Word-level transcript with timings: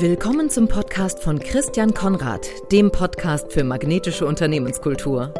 Willkommen 0.00 0.50
zum 0.50 0.66
Podcast 0.66 1.22
von 1.22 1.38
Christian 1.38 1.94
Konrad, 1.94 2.48
dem 2.72 2.90
Podcast 2.90 3.52
für 3.52 3.62
magnetische 3.62 4.26
Unternehmenskultur. 4.26 5.32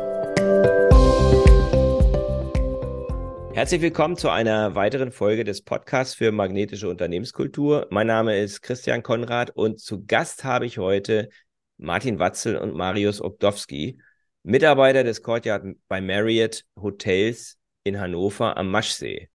Herzlich 3.52 3.80
willkommen 3.80 4.16
zu 4.16 4.28
einer 4.28 4.76
weiteren 4.76 5.10
Folge 5.10 5.42
des 5.42 5.62
Podcasts 5.62 6.14
für 6.14 6.30
magnetische 6.30 6.88
Unternehmenskultur. 6.88 7.88
Mein 7.90 8.06
Name 8.06 8.38
ist 8.38 8.62
Christian 8.62 9.02
Konrad 9.02 9.50
und 9.50 9.80
zu 9.80 10.06
Gast 10.06 10.44
habe 10.44 10.66
ich 10.66 10.78
heute 10.78 11.30
Martin 11.76 12.20
Watzel 12.20 12.56
und 12.56 12.76
Marius 12.76 13.20
Ogdowski, 13.20 13.98
Mitarbeiter 14.44 15.02
des 15.02 15.20
Courtyard 15.20 15.64
bei 15.88 16.00
Marriott 16.00 16.64
Hotels 16.80 17.58
in 17.82 17.98
Hannover 17.98 18.56
am 18.56 18.70
Maschsee. 18.70 19.30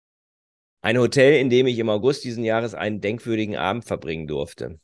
Ein 0.82 0.98
Hotel, 0.98 1.42
in 1.42 1.50
dem 1.50 1.68
ich 1.68 1.78
im 1.78 1.90
August 1.90 2.24
diesen 2.24 2.46
Jahres 2.46 2.74
einen 2.74 3.02
denkwürdigen 3.02 3.58
Abend 3.58 3.84
verbringen 3.84 4.26
durfte. 4.26 4.80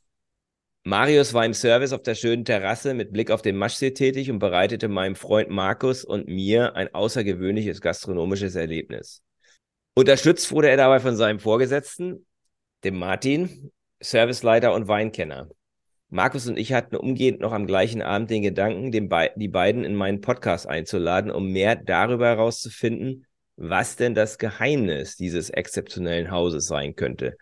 Marius 0.88 1.34
war 1.34 1.44
im 1.44 1.56
Service 1.56 1.94
auf 1.94 2.04
der 2.04 2.14
schönen 2.14 2.46
Terrasse 2.46 2.94
mit 2.94 3.12
Blick 3.12 3.32
auf 3.32 3.42
den 3.42 3.56
Maschsee 3.56 3.90
tätig 3.90 4.30
und 4.30 4.38
bereitete 4.38 4.88
meinem 4.88 5.16
Freund 5.16 5.50
Markus 5.50 6.06
und 6.06 6.28
mir 6.28 6.76
ein 6.76 6.94
außergewöhnliches 6.94 7.82
gastronomisches 7.82 8.54
Erlebnis. 8.54 9.24
Unterstützt 9.96 10.52
wurde 10.52 10.70
er 10.70 10.78
dabei 10.78 11.00
von 11.00 11.16
seinem 11.16 11.40
Vorgesetzten, 11.40 12.28
dem 12.84 13.00
Martin, 13.00 13.72
Serviceleiter 14.00 14.76
und 14.76 14.88
Weinkenner. 14.88 15.50
Markus 16.10 16.48
und 16.48 16.60
ich 16.60 16.72
hatten 16.72 16.96
umgehend 16.98 17.40
noch 17.40 17.52
am 17.52 17.66
gleichen 17.66 18.04
Abend 18.04 18.30
den 18.30 18.44
Gedanken, 18.44 18.92
den 18.92 19.10
Be 19.10 19.32
die 19.36 19.48
beiden 19.48 19.86
in 19.86 19.96
meinen 19.96 20.22
Podcast 20.22 20.68
einzuladen, 20.68 21.32
um 21.32 21.52
mehr 21.52 21.76
darüber 21.76 22.28
herauszufinden, 22.28 23.26
was 23.56 23.96
denn 23.96 24.14
das 24.14 24.38
Geheimnis 24.38 25.16
dieses 25.16 25.50
exzeptionellen 25.50 26.30
Hauses 26.30 26.68
sein 26.68 26.96
könnte 26.96 27.36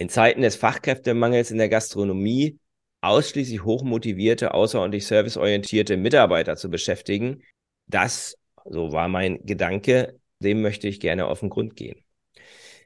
in 0.00 0.08
Zeiten 0.08 0.40
des 0.40 0.56
Fachkräftemangels 0.56 1.50
in 1.50 1.58
der 1.58 1.68
Gastronomie 1.68 2.58
ausschließlich 3.02 3.64
hochmotivierte, 3.64 4.54
außerordentlich 4.54 5.06
serviceorientierte 5.06 5.98
Mitarbeiter 5.98 6.56
zu 6.56 6.70
beschäftigen. 6.70 7.42
Das, 7.86 8.34
so 8.64 8.92
war 8.92 9.08
mein 9.08 9.44
Gedanke, 9.44 10.18
dem 10.38 10.62
möchte 10.62 10.88
ich 10.88 11.00
gerne 11.00 11.26
auf 11.26 11.40
den 11.40 11.50
Grund 11.50 11.76
gehen. 11.76 12.02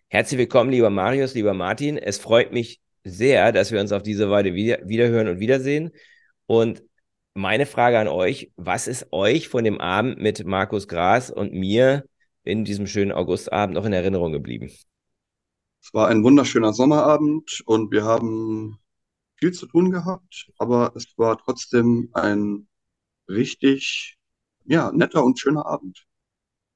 Herzlich 0.09 0.39
willkommen, 0.39 0.70
lieber 0.70 0.91
Marius, 0.91 1.35
lieber 1.35 1.55
Martin. 1.55 1.98
Es 1.98 2.19
freut 2.19 2.53
mich 2.53 2.81
sehr, 3.05 3.53
dass 3.53 3.70
wir 3.70 3.81
uns 3.81 3.92
auf 3.92 4.03
diese 4.03 4.29
Weise 4.29 4.55
wieder, 4.55 4.81
wiederhören 4.85 5.29
und 5.29 5.39
wiedersehen. 5.39 5.92
Und 6.47 6.83
meine 7.33 7.67
Frage 7.67 8.01
an 8.01 8.09
euch, 8.09 8.51
was 8.57 8.89
ist 8.89 9.12
euch 9.12 9.47
von 9.47 9.62
dem 9.62 9.81
Abend 9.81 10.19
mit 10.19 10.45
Markus 10.45 10.89
Gras 10.89 11.31
und 11.31 11.53
mir 11.53 12.07
in 12.42 12.65
diesem 12.65 12.89
schönen 12.89 13.12
Augustabend 13.12 13.77
noch 13.77 13.85
in 13.85 13.92
Erinnerung 13.92 14.33
geblieben? 14.33 14.69
Es 15.85 15.93
war 15.93 16.09
ein 16.09 16.25
wunderschöner 16.25 16.73
Sommerabend 16.73 17.63
und 17.67 17.93
wir 17.93 18.05
haben 18.05 18.79
viel 19.37 19.53
zu 19.53 19.67
tun 19.67 19.91
gehabt, 19.91 20.51
aber 20.57 20.93
es 20.97 21.07
war 21.19 21.37
trotzdem 21.37 22.09
ein 22.15 22.67
richtig, 23.29 24.17
ja, 24.65 24.91
netter 24.93 25.23
und 25.23 25.39
schöner 25.39 25.67
Abend. 25.67 26.07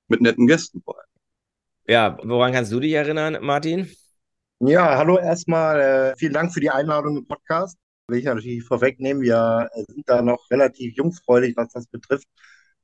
Mit 0.08 0.20
netten 0.20 0.46
Gästen 0.46 0.82
vor 0.82 0.98
allem. 0.98 1.08
Ja, 1.86 2.18
woran 2.22 2.52
kannst 2.52 2.70
du 2.70 2.80
dich 2.80 2.92
erinnern, 2.92 3.38
Martin? 3.40 3.90
Ja, 4.60 4.98
hallo 4.98 5.16
erstmal. 5.16 5.80
Äh, 5.80 6.16
vielen 6.18 6.34
Dank 6.34 6.52
für 6.52 6.60
die 6.60 6.70
Einladung 6.70 7.16
im 7.16 7.26
Podcast. 7.26 7.78
Will 8.08 8.18
ich 8.18 8.26
natürlich 8.26 8.62
vorwegnehmen, 8.62 9.22
wir 9.22 9.70
sind 9.88 10.06
da 10.06 10.20
noch 10.20 10.50
relativ 10.50 10.94
jungfräulich, 10.96 11.56
was 11.56 11.72
das 11.72 11.86
betrifft. 11.86 12.28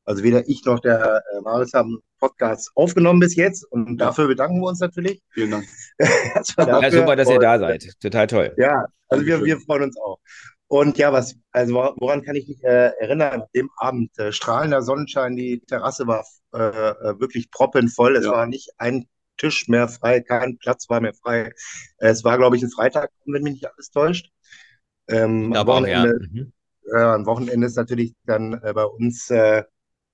Also 0.05 0.23
weder 0.23 0.49
ich 0.49 0.65
noch 0.65 0.81
der 0.81 1.23
äh, 1.35 1.41
Marius 1.41 1.73
haben 1.73 1.99
Podcast 2.19 2.71
aufgenommen 2.75 3.21
bis 3.21 3.37
jetzt 3.37 3.65
und 3.71 3.97
dafür 3.99 4.29
bedanken 4.29 4.61
wir 4.61 4.69
uns 4.69 4.81
natürlich. 4.81 5.23
Vielen 5.31 5.51
Dank. 5.51 5.65
ja, 5.99 6.91
super, 6.91 7.17
dass 7.17 7.29
ihr 7.31 7.39
da 7.39 7.59
seid. 7.59 7.91
Total 8.01 8.27
toll. 8.27 8.55
Ja, 8.57 8.87
also 9.09 9.25
wir, 9.25 9.43
wir 9.45 9.59
freuen 9.61 9.85
uns 9.85 9.97
auch. 9.99 10.19
Und 10.67 10.99
ja, 10.99 11.13
was, 11.13 11.37
also 11.53 11.75
woran 11.75 12.23
kann 12.23 12.37
ich 12.37 12.49
mich 12.49 12.63
äh, 12.65 12.93
erinnern? 12.99 13.45
Dem 13.55 13.71
Abend, 13.77 14.19
äh, 14.19 14.33
strahlender 14.33 14.83
Sonnenschein, 14.83 15.37
die 15.37 15.61
Terrasse 15.61 16.07
war 16.07 16.25
äh, 16.55 16.59
äh 16.59 17.21
wirklich 17.21 17.51
proppenvoll. 17.51 18.17
Es 18.17 18.25
ja. 18.25 18.33
war 18.33 18.47
nicht 18.47 18.71
ein 18.79 19.07
Tisch 19.37 19.69
mehr 19.69 19.89
frei, 19.89 20.21
kein 20.21 20.59
Platz 20.59 20.89
war 20.89 21.01
mehr 21.01 21.15
frei. 21.15 21.53
Es 21.99 22.25
war, 22.25 22.39
glaube 22.39 22.57
ich, 22.57 22.63
ein 22.63 22.71
Freitag, 22.71 23.11
wenn 23.27 23.43
mich 23.43 23.55
nicht 23.55 23.73
alles 23.73 23.91
täuscht. 23.91 24.31
Ähm, 25.09 25.53
Aber 25.55 25.75
auch, 25.75 25.87
ja. 25.87 26.07
Mhm. 26.07 26.53
Äh, 26.93 26.99
am 26.99 27.27
Wochenende 27.27 27.67
ist 27.67 27.77
natürlich 27.77 28.15
dann 28.25 28.55
äh, 28.63 28.73
bei 28.75 28.85
uns 28.85 29.31
äh, 29.31 29.65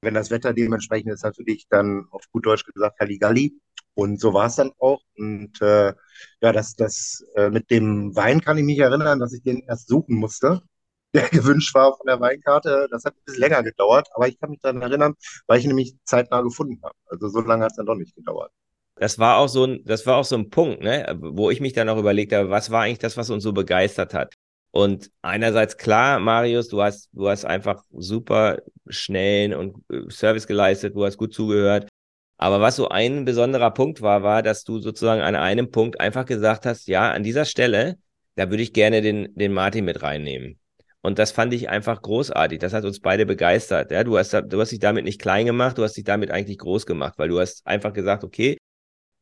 wenn 0.02 0.14
das 0.14 0.30
Wetter 0.30 0.52
dementsprechend 0.52 1.12
ist, 1.12 1.24
natürlich 1.24 1.66
dann 1.68 2.06
auf 2.10 2.24
gut 2.32 2.46
Deutsch 2.46 2.64
gesagt 2.64 2.98
Halligalli. 3.00 3.54
Und 3.94 4.20
so 4.20 4.32
war 4.32 4.46
es 4.46 4.56
dann 4.56 4.72
auch. 4.78 5.02
Und 5.16 5.60
äh, 5.60 5.92
ja, 6.40 6.52
das, 6.52 6.74
das 6.76 7.24
äh, 7.34 7.50
mit 7.50 7.70
dem 7.70 8.14
Wein 8.16 8.40
kann 8.40 8.56
ich 8.56 8.64
mich 8.64 8.78
erinnern, 8.78 9.18
dass 9.18 9.32
ich 9.32 9.42
den 9.42 9.62
erst 9.66 9.88
suchen 9.88 10.16
musste, 10.16 10.62
der 11.14 11.28
gewünscht 11.28 11.74
war 11.74 11.96
von 11.96 12.06
der 12.06 12.20
Weinkarte. 12.20 12.88
Das 12.90 13.04
hat 13.04 13.14
ein 13.14 13.22
bisschen 13.24 13.40
länger 13.40 13.62
gedauert, 13.62 14.08
aber 14.14 14.28
ich 14.28 14.38
kann 14.38 14.50
mich 14.50 14.60
daran 14.60 14.80
erinnern, 14.80 15.14
weil 15.46 15.58
ich 15.58 15.64
ihn 15.64 15.68
nämlich 15.68 15.96
zeitnah 16.04 16.40
gefunden 16.40 16.80
habe. 16.82 16.94
Also 17.06 17.28
so 17.28 17.40
lange 17.40 17.64
hat 17.64 17.72
es 17.72 17.76
dann 17.76 17.86
doch 17.86 17.96
nicht 17.96 18.14
gedauert. 18.14 18.52
Das 18.96 19.18
war 19.18 19.38
auch 19.38 19.48
so 19.48 19.64
ein, 19.64 19.82
das 19.84 20.06
war 20.06 20.16
auch 20.16 20.24
so 20.24 20.36
ein 20.36 20.50
Punkt, 20.50 20.82
ne, 20.82 21.18
wo 21.20 21.50
ich 21.50 21.60
mich 21.60 21.72
dann 21.72 21.88
auch 21.88 21.98
überlegt 21.98 22.32
habe, 22.32 22.50
was 22.50 22.70
war 22.70 22.82
eigentlich 22.82 22.98
das, 22.98 23.16
was 23.16 23.30
uns 23.30 23.42
so 23.42 23.52
begeistert 23.52 24.14
hat? 24.14 24.34
Und 24.72 25.10
einerseits 25.22 25.76
klar, 25.76 26.20
Marius, 26.20 26.68
du 26.68 26.82
hast, 26.82 27.08
du 27.12 27.28
hast 27.28 27.44
einfach 27.44 27.82
super 27.90 28.58
schnellen 28.88 29.54
und 29.54 29.76
äh, 29.90 30.08
Service 30.10 30.46
geleistet, 30.46 30.94
du 30.94 31.04
hast 31.04 31.16
gut 31.16 31.34
zugehört. 31.34 31.88
Aber 32.36 32.60
was 32.60 32.76
so 32.76 32.88
ein 32.88 33.24
besonderer 33.24 33.72
Punkt 33.72 34.00
war, 34.00 34.22
war, 34.22 34.42
dass 34.42 34.64
du 34.64 34.78
sozusagen 34.78 35.20
an 35.20 35.34
einem 35.36 35.70
Punkt 35.70 36.00
einfach 36.00 36.24
gesagt 36.24 36.66
hast, 36.66 36.88
ja, 36.88 37.10
an 37.10 37.22
dieser 37.22 37.44
Stelle, 37.44 37.98
da 38.36 38.48
würde 38.50 38.62
ich 38.62 38.72
gerne 38.72 39.02
den, 39.02 39.34
den 39.34 39.52
Martin 39.52 39.84
mit 39.84 40.02
reinnehmen. 40.02 40.58
Und 41.02 41.18
das 41.18 41.32
fand 41.32 41.52
ich 41.52 41.68
einfach 41.68 42.00
großartig. 42.02 42.58
Das 42.58 42.72
hat 42.72 42.84
uns 42.84 43.00
beide 43.00 43.26
begeistert. 43.26 43.90
Ja, 43.90 44.04
du 44.04 44.18
hast, 44.18 44.32
du 44.32 44.60
hast 44.60 44.70
dich 44.70 44.78
damit 44.78 45.04
nicht 45.04 45.20
klein 45.20 45.46
gemacht, 45.46 45.78
du 45.78 45.82
hast 45.82 45.96
dich 45.96 46.04
damit 46.04 46.30
eigentlich 46.30 46.58
groß 46.58 46.86
gemacht, 46.86 47.14
weil 47.18 47.28
du 47.28 47.40
hast 47.40 47.66
einfach 47.66 47.92
gesagt, 47.92 48.24
okay, 48.24 48.56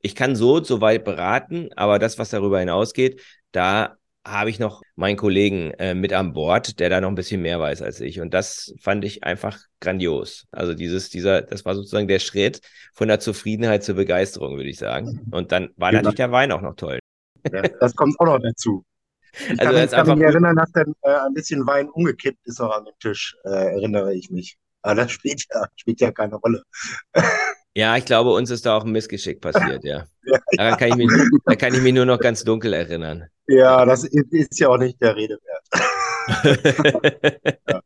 ich 0.01 0.15
kann 0.15 0.37
so 0.37 0.57
und 0.57 0.67
so 0.67 0.81
weit 0.81 1.05
beraten, 1.05 1.71
aber 1.77 1.99
das, 1.99 2.19
was 2.19 2.31
darüber 2.31 2.61
hinausgeht, 2.61 3.21
da 3.53 3.97
habe 4.31 4.50
ich 4.50 4.59
noch 4.59 4.83
meinen 4.97 5.16
Kollegen 5.16 5.71
äh, 5.72 5.94
mit 5.94 6.12
an 6.12 6.33
Bord, 6.33 6.78
der 6.81 6.91
da 6.91 7.00
noch 7.00 7.09
ein 7.09 7.15
bisschen 7.15 7.43
mehr 7.43 7.61
weiß 7.61 7.83
als 7.83 8.00
ich. 8.00 8.21
Und 8.21 8.34
das 8.34 8.75
fand 8.81 9.05
ich 9.05 9.25
einfach 9.25 9.59
grandios. 9.81 10.47
Also 10.53 10.75
dieses, 10.75 11.11
dieser, 11.11 11.43
das 11.43 11.65
war 11.65 11.75
sozusagen 11.75 12.09
der 12.09 12.19
Schritt 12.19 12.61
von 12.94 13.09
der 13.09 13.21
Zufriedenheit 13.21 13.84
zur 13.84 13.97
Begeisterung, 13.97 14.56
würde 14.56 14.69
ich 14.69 14.78
sagen. 14.78 15.27
Und 15.31 15.53
dann 15.53 15.71
war 15.77 15.91
genau. 15.91 16.03
natürlich 16.03 16.17
der 16.17 16.33
Wein 16.33 16.53
auch 16.53 16.61
noch 16.61 16.75
toll. 16.75 16.99
Ja, 17.53 17.62
das 17.81 17.94
kommt 17.94 18.19
auch 18.21 18.27
noch 18.27 18.38
dazu. 18.41 18.84
Ich 19.33 19.61
also 19.61 19.72
kann, 19.72 20.06
kann 20.06 20.19
mich 20.19 20.27
erinnern, 20.27 20.56
dass 20.56 20.72
dann 20.72 20.93
äh, 21.03 21.11
ein 21.11 21.34
bisschen 21.34 21.67
Wein 21.67 21.88
umgekippt 21.91 22.47
ist 22.47 22.61
auch 22.61 22.77
an 22.77 22.84
dem 22.84 22.94
Tisch, 22.99 23.37
äh, 23.44 23.75
erinnere 23.75 24.15
ich 24.15 24.31
mich. 24.31 24.59
Aber 24.83 24.97
das 24.97 25.12
spielt 25.12 25.44
ja, 25.53 25.67
spielt 25.77 26.00
ja 26.00 26.11
keine 26.12 26.37
Rolle. 26.37 26.62
Ja, 27.78 27.97
ich 27.97 28.05
glaube, 28.06 28.31
uns 28.31 28.50
ist 28.50 28.66
da 28.66 28.77
auch 28.77 28.84
ein 28.84 28.91
Missgeschick 28.91 29.41
passiert, 29.41 29.84
ja. 29.84 30.05
ja 30.25 30.39
Daran 30.56 30.78
kann 30.81 30.89
ich 30.89 30.97
mich, 30.97 31.09
da 31.44 31.55
kann 31.55 31.72
ich 31.72 31.81
mich 31.81 31.94
nur 31.94 32.06
noch 32.06 32.19
ganz 32.19 32.43
dunkel 32.43 32.72
erinnern. 32.72 33.28
Ja, 33.47 33.84
das 33.84 34.03
ist, 34.03 34.33
ist 34.33 34.59
ja 34.59 34.71
auch 34.71 34.78
nicht 34.78 35.00
der 35.00 35.15
Rede 35.15 35.39
wert. 35.44 36.99
ja. 37.69 37.81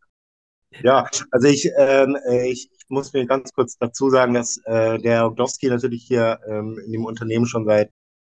ja. 0.82 1.06
also 1.30 1.46
ich, 1.46 1.70
ähm, 1.76 2.16
ich, 2.46 2.70
ich, 2.72 2.84
muss 2.88 3.12
mir 3.12 3.26
ganz 3.26 3.52
kurz 3.52 3.76
dazu 3.76 4.08
sagen, 4.08 4.32
dass 4.32 4.58
äh, 4.64 4.96
der 4.96 5.26
Ogdowski 5.26 5.68
natürlich 5.68 6.04
hier 6.04 6.40
ähm, 6.48 6.80
in 6.86 6.92
dem 6.92 7.04
Unternehmen 7.04 7.44
schon 7.44 7.66
seit 7.66 7.90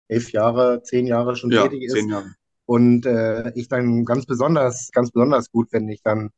elf 0.08 0.31
Jahre, 0.31 0.81
zehn 0.84 1.08
Jahre 1.08 1.36
schon 1.36 1.52
ja, 1.52 1.64
tätig 1.64 1.84
ist. 1.84 1.94
Zehn 1.94 2.08
Jahre. 2.08 2.36
Und 2.68 3.06
äh, 3.06 3.52
ich 3.56 3.68
dann 3.68 4.06
ganz 4.06 4.25
besonders, 4.25 4.92
ganz 4.94 5.12
besonders 5.12 5.52
gut, 5.52 5.68
wenn 5.74 5.90
ich 5.90 6.03
dann 6.03 6.30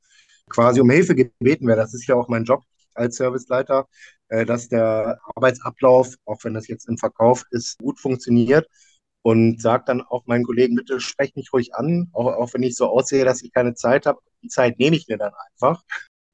quasi 0.50 0.82
um 0.82 0.90
Hilfe 0.90 1.14
gebeten 1.14 1.68
werde. 1.68 1.82
Das 1.84 1.94
ist 1.94 2.08
ja 2.08 2.16
auch 2.16 2.28
mein 2.28 2.44
Job 2.44 2.64
als 2.94 3.16
Serviceleiter, 3.16 3.88
äh, 4.30 4.46
dass 4.46 4.70
der 4.70 5.20
Arbeitsablauf, 5.36 6.16
auch 6.26 6.44
wenn 6.44 6.54
das 6.54 6.68
jetzt 6.68 6.88
im 6.88 6.98
Verkauf 6.98 7.44
ist, 7.52 7.78
gut 7.80 8.00
funktioniert 8.00 8.68
und 9.24 9.62
sage 9.62 9.84
dann 9.86 10.02
auch 10.02 10.26
meinen 10.26 10.44
Kollegen, 10.44 10.76
bitte 10.76 11.00
sprecht 11.00 11.36
mich 11.36 11.52
ruhig 11.54 11.76
an, 11.76 12.10
auch, 12.14 12.28
auch 12.28 12.54
wenn 12.54 12.64
ich 12.64 12.76
so 12.76 12.88
aussehe, 12.88 13.26
dass 13.26 13.44
ich 13.44 13.52
keine 13.52 13.74
Zeit 13.76 14.06
habe. 14.06 14.20
Die 14.42 14.48
Zeit 14.48 14.80
nehme 14.80 14.96
ich 14.96 15.08
mir 15.08 15.18
dann 15.18 15.34
einfach, 15.52 15.84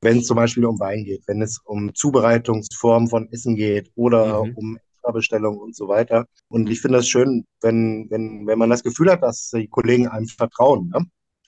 wenn 0.01 0.19
es 0.19 0.27
zum 0.27 0.38
Beispiel 0.38 0.65
um 0.65 0.80
Wein 0.80 1.04
geht, 1.04 1.27
wenn 1.27 1.42
es 1.42 1.59
um 1.63 1.94
Zubereitungsformen 1.94 3.10
von 3.10 3.31
Essen 3.31 3.56
geht 3.56 3.92
oder 3.95 4.44
mhm. 4.44 4.53
um 4.56 4.77
Extrabestellungen 4.77 5.60
und 5.60 5.75
so 5.75 5.88
weiter. 5.88 6.27
Und 6.50 6.69
ich 6.69 6.81
finde 6.81 7.00
das 7.00 7.07
schön, 7.07 7.45
wenn, 7.62 8.07
wenn, 8.10 8.48
wenn 8.48 8.60
man 8.60 8.69
das 8.69 8.83
Gefühl 8.83 9.12
hat, 9.12 9.24
dass 9.24 9.50
die 9.50 9.68
Kollegen 9.68 10.07
einem 10.07 10.27
vertrauen, 10.27 10.89
ne? 10.89 11.06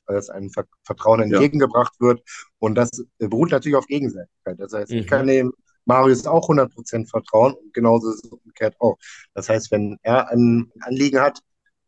Weil 0.10 0.18
es 0.18 0.30
einem 0.30 0.50
Vertrauen 0.84 1.22
entgegengebracht 1.22 1.94
ja. 2.00 2.08
wird. 2.08 2.22
Und 2.58 2.76
das 2.76 2.90
beruht 3.20 3.52
natürlich 3.52 3.78
auf 3.78 3.86
Gegenseitigkeit. 3.86 4.60
Das 4.60 4.74
heißt, 4.74 4.92
mhm. 4.92 4.98
ich 4.98 5.08
kann 5.08 5.28
dem 5.28 5.54
Marius 5.86 6.26
auch 6.26 6.50
100% 6.50 7.08
vertrauen 7.10 7.54
und 7.54 7.74
genauso 7.74 8.12
ist 8.12 8.26
es 8.26 8.32
umgekehrt 8.32 8.76
auch. 8.80 8.98
Das 9.34 9.50
heißt, 9.50 9.72
wenn 9.72 9.98
er 10.02 10.30
ein 10.30 10.72
Anliegen 10.82 11.20
hat, 11.20 11.40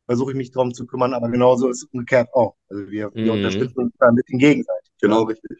versuche 0.05 0.31
ich 0.31 0.37
mich 0.37 0.51
darum 0.51 0.73
zu 0.73 0.85
kümmern, 0.85 1.13
aber 1.13 1.29
genauso 1.29 1.69
ist 1.69 1.83
es 1.83 1.89
umgekehrt 1.91 2.29
auch. 2.33 2.55
Also 2.69 2.89
wir, 2.89 3.13
wir 3.13 3.33
mhm. 3.33 3.39
unterstützen 3.39 3.79
uns 3.79 3.93
da 3.99 4.11
mit 4.11 4.27
den 4.29 4.39
gegenseitig. 4.39 4.91
Genau 5.01 5.23
richtig. 5.23 5.57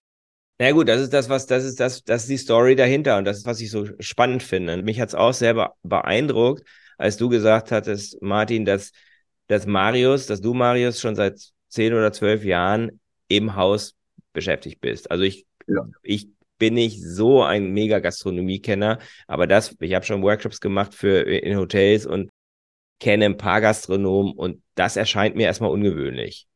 Na 0.60 0.72
gut, 0.72 0.88
das 0.88 1.02
ist 1.02 1.14
das, 1.14 1.30
was, 1.30 1.48
das 1.48 1.64
ist 1.64 1.80
das, 1.80 2.04
das 2.04 2.24
ist 2.24 2.30
die 2.30 2.38
Story 2.38 2.76
dahinter 2.76 3.18
und 3.18 3.26
das 3.26 3.40
ist, 3.40 3.46
was 3.48 3.60
ich 3.60 3.72
so 3.72 3.88
spannend 4.00 4.44
finde. 4.44 4.74
Und 4.74 4.86
mich 4.86 5.02
hat 5.02 5.10
es 5.10 5.16
auch 5.16 5.34
sehr 5.34 5.74
beeindruckt, 5.82 6.64
als 7.00 7.18
du 7.18 7.30
gesagt 7.30 7.72
hattest, 7.72 8.22
Martin, 8.22 8.66
dass, 8.66 8.92
dass 9.48 9.66
Marius, 9.66 10.28
dass 10.28 10.42
du 10.42 10.54
Marius 10.54 11.00
schon 11.00 11.16
seit 11.16 11.52
zehn 11.72 11.94
oder 11.94 12.12
zwölf 12.12 12.44
Jahren 12.44 13.00
im 13.28 13.56
Haus 13.56 13.96
beschäftigt 14.34 14.82
bist. 14.82 15.10
Also 15.10 15.24
ich, 15.24 15.46
ja. 15.68 15.88
ich 16.04 16.30
bin 16.58 16.76
nicht 16.76 17.02
so 17.04 17.42
ein 17.42 17.72
mega 17.72 18.00
Gastronomiekenner, 18.00 19.00
aber 19.28 19.48
das, 19.48 19.76
ich 19.80 19.94
habe 19.96 20.06
schon 20.06 20.22
Workshops 20.22 20.62
gemacht 20.62 20.94
für 20.94 21.22
in 21.22 21.58
Hotels 21.58 22.06
und 22.06 22.30
kenne 23.00 23.26
ein 23.26 23.38
paar 23.38 23.62
Gastronomen 23.62 24.34
und 24.34 24.62
das 24.76 24.96
erscheint 24.96 25.36
mir 25.36 25.48
erstmal 25.48 25.72
ungewöhnlich. 25.72 26.48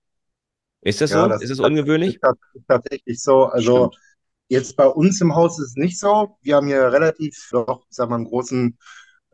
Ist 0.81 1.01
das 1.01 1.09
ja, 1.09 1.23
so? 1.23 1.29
Das 1.29 1.41
ist 1.41 1.50
es 1.50 1.59
ungewöhnlich? 1.59 2.19
Ist 2.53 2.67
tatsächlich 2.67 3.19
so. 3.19 3.45
Also 3.45 3.88
Stimmt. 3.91 4.03
jetzt 4.50 4.75
bei 4.75 4.85
uns 4.85 5.19
im 5.21 5.33
Haus 5.33 5.57
ist 5.57 5.69
es 5.69 5.75
nicht 5.75 5.97
so. 5.97 6.38
Wir 6.44 6.57
haben 6.57 6.67
hier 6.67 6.91
relativ 6.91 7.47
doch, 7.51 7.88
sag 7.89 8.09
mal, 8.09 8.17
einen 8.17 8.25
großen 8.25 8.77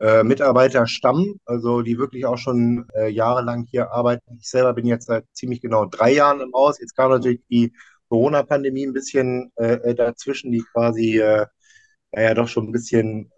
äh, 0.02 0.24
Mitarbeiterstamm, 0.24 1.38
also 1.44 1.82
die 1.82 1.96
wirklich 1.96 2.26
auch 2.26 2.36
schon 2.36 2.86
äh, 2.94 3.08
jahrelang 3.08 3.66
hier 3.70 3.92
arbeiten. 3.92 4.36
Ich 4.40 4.48
selber 4.48 4.72
bin 4.74 4.84
jetzt 4.84 5.06
seit 5.06 5.24
ziemlich 5.32 5.60
genau 5.60 5.86
drei 5.86 6.12
Jahren 6.12 6.40
im 6.40 6.52
Haus. 6.52 6.80
Jetzt 6.80 6.96
kam 6.96 7.12
natürlich 7.12 7.40
die 7.48 7.72
Corona-Pandemie 8.08 8.84
ein 8.84 8.92
bisschen 8.92 9.52
äh, 9.56 9.74
äh 9.74 9.94
dazwischen, 9.94 10.50
die 10.50 10.64
quasi 10.72 11.18
äh, 11.18 11.46
naja 12.10 12.34
doch 12.34 12.48
schon 12.48 12.66
ein 12.68 12.72
bisschen 12.72 13.30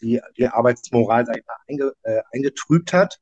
die, 0.00 0.20
die 0.36 0.46
Arbeitsmoral 0.46 1.26
sag 1.26 1.42
einge, 1.68 1.92
äh, 2.04 2.22
eingetrübt 2.32 2.92
hat. 2.92 3.18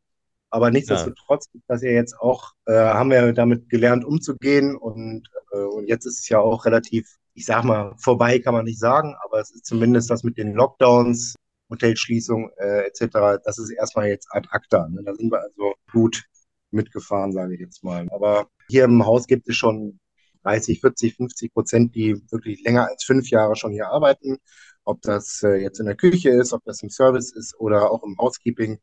Aber 0.50 0.70
nichtsdestotrotz 0.70 1.46
ja. 1.54 1.60
dass 1.66 1.82
ja 1.82 1.90
jetzt 1.90 2.20
auch, 2.20 2.52
äh, 2.66 2.74
haben 2.74 3.10
wir 3.10 3.32
damit 3.32 3.70
gelernt, 3.70 4.04
umzugehen 4.04 4.76
und, 4.76 5.26
äh, 5.52 5.56
und 5.56 5.88
jetzt 5.88 6.04
ist 6.04 6.20
es 6.20 6.28
ja 6.28 6.38
auch 6.38 6.66
relativ, 6.66 7.16
ich 7.32 7.46
sag 7.46 7.64
mal, 7.64 7.94
vorbei 7.96 8.38
kann 8.40 8.54
man 8.54 8.66
nicht 8.66 8.78
sagen, 8.78 9.16
aber 9.24 9.40
es 9.40 9.50
ist 9.50 9.64
zumindest 9.64 10.10
das 10.10 10.22
mit 10.22 10.36
den 10.36 10.52
Lockdowns, 10.52 11.34
Hotelschließung 11.70 12.50
äh, 12.56 12.86
etc., 12.86 13.40
das 13.44 13.58
ist 13.58 13.70
erstmal 13.70 14.08
jetzt 14.08 14.28
ad 14.30 14.48
acta. 14.50 14.88
Ne? 14.88 15.02
Da 15.04 15.14
sind 15.14 15.30
wir 15.30 15.40
also 15.40 15.74
gut 15.92 16.24
mitgefahren, 16.70 17.32
sage 17.32 17.54
ich 17.54 17.60
jetzt 17.60 17.82
mal. 17.82 18.06
Aber 18.10 18.48
hier 18.68 18.84
im 18.84 19.04
Haus 19.04 19.26
gibt 19.26 19.48
es 19.48 19.56
schon 19.56 19.98
30, 20.42 20.80
40, 20.80 21.16
50 21.16 21.54
Prozent, 21.54 21.94
die 21.94 22.20
wirklich 22.30 22.62
länger 22.64 22.88
als 22.88 23.04
fünf 23.04 23.30
Jahre 23.30 23.56
schon 23.56 23.72
hier 23.72 23.88
arbeiten. 23.88 24.38
Ob 24.84 25.00
das 25.02 25.42
äh, 25.42 25.56
jetzt 25.56 25.80
in 25.80 25.86
der 25.86 25.96
Küche 25.96 26.30
ist, 26.30 26.52
ob 26.52 26.62
das 26.64 26.82
im 26.82 26.90
Service 26.90 27.32
ist 27.32 27.58
oder 27.58 27.90
auch 27.90 28.02
im 28.02 28.16
Housekeeping. 28.18 28.78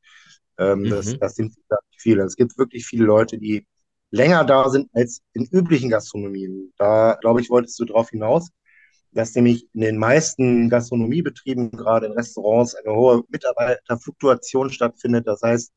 Ähm, 0.57 0.79
mhm. 0.79 0.89
das, 0.89 1.17
das 1.19 1.35
sind 1.35 1.55
viele. 1.97 2.23
Es 2.23 2.35
gibt 2.35 2.57
wirklich 2.57 2.85
viele 2.85 3.05
Leute, 3.05 3.37
die 3.37 3.67
länger 4.09 4.43
da 4.43 4.69
sind 4.69 4.89
als 4.93 5.21
in 5.33 5.45
üblichen 5.45 5.89
Gastronomien. 5.89 6.73
Da, 6.77 7.17
glaube 7.21 7.41
ich, 7.41 7.49
wolltest 7.49 7.79
du 7.79 7.85
darauf 7.85 8.09
hinaus, 8.09 8.49
dass 9.11 9.35
nämlich 9.35 9.67
in 9.73 9.81
den 9.81 9.97
meisten 9.97 10.69
Gastronomiebetrieben, 10.69 11.71
gerade 11.71 12.07
in 12.07 12.13
Restaurants, 12.13 12.75
eine 12.75 12.93
hohe 12.93 13.23
Mitarbeiterfluktuation 13.29 14.69
stattfindet. 14.69 15.27
Das 15.27 15.41
heißt, 15.41 15.71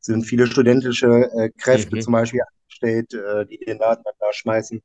es 0.00 0.06
sind 0.06 0.24
viele 0.24 0.46
studentische 0.46 1.30
äh, 1.36 1.50
Kräfte 1.56 1.96
mhm. 1.96 2.00
zum 2.00 2.12
Beispiel 2.12 2.40
angestellt, 2.42 3.14
äh, 3.14 3.46
die 3.46 3.58
den 3.58 3.78
Laden 3.78 4.02
dann 4.04 4.14
da 4.18 4.32
schmeißen. 4.32 4.82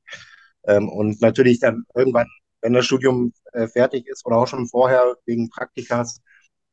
Ähm, 0.68 0.90
und 0.90 1.22
natürlich 1.22 1.60
dann 1.60 1.86
irgendwann, 1.96 2.28
wenn 2.62 2.74
das 2.74 2.86
Studium 2.86 3.34
äh, 3.54 3.68
fertig 3.68 4.08
ist 4.08 4.26
oder 4.26 4.38
auch 4.38 4.48
schon 4.48 4.68
vorher 4.68 5.16
wegen 5.26 5.50
Praktikas, 5.50 6.22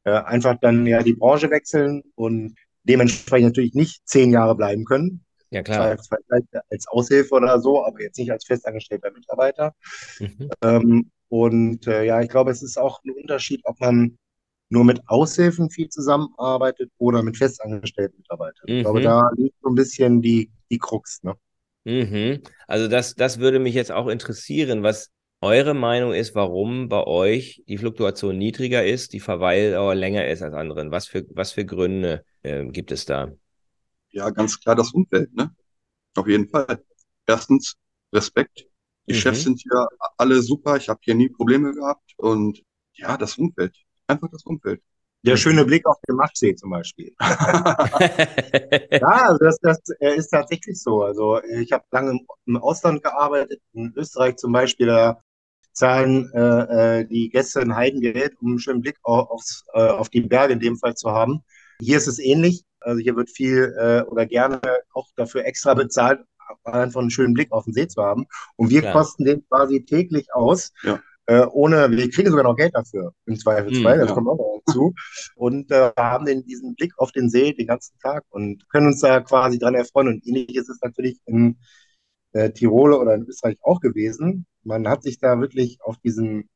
äh, 0.05 0.11
einfach 0.11 0.57
dann 0.61 0.87
ja 0.87 1.03
die 1.03 1.15
Branche 1.15 1.51
wechseln 1.51 2.03
und 2.15 2.55
dementsprechend 2.83 3.49
natürlich 3.49 3.75
nicht 3.75 4.07
zehn 4.07 4.31
Jahre 4.31 4.55
bleiben 4.55 4.85
können. 4.85 5.25
Ja, 5.51 5.63
klar. 5.63 5.97
Als 6.69 6.89
Aushilfe 6.89 7.35
oder 7.35 7.61
so, 7.61 7.85
aber 7.85 8.03
jetzt 8.03 8.19
nicht 8.19 8.33
als 8.33 8.45
festangestellter 8.45 9.13
Mitarbeiter. 9.13 9.73
Mhm. 10.19 10.51
Ähm, 10.63 11.11
und 11.29 11.87
äh, 11.87 12.05
ja, 12.05 12.21
ich 12.21 12.29
glaube, 12.29 12.51
es 12.51 12.63
ist 12.63 12.79
auch 12.79 13.03
ein 13.05 13.11
Unterschied, 13.11 13.61
ob 13.65 13.81
man 13.81 14.19
nur 14.69 14.85
mit 14.85 15.01
Aushilfen 15.07 15.71
viel 15.71 15.89
zusammenarbeitet 15.89 16.91
oder 16.99 17.23
mit 17.23 17.37
festangestellten 17.37 18.19
Mitarbeitern. 18.19 18.65
Mhm. 18.69 18.75
Ich 18.77 18.83
glaube, 18.83 19.01
mhm. 19.01 19.05
da 19.05 19.31
liegt 19.37 19.57
so 19.63 19.69
ein 19.69 19.75
bisschen 19.75 20.23
die, 20.23 20.51
die 20.71 20.79
Krux. 20.79 21.23
Ne? 21.23 21.35
Mhm. 21.85 22.43
Also 22.67 22.89
das, 22.89 23.15
das 23.15 23.39
würde 23.39 23.59
mich 23.59 23.75
jetzt 23.75 23.93
auch 23.93 24.09
interessieren, 24.09 24.83
was 24.83 25.11
eure 25.41 25.75
Meinung 25.75 26.15
ist, 26.15 26.35
warum 26.35 26.89
bei 26.89 27.05
euch 27.07 27.63
die 27.69 27.77
Fluktuation 27.77 28.39
niedriger 28.39 28.85
ist, 28.85 29.13
die 29.13 29.21
Verweildauer 29.21 29.95
länger 29.95 30.27
ist 30.27 30.43
als 30.43 30.55
anderen. 30.55 30.91
Was 30.91 31.07
für, 31.07 31.27
was 31.31 31.53
für 31.53 31.67
Gründe 31.67 32.25
äh, 32.43 32.65
gibt 32.67 32.91
es 32.93 33.05
da? 33.05 33.31
Ja, 34.11 34.31
ganz 34.31 34.59
klar 34.59 34.75
das 34.75 34.93
Umfeld, 34.93 35.35
ne? 35.35 35.55
Auf 36.15 36.29
jeden 36.29 36.49
Fall. 36.49 36.83
Erstens 37.27 37.77
Respekt. 38.13 38.67
Die 39.07 39.15
mhm. 39.15 39.19
Chefs 39.19 39.43
sind 39.43 39.61
hier 39.61 39.87
alle 40.17 40.43
super. 40.43 40.77
Ich 40.77 40.89
habe 40.89 41.01
hier 41.03 41.15
nie 41.15 41.29
Probleme 41.29 41.73
gehabt. 41.73 42.15
Und 42.17 42.63
ja, 42.95 43.17
das 43.17 43.37
Umfeld. 43.39 43.77
Einfach 44.07 44.29
das 44.31 44.45
Umfeld. 44.45 44.83
Der 45.25 45.39
schöne 45.39 45.65
Blick 45.65 45.87
auf 45.87 45.97
den 46.07 46.17
Maschsee 46.17 46.55
zum 46.55 46.71
Beispiel. 46.71 47.15
ja, 47.21 49.01
also 49.01 49.39
das, 49.39 49.59
das 49.61 49.81
ist 49.99 50.29
tatsächlich 50.29 50.81
so. 50.83 51.03
Also 51.03 51.43
ich 51.43 51.73
habe 51.73 51.85
lange 51.91 52.21
im 52.45 52.57
Ausland 52.59 53.03
gearbeitet, 53.03 53.63
in 53.73 53.93
Österreich 53.97 54.37
zum 54.37 54.53
Beispiel. 54.53 54.87
Da 54.89 55.23
zahlen 55.73 56.31
äh, 56.35 57.01
äh, 57.01 57.05
die 57.07 57.31
Gäste 57.31 57.61
ein 57.61 57.75
Heidengeld, 57.75 58.37
um 58.41 58.51
einen 58.51 58.59
schönen 58.59 58.83
Blick 58.83 58.99
auf, 59.03 59.31
aufs, 59.31 59.65
äh, 59.73 59.81
auf 59.81 60.11
die 60.11 60.21
Berge 60.21 60.53
in 60.53 60.61
dem 60.61 60.77
Fall 60.77 60.95
zu 60.95 61.11
haben. 61.11 61.43
Hier 61.81 61.97
ist 61.97 62.07
es 62.07 62.19
ähnlich. 62.19 62.65
Also 62.81 63.01
hier 63.01 63.17
wird 63.17 63.31
viel 63.31 63.75
äh, 63.79 64.03
oder 64.03 64.27
gerne 64.27 64.61
auch 64.93 65.09
dafür 65.17 65.47
extra 65.47 65.73
bezahlt, 65.73 66.21
einfach 66.65 67.01
einen 67.01 67.11
schönen 67.11 67.35
Blick 67.35 67.53
auf 67.53 67.65
den 67.65 67.73
See 67.73 67.89
zu 67.89 68.03
haben. 68.03 68.27
Und 68.57 68.71
wir 68.71 68.83
ja. 68.83 68.93
kosten 68.93 69.25
den 69.25 69.47
quasi 69.49 69.85
täglich 69.85 70.33
aus. 70.35 70.73
Ja 70.83 71.01
äh, 71.27 71.47
ohne, 71.53 71.91
wir 71.91 72.11
kriegen 72.11 72.31
sogar 72.31 72.45
noch 72.45 72.57
Geld 72.57 72.75
dafür, 72.75 73.15
im 73.27 73.39
Zweifelsfall, 73.39 73.97
mm, 73.97 74.01
das 74.01 74.09
ja. 74.09 74.15
kommt 74.15 74.29
auch 74.29 74.37
noch 74.37 74.63
dazu. 74.67 74.95
Und 75.37 75.71
äh, 75.71 75.91
haben 75.97 76.27
den, 76.27 76.45
diesen 76.45 76.75
Blick 76.75 76.93
auf 76.99 77.13
den 77.13 77.31
See 77.31 77.53
den 77.53 77.67
ganzen 77.67 77.99
Tag 78.01 78.25
und 78.31 78.69
können 78.69 78.89
uns 78.89 79.01
da 79.01 79.21
quasi 79.21 79.59
dran 79.59 79.75
erfreuen. 79.75 80.09
Und 80.09 80.27
ähnlich 80.27 80.55
ist 80.55 80.69
es 80.69 80.81
natürlich 80.83 81.19
in 81.25 81.57
äh, 82.33 82.51
Tirol 82.51 82.93
oder 82.93 83.15
in 83.15 83.27
Österreich 83.27 83.57
auch 83.63 83.81
gewesen. 83.81 84.47
Man 84.63 84.87
hat 84.89 85.03
sich 85.03 85.19
da 85.19 85.41
wirklich 85.41 85.79
auf 85.83 85.97
diesen, 85.99 86.51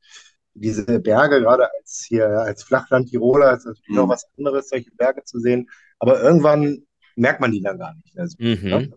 diese 0.54 1.00
Berge, 1.00 1.40
gerade 1.40 1.68
als 1.78 2.04
hier 2.06 2.26
als 2.26 2.62
Flachland-Tiroler, 2.64 3.56
ist 3.56 3.66
natürlich 3.66 3.88
mhm. 3.88 3.98
auch 3.98 4.08
was 4.08 4.26
anderes, 4.36 4.68
solche 4.68 4.90
Berge 4.90 5.24
zu 5.24 5.40
sehen. 5.40 5.68
Aber 5.98 6.20
irgendwann 6.20 6.84
merkt 7.16 7.40
man 7.40 7.52
die 7.52 7.62
dann 7.62 7.78
gar 7.78 7.94
nicht. 7.94 8.18
Also, 8.18 8.36
mhm. 8.38 8.94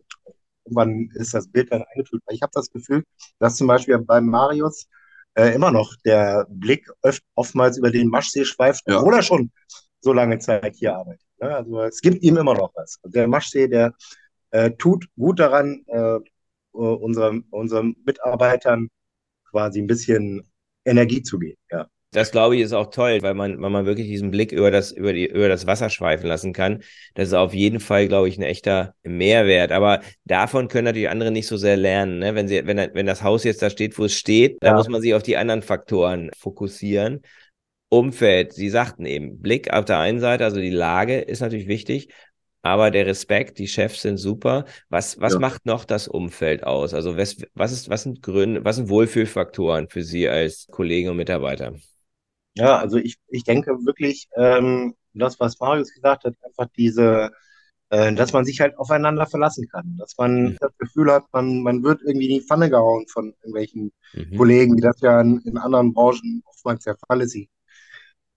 Irgendwann 0.65 1.09
ist 1.15 1.33
das 1.33 1.47
Bild 1.47 1.71
dann 1.71 1.83
eingetütet. 1.83 2.23
Ich 2.29 2.41
habe 2.41 2.51
das 2.53 2.69
Gefühl, 2.69 3.03
dass 3.39 3.55
zum 3.55 3.67
Beispiel 3.67 3.97
beim 3.99 4.27
Marius 4.27 4.87
äh, 5.35 5.53
immer 5.53 5.71
noch 5.71 5.95
der 6.05 6.45
Blick 6.49 6.89
oft, 7.01 7.23
oftmals 7.35 7.77
über 7.77 7.91
den 7.91 8.09
Maschsee 8.09 8.45
schweift, 8.45 8.83
ja. 8.87 8.99
obwohl 8.99 9.15
er 9.15 9.23
schon 9.23 9.51
so 10.01 10.13
lange 10.13 10.39
Zeit 10.39 10.75
hier 10.75 10.95
arbeitet. 10.95 11.25
Ne? 11.39 11.55
Also 11.55 11.81
es 11.83 12.01
gibt 12.01 12.23
ihm 12.23 12.37
immer 12.37 12.53
noch 12.53 12.71
was. 12.75 12.99
Der 13.05 13.27
Maschsee, 13.27 13.67
der 13.67 13.93
äh, 14.51 14.71
tut 14.71 15.05
gut 15.17 15.39
daran, 15.39 15.83
äh, 15.87 16.19
unseren, 16.73 17.41
unseren 17.49 17.95
Mitarbeitern 18.05 18.89
quasi 19.49 19.81
ein 19.81 19.87
bisschen 19.87 20.49
Energie 20.85 21.21
zu 21.21 21.37
geben. 21.37 21.59
Ja. 21.69 21.87
Das 22.13 22.31
glaube 22.31 22.57
ich 22.57 22.61
ist 22.61 22.73
auch 22.73 22.89
toll, 22.89 23.19
weil 23.21 23.33
man, 23.33 23.61
weil 23.61 23.69
man 23.69 23.85
wirklich 23.85 24.07
diesen 24.07 24.31
Blick 24.31 24.51
über 24.51 24.69
das, 24.69 24.91
über 24.91 25.13
die, 25.13 25.27
über 25.27 25.47
das 25.47 25.65
Wasser 25.65 25.89
schweifen 25.89 26.27
lassen 26.27 26.51
kann. 26.51 26.83
Das 27.13 27.29
ist 27.29 27.33
auf 27.33 27.53
jeden 27.53 27.79
Fall, 27.79 28.09
glaube 28.09 28.27
ich, 28.27 28.37
ein 28.37 28.43
echter 28.43 28.93
Mehrwert. 29.03 29.71
Aber 29.71 30.01
davon 30.25 30.67
können 30.67 30.85
natürlich 30.85 31.09
andere 31.09 31.31
nicht 31.31 31.47
so 31.47 31.55
sehr 31.55 31.77
lernen. 31.77 32.19
Ne? 32.19 32.35
Wenn 32.35 32.49
sie, 32.49 32.67
wenn, 32.67 32.77
wenn 32.93 33.05
das 33.05 33.23
Haus 33.23 33.45
jetzt 33.45 33.61
da 33.61 33.69
steht, 33.69 33.97
wo 33.97 34.05
es 34.05 34.13
steht, 34.13 34.57
ja. 34.61 34.71
da 34.71 34.73
muss 34.75 34.89
man 34.89 35.01
sich 35.01 35.13
auf 35.13 35.23
die 35.23 35.37
anderen 35.37 35.61
Faktoren 35.61 36.31
fokussieren. 36.37 37.21
Umfeld, 37.87 38.53
Sie 38.53 38.69
sagten 38.69 39.05
eben, 39.05 39.39
Blick 39.39 39.71
auf 39.71 39.85
der 39.85 39.99
einen 39.99 40.21
Seite, 40.21 40.45
also 40.45 40.61
die 40.61 40.69
Lage 40.69 41.19
ist 41.19 41.41
natürlich 41.41 41.67
wichtig, 41.67 42.07
aber 42.61 42.91
der 42.91 43.05
Respekt, 43.05 43.57
die 43.57 43.67
Chefs 43.67 44.01
sind 44.01 44.17
super. 44.17 44.65
Was, 44.89 45.19
was 45.19 45.33
ja. 45.33 45.39
macht 45.39 45.65
noch 45.65 45.83
das 45.83 46.07
Umfeld 46.07 46.63
aus? 46.63 46.93
Also 46.93 47.17
was, 47.17 47.37
was, 47.53 47.71
ist, 47.71 47.89
was 47.89 48.03
sind 48.03 48.21
Gründe, 48.21 48.63
was 48.63 48.75
sind 48.77 48.89
Wohlfühlfaktoren 48.89 49.89
für 49.89 50.03
Sie 50.03 50.29
als 50.29 50.67
Kollegen 50.67 51.09
und 51.09 51.17
Mitarbeiter? 51.17 51.73
Ja, 52.55 52.77
also 52.77 52.97
ich, 52.97 53.17
ich 53.27 53.43
denke 53.43 53.71
wirklich, 53.85 54.27
ähm, 54.35 54.95
das, 55.13 55.39
was 55.39 55.59
Marius 55.59 55.93
gesagt 55.93 56.25
hat, 56.25 56.35
einfach 56.43 56.67
diese, 56.77 57.31
äh, 57.89 58.13
dass 58.13 58.33
man 58.33 58.45
sich 58.45 58.59
halt 58.61 58.77
aufeinander 58.77 59.25
verlassen 59.25 59.67
kann. 59.69 59.95
Dass 59.97 60.17
man 60.17 60.43
mhm. 60.43 60.57
das 60.59 60.71
Gefühl 60.77 61.11
hat, 61.11 61.25
man, 61.31 61.61
man 61.61 61.83
wird 61.83 62.01
irgendwie 62.01 62.29
in 62.29 62.39
die 62.39 62.45
Pfanne 62.45 62.69
gehauen 62.69 63.05
von 63.07 63.33
irgendwelchen 63.41 63.91
mhm. 64.13 64.37
Kollegen, 64.37 64.77
wie 64.77 64.81
das 64.81 64.99
ja 65.01 65.21
in, 65.21 65.39
in 65.45 65.57
anderen 65.57 65.93
Branchen 65.93 66.43
oftmals 66.45 66.83
der 66.83 66.97
Fall 67.07 67.21
ist. 67.21 67.35
Ich 67.35 67.49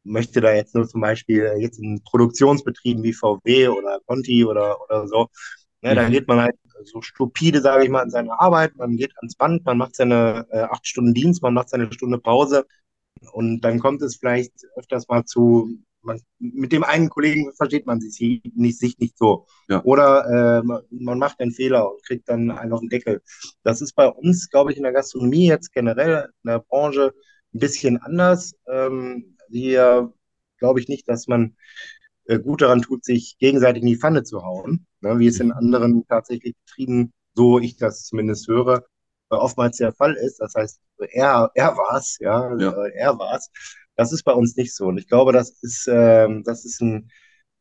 möchte 0.04 0.40
da 0.40 0.52
jetzt 0.52 0.75
nur 0.75 0.87
zum 0.87 1.00
Beispiel 1.00 1.54
jetzt 1.59 1.78
in 1.78 2.02
Produktionsbetrieben 2.04 3.02
wie 3.02 3.14
VW 3.14 3.68
oder 3.68 4.00
Conti 4.06 4.44
oder, 4.44 4.76
oder 4.83 5.09
so, 5.09 5.28
ne, 5.83 5.92
mhm. 5.92 5.94
da 5.97 6.09
geht 6.09 6.28
man 6.28 6.40
halt 6.40 6.56
so 6.85 7.00
stupide, 7.00 7.62
sage 7.62 7.85
ich 7.85 7.90
mal, 7.90 8.02
in 8.02 8.11
seine 8.11 8.38
Arbeit, 8.38 8.76
man 8.76 8.97
geht 8.97 9.16
ans 9.16 9.37
Band, 9.37 9.64
man 9.64 9.78
macht 9.78 9.97
seine 9.97 10.47
äh, 10.50 10.61
acht 10.61 10.87
Stunden 10.87 11.14
Dienst, 11.14 11.42
man 11.42 11.54
macht 11.54 11.71
seine 11.71 11.90
Stunde 11.92 12.18
Pause 12.18 12.66
und 13.33 13.61
dann 13.61 13.78
kommt 13.78 14.02
es 14.02 14.16
vielleicht 14.16 14.52
öfters 14.76 15.09
mal 15.09 15.25
zu, 15.25 15.78
man, 16.02 16.21
mit 16.38 16.73
dem 16.73 16.85
einen 16.85 17.09
Kollegen 17.09 17.52
versteht 17.54 17.87
man 17.87 18.00
sich 18.00 18.43
nicht, 18.54 18.78
sich 18.78 18.99
nicht 18.99 19.19
so. 19.19 19.47
Ja. 19.69 19.83
Oder 19.85 20.62
äh, 20.62 20.83
man 20.90 21.19
macht 21.19 21.40
einen 21.40 21.52
Fehler 21.52 21.90
und 21.90 22.04
kriegt 22.04 22.28
dann 22.28 22.50
einen 22.50 22.73
auf 22.73 22.81
den 22.81 22.88
Deckel. 22.88 23.23
Das 23.62 23.81
ist 23.81 23.95
bei 23.95 24.09
uns, 24.09 24.50
glaube 24.50 24.73
ich, 24.73 24.76
in 24.76 24.83
der 24.83 24.93
Gastronomie 24.93 25.47
jetzt 25.47 25.73
generell 25.73 26.28
in 26.43 26.49
der 26.49 26.61
Branche 26.61 27.14
ein 27.54 27.61
bisschen 27.61 27.99
anders. 27.99 28.54
Ähm, 28.66 29.37
hier 29.50 30.12
glaube 30.59 30.81
ich 30.81 30.88
nicht, 30.88 31.09
dass 31.09 31.26
man 31.26 31.57
äh, 32.26 32.38
gut 32.38 32.62
daran 32.62 32.83
tut, 32.83 33.04
sich 33.04 33.37
gegenseitig 33.38 33.83
in 33.83 33.88
die 33.88 33.99
Pfanne 33.99 34.23
zu 34.23 34.43
hauen, 34.43 34.87
ne, 35.00 35.19
wie 35.19 35.26
es 35.26 35.40
in 35.40 35.52
anderen 35.52 36.07
tatsächlich 36.07 36.54
Betrieben 36.64 37.12
so 37.35 37.59
ich 37.59 37.76
das 37.76 38.04
zumindest 38.04 38.49
höre, 38.49 38.87
oftmals 39.31 39.76
der 39.78 39.93
Fall 39.93 40.14
ist. 40.14 40.38
Das 40.40 40.54
heißt, 40.54 40.81
er, 41.11 41.50
er 41.54 41.76
war's, 41.76 42.16
ja, 42.21 42.57
ja. 42.59 42.71
Äh, 42.85 42.93
er 42.97 43.19
war's. 43.19 43.50
Das 43.97 44.12
ist 44.12 44.25
bei 44.25 44.33
uns 44.33 44.57
nicht 44.57 44.75
so. 44.75 44.87
Und 44.87 44.99
ich 44.99 45.09
glaube, 45.09 45.33
das 45.33 45.50
ist, 45.62 45.88
ähm, 45.90 46.43
das 46.45 46.64
ist 46.64 46.81
ein, 46.81 47.11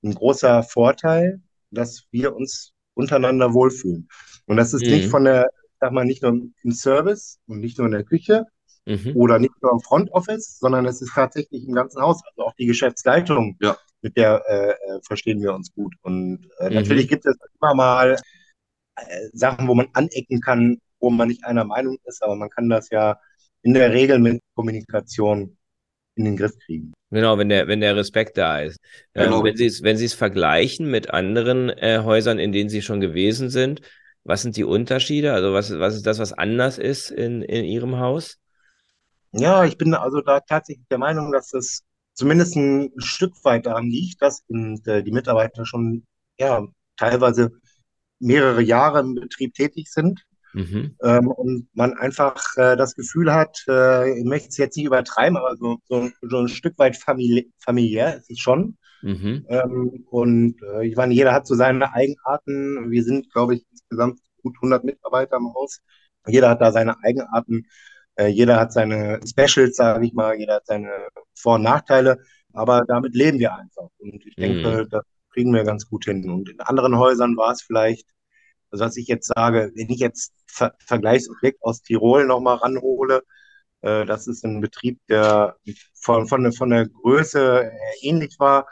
ein 0.03 0.13
großer 0.13 0.63
Vorteil, 0.63 1.41
dass 1.71 2.05
wir 2.11 2.35
uns 2.35 2.73
untereinander 2.95 3.53
wohlfühlen. 3.53 4.07
Und 4.45 4.57
das 4.57 4.73
ist 4.73 4.85
mhm. 4.85 4.91
nicht 4.91 5.09
von 5.09 5.23
der, 5.25 5.49
sag 5.79 5.91
mal, 5.91 6.05
nicht 6.05 6.21
nur 6.23 6.31
im 6.31 6.71
Service 6.71 7.39
und 7.47 7.59
nicht 7.59 7.77
nur 7.77 7.87
in 7.87 7.93
der 7.93 8.03
Küche 8.03 8.45
mhm. 8.85 9.15
oder 9.15 9.39
nicht 9.39 9.53
nur 9.61 9.71
im 9.71 9.79
Front 9.79 10.11
Office, 10.11 10.57
sondern 10.59 10.85
es 10.85 11.01
ist 11.01 11.13
tatsächlich 11.13 11.65
im 11.67 11.73
ganzen 11.73 12.01
Haus. 12.01 12.21
Also 12.31 12.47
auch 12.47 12.53
die 12.55 12.65
Geschäftsleitung, 12.65 13.57
ja. 13.61 13.77
mit 14.01 14.17
der 14.17 14.43
äh, 14.47 14.71
äh 14.71 14.99
verstehen 15.03 15.41
wir 15.41 15.53
uns 15.53 15.73
gut. 15.73 15.93
Und 16.01 16.47
äh, 16.59 16.69
mhm. 16.69 16.75
natürlich 16.75 17.07
gibt 17.07 17.25
es 17.25 17.35
immer 17.61 17.75
mal 17.75 18.17
äh, 18.95 19.29
Sachen, 19.33 19.67
wo 19.67 19.75
man 19.75 19.87
anecken 19.93 20.41
kann, 20.41 20.77
wo 21.03 21.09
man 21.09 21.27
nicht 21.27 21.43
einer 21.43 21.65
Meinung 21.65 21.97
ist, 22.05 22.23
aber 22.23 22.35
man 22.35 22.49
kann 22.49 22.69
das 22.69 22.89
ja 22.89 23.19
in 23.61 23.73
der 23.73 23.91
Regel 23.91 24.19
mit 24.19 24.41
Kommunikation 24.55 25.57
in 26.15 26.25
den 26.25 26.37
Griff 26.37 26.57
kriegen. 26.65 26.93
Genau, 27.11 27.37
wenn 27.37 27.49
der, 27.49 27.67
wenn 27.67 27.81
der 27.81 27.95
Respekt 27.95 28.37
da 28.37 28.59
ist. 28.59 28.79
Ähm, 29.13 29.25
genau. 29.25 29.39
Ähm, 29.39 29.43
wenn 29.43 29.57
Sie 29.57 29.65
es, 29.65 29.83
wenn 29.83 29.97
Sie 29.97 30.05
es 30.05 30.13
vergleichen 30.13 30.89
mit 30.89 31.09
anderen 31.09 31.69
äh, 31.69 31.99
Häusern, 32.03 32.39
in 32.39 32.53
denen 32.53 32.69
Sie 32.69 32.81
schon 32.81 33.01
gewesen 33.01 33.49
sind, 33.49 33.81
was 34.23 34.41
sind 34.41 34.55
die 34.55 34.63
Unterschiede? 34.63 35.33
Also 35.33 35.53
was, 35.53 35.77
was 35.77 35.95
ist 35.95 36.05
das, 36.05 36.19
was 36.19 36.31
anders 36.31 36.77
ist 36.77 37.11
in, 37.11 37.41
in 37.41 37.65
Ihrem 37.65 37.97
Haus? 37.97 38.37
Ja, 39.33 39.65
ich 39.65 39.77
bin 39.77 39.93
also 39.93 40.21
da 40.21 40.39
tatsächlich 40.39 40.87
der 40.89 40.99
Meinung, 40.99 41.33
dass 41.33 41.53
es 41.53 41.83
zumindest 42.13 42.55
ein 42.55 42.91
Stück 42.97 43.33
weit 43.43 43.65
daran 43.65 43.89
liegt, 43.89 44.21
dass 44.21 44.45
die 44.47 45.11
Mitarbeiter 45.11 45.65
schon 45.65 46.05
ja 46.39 46.65
teilweise 46.95 47.51
mehrere 48.19 48.61
Jahre 48.61 49.01
im 49.01 49.15
Betrieb 49.15 49.53
tätig 49.55 49.91
sind 49.91 50.23
Mhm. 50.53 50.95
Ähm, 51.01 51.27
und 51.27 51.67
man 51.73 51.93
einfach 51.93 52.35
äh, 52.57 52.75
das 52.77 52.95
Gefühl 52.95 53.33
hat, 53.33 53.63
äh, 53.67 54.19
ich 54.19 54.25
möchte 54.25 54.49
es 54.49 54.57
jetzt 54.57 54.77
nicht 54.77 54.85
übertreiben, 54.85 55.37
aber 55.37 55.55
so, 55.57 55.77
so, 55.87 56.09
so 56.21 56.37
ein 56.37 56.47
Stück 56.47 56.77
weit 56.77 56.95
famili 56.95 57.51
familiär 57.59 58.17
ist 58.17 58.29
es 58.29 58.39
schon. 58.39 58.77
Mhm. 59.01 59.45
Ähm, 59.49 60.05
und 60.09 60.61
äh, 60.63 60.87
ich 60.87 60.95
meine, 60.95 61.13
jeder 61.13 61.33
hat 61.33 61.47
so 61.47 61.55
seine 61.55 61.93
Eigenarten. 61.93 62.89
Wir 62.89 63.03
sind, 63.03 63.31
glaube 63.33 63.55
ich, 63.55 63.65
insgesamt 63.71 64.19
gut 64.41 64.55
100 64.57 64.83
Mitarbeiter 64.83 65.37
im 65.37 65.53
Haus. 65.53 65.81
Jeder 66.27 66.49
hat 66.49 66.61
da 66.61 66.71
seine 66.71 66.95
Eigenarten. 67.03 67.65
Äh, 68.15 68.27
jeder 68.27 68.59
hat 68.59 68.71
seine 68.71 69.19
Specials, 69.27 69.75
sage 69.75 70.05
ich 70.05 70.13
mal. 70.13 70.35
Jeder 70.37 70.55
hat 70.55 70.67
seine 70.67 70.89
Vor- 71.35 71.55
und 71.55 71.63
Nachteile. 71.63 72.19
Aber 72.53 72.83
damit 72.87 73.15
leben 73.15 73.39
wir 73.39 73.55
einfach. 73.55 73.89
Und 73.97 74.25
ich 74.25 74.35
denke, 74.35 74.83
mhm. 74.83 74.89
das 74.89 75.03
kriegen 75.31 75.53
wir 75.53 75.63
ganz 75.63 75.89
gut 75.89 76.05
hin. 76.05 76.29
Und 76.29 76.49
in 76.49 76.59
anderen 76.61 76.97
Häusern 76.97 77.35
war 77.35 77.51
es 77.51 77.61
vielleicht 77.61 78.07
also 78.73 78.85
was 78.85 78.97
ich 78.97 79.07
jetzt 79.07 79.27
sage, 79.27 79.71
wenn 79.75 79.89
ich 79.89 79.99
jetzt 79.99 80.33
Ver 80.47 80.73
Vergleichsobjekt 80.85 81.61
aus 81.63 81.81
Tirol 81.83 82.25
nochmal 82.25 82.57
ranhole, 82.57 83.23
äh, 83.81 84.05
das 84.05 84.27
ist 84.27 84.43
ein 84.45 84.61
Betrieb, 84.61 84.99
der 85.09 85.57
von, 85.93 86.27
von, 86.27 86.51
von 86.53 86.69
der 86.71 86.87
Größe 86.89 87.71
ähnlich 88.01 88.37
war 88.39 88.67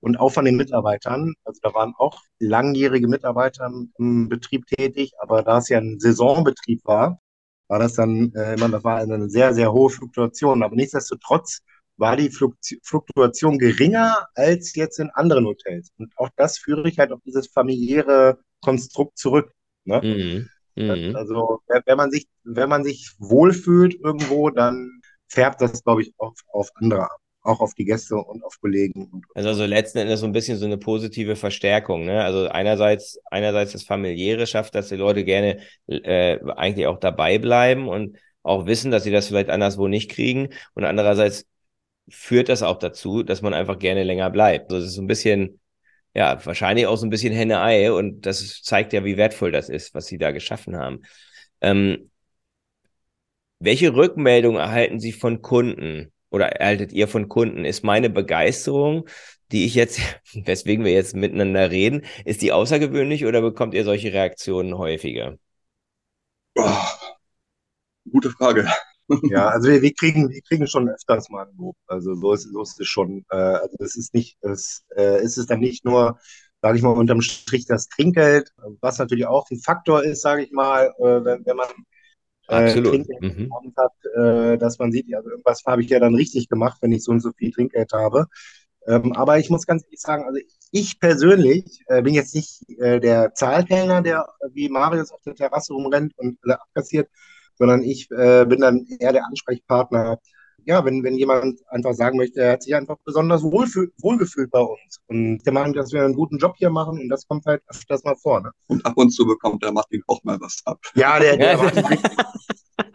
und 0.00 0.16
auch 0.18 0.30
von 0.30 0.44
den 0.44 0.56
Mitarbeitern. 0.56 1.34
Also 1.44 1.60
da 1.62 1.74
waren 1.74 1.94
auch 1.98 2.22
langjährige 2.38 3.08
Mitarbeiter 3.08 3.70
im 3.98 4.28
Betrieb 4.28 4.66
tätig, 4.66 5.12
aber 5.20 5.42
da 5.42 5.58
es 5.58 5.68
ja 5.68 5.78
ein 5.78 6.00
Saisonbetrieb 6.00 6.84
war, 6.84 7.20
war 7.68 7.78
das 7.78 7.94
dann 7.94 8.32
äh, 8.34 8.54
immer, 8.54 8.68
das 8.68 8.84
war 8.84 8.98
eine 8.98 9.28
sehr, 9.30 9.54
sehr 9.54 9.72
hohe 9.72 9.90
Fluktuation. 9.90 10.62
Aber 10.62 10.76
nichtsdestotrotz 10.76 11.60
war 11.96 12.16
die 12.16 12.30
Fluktuation 12.30 13.58
geringer 13.58 14.26
als 14.34 14.74
jetzt 14.74 14.98
in 14.98 15.10
anderen 15.10 15.46
Hotels. 15.46 15.92
Und 15.98 16.12
auch 16.16 16.30
das 16.36 16.58
führe 16.58 16.88
ich 16.88 16.98
halt 16.98 17.12
auf 17.12 17.20
dieses 17.24 17.48
familiäre 17.48 18.38
Konstrukt 18.60 19.18
zurück. 19.18 19.52
Ne? 19.84 20.00
Mhm. 20.02 20.48
Mhm. 20.74 21.16
Also 21.16 21.60
wenn 21.66 21.96
man 21.96 22.10
sich, 22.10 22.26
wenn 22.44 22.68
man 22.68 22.84
sich 22.84 23.12
wohlfühlt 23.18 23.94
irgendwo, 23.94 24.50
dann 24.50 25.02
färbt 25.28 25.60
das, 25.60 25.84
glaube 25.84 26.02
ich, 26.02 26.14
auch 26.18 26.34
auf 26.52 26.70
andere 26.74 27.04
ab. 27.04 27.18
Auch 27.44 27.60
auf 27.60 27.74
die 27.74 27.84
Gäste 27.84 28.14
und 28.14 28.44
auf 28.44 28.60
Kollegen. 28.60 29.22
Also, 29.34 29.48
also 29.48 29.64
letzten 29.64 29.98
Endes 29.98 30.20
so 30.20 30.26
ein 30.26 30.32
bisschen 30.32 30.58
so 30.58 30.64
eine 30.64 30.78
positive 30.78 31.34
Verstärkung. 31.34 32.04
Ne? 32.04 32.22
Also 32.22 32.46
einerseits, 32.46 33.18
einerseits 33.32 33.72
das 33.72 33.82
Familiäre 33.82 34.46
schafft, 34.46 34.76
dass 34.76 34.90
die 34.90 34.96
Leute 34.96 35.24
gerne 35.24 35.58
äh, 35.88 36.38
eigentlich 36.54 36.86
auch 36.86 37.00
dabei 37.00 37.38
bleiben 37.38 37.88
und 37.88 38.16
auch 38.44 38.66
wissen, 38.66 38.92
dass 38.92 39.02
sie 39.02 39.10
das 39.10 39.26
vielleicht 39.26 39.50
anderswo 39.50 39.88
nicht 39.88 40.08
kriegen. 40.08 40.50
Und 40.74 40.84
andererseits 40.84 41.46
führt 42.08 42.48
das 42.48 42.62
auch 42.62 42.78
dazu, 42.78 43.22
dass 43.22 43.42
man 43.42 43.54
einfach 43.54 43.78
gerne 43.78 44.02
länger 44.04 44.30
bleibt. 44.30 44.72
Es 44.72 44.84
ist 44.84 44.94
so 44.94 45.02
ein 45.02 45.06
bisschen 45.06 45.60
ja, 46.14 46.44
wahrscheinlich 46.44 46.86
auch 46.86 46.96
so 46.96 47.06
ein 47.06 47.10
bisschen 47.10 47.32
Henne-Ei 47.32 47.92
und 47.92 48.26
das 48.26 48.62
zeigt 48.62 48.92
ja, 48.92 49.04
wie 49.04 49.16
wertvoll 49.16 49.52
das 49.52 49.68
ist, 49.68 49.94
was 49.94 50.06
Sie 50.06 50.18
da 50.18 50.30
geschaffen 50.32 50.76
haben. 50.76 51.02
Ähm, 51.60 52.10
welche 53.60 53.94
Rückmeldung 53.94 54.56
erhalten 54.56 55.00
Sie 55.00 55.12
von 55.12 55.40
Kunden 55.42 56.12
oder 56.30 56.48
erhaltet 56.48 56.92
ihr 56.92 57.08
von 57.08 57.28
Kunden? 57.28 57.64
Ist 57.64 57.84
meine 57.84 58.10
Begeisterung, 58.10 59.08
die 59.52 59.64
ich 59.66 59.74
jetzt, 59.74 60.00
weswegen 60.34 60.84
wir 60.84 60.92
jetzt 60.92 61.14
miteinander 61.14 61.70
reden, 61.70 62.02
ist 62.24 62.42
die 62.42 62.52
außergewöhnlich 62.52 63.24
oder 63.26 63.40
bekommt 63.40 63.74
ihr 63.74 63.84
solche 63.84 64.12
Reaktionen 64.12 64.76
häufiger? 64.78 65.38
Oh, 66.56 67.12
gute 68.10 68.30
Frage. 68.30 68.68
Ja, 69.24 69.48
also 69.48 69.68
wir, 69.68 69.82
wir, 69.82 69.94
kriegen, 69.94 70.30
wir 70.30 70.42
kriegen 70.42 70.66
schon 70.66 70.88
öfters 70.88 71.28
mal 71.28 71.46
ein 71.46 71.56
Lob. 71.56 71.76
Also 71.86 72.14
so 72.14 72.32
ist, 72.32 72.50
so 72.52 72.62
ist 72.62 72.80
es 72.80 72.86
schon. 72.86 73.24
Äh, 73.30 73.36
also 73.36 73.76
es 73.80 73.96
ist 73.96 74.14
nicht, 74.14 74.38
es, 74.42 74.84
äh, 74.96 75.22
ist 75.22 75.38
es 75.38 75.46
dann 75.46 75.60
nicht 75.60 75.84
nur, 75.84 76.18
sage 76.60 76.76
ich 76.76 76.82
mal, 76.82 76.90
unterm 76.90 77.20
Strich 77.20 77.66
das 77.66 77.88
Trinkgeld, 77.88 78.50
was 78.80 78.98
natürlich 78.98 79.26
auch 79.26 79.50
ein 79.50 79.58
Faktor 79.58 80.04
ist, 80.04 80.22
sage 80.22 80.44
ich 80.44 80.52
mal, 80.52 80.92
äh, 80.98 81.24
wenn, 81.24 81.44
wenn 81.44 81.56
man 81.56 81.68
äh, 82.48 82.54
Absolut. 82.54 82.88
Trinkgeld 82.90 83.22
mhm. 83.22 83.50
hat, 83.76 83.92
äh, 84.16 84.58
dass 84.58 84.78
man 84.78 84.92
sieht, 84.92 85.12
also 85.14 85.30
irgendwas 85.30 85.62
habe 85.66 85.82
ich 85.82 85.90
ja 85.90 86.00
dann 86.00 86.14
richtig 86.14 86.48
gemacht, 86.48 86.78
wenn 86.80 86.92
ich 86.92 87.04
so 87.04 87.12
und 87.12 87.20
so 87.20 87.32
viel 87.32 87.50
Trinkgeld 87.52 87.92
habe. 87.92 88.26
Ähm, 88.86 89.12
aber 89.12 89.38
ich 89.38 89.48
muss 89.48 89.66
ganz 89.66 89.84
ehrlich 89.84 90.00
sagen, 90.00 90.24
also 90.24 90.40
ich 90.72 90.98
persönlich 90.98 91.82
äh, 91.86 92.02
bin 92.02 92.14
jetzt 92.14 92.34
nicht 92.34 92.68
äh, 92.80 92.98
der 92.98 93.32
Zahlkellner, 93.34 94.02
der 94.02 94.26
wie 94.52 94.68
Marius 94.68 95.12
auf 95.12 95.22
der 95.22 95.34
Terrasse 95.34 95.72
rumrennt 95.72 96.14
und 96.16 96.38
äh, 96.46 96.52
abkassiert, 96.52 97.08
sondern 97.56 97.82
ich 97.82 98.10
äh, 98.10 98.44
bin 98.46 98.60
dann 98.60 98.86
eher 98.98 99.12
der 99.12 99.26
Ansprechpartner. 99.26 100.18
Ja, 100.64 100.84
wenn, 100.84 101.02
wenn 101.02 101.16
jemand 101.16 101.60
einfach 101.70 101.92
sagen 101.92 102.18
möchte, 102.18 102.40
er 102.40 102.52
hat 102.52 102.62
sich 102.62 102.74
einfach 102.74 102.96
besonders 103.04 103.42
wohlgefühlt 103.42 104.50
bei 104.52 104.60
uns 104.60 105.00
und 105.08 105.38
der 105.44 105.52
meint, 105.52 105.76
dass 105.76 105.92
wir 105.92 106.04
einen 106.04 106.14
guten 106.14 106.38
Job 106.38 106.54
hier 106.56 106.70
machen 106.70 107.00
und 107.00 107.08
das 107.08 107.26
kommt 107.26 107.44
halt 107.46 107.62
öfters 107.66 108.04
mal 108.04 108.14
vor. 108.14 108.40
Ne? 108.40 108.52
Und 108.68 108.86
ab 108.86 108.92
und 108.96 109.10
zu 109.10 109.26
bekommt 109.26 109.64
der 109.64 109.72
Martin 109.72 110.02
auch 110.06 110.22
mal 110.22 110.38
was 110.40 110.62
ab. 110.64 110.78
Ja, 110.94 111.18
der, 111.18 111.36
der, 111.36 111.56
kriegt, 111.58 112.10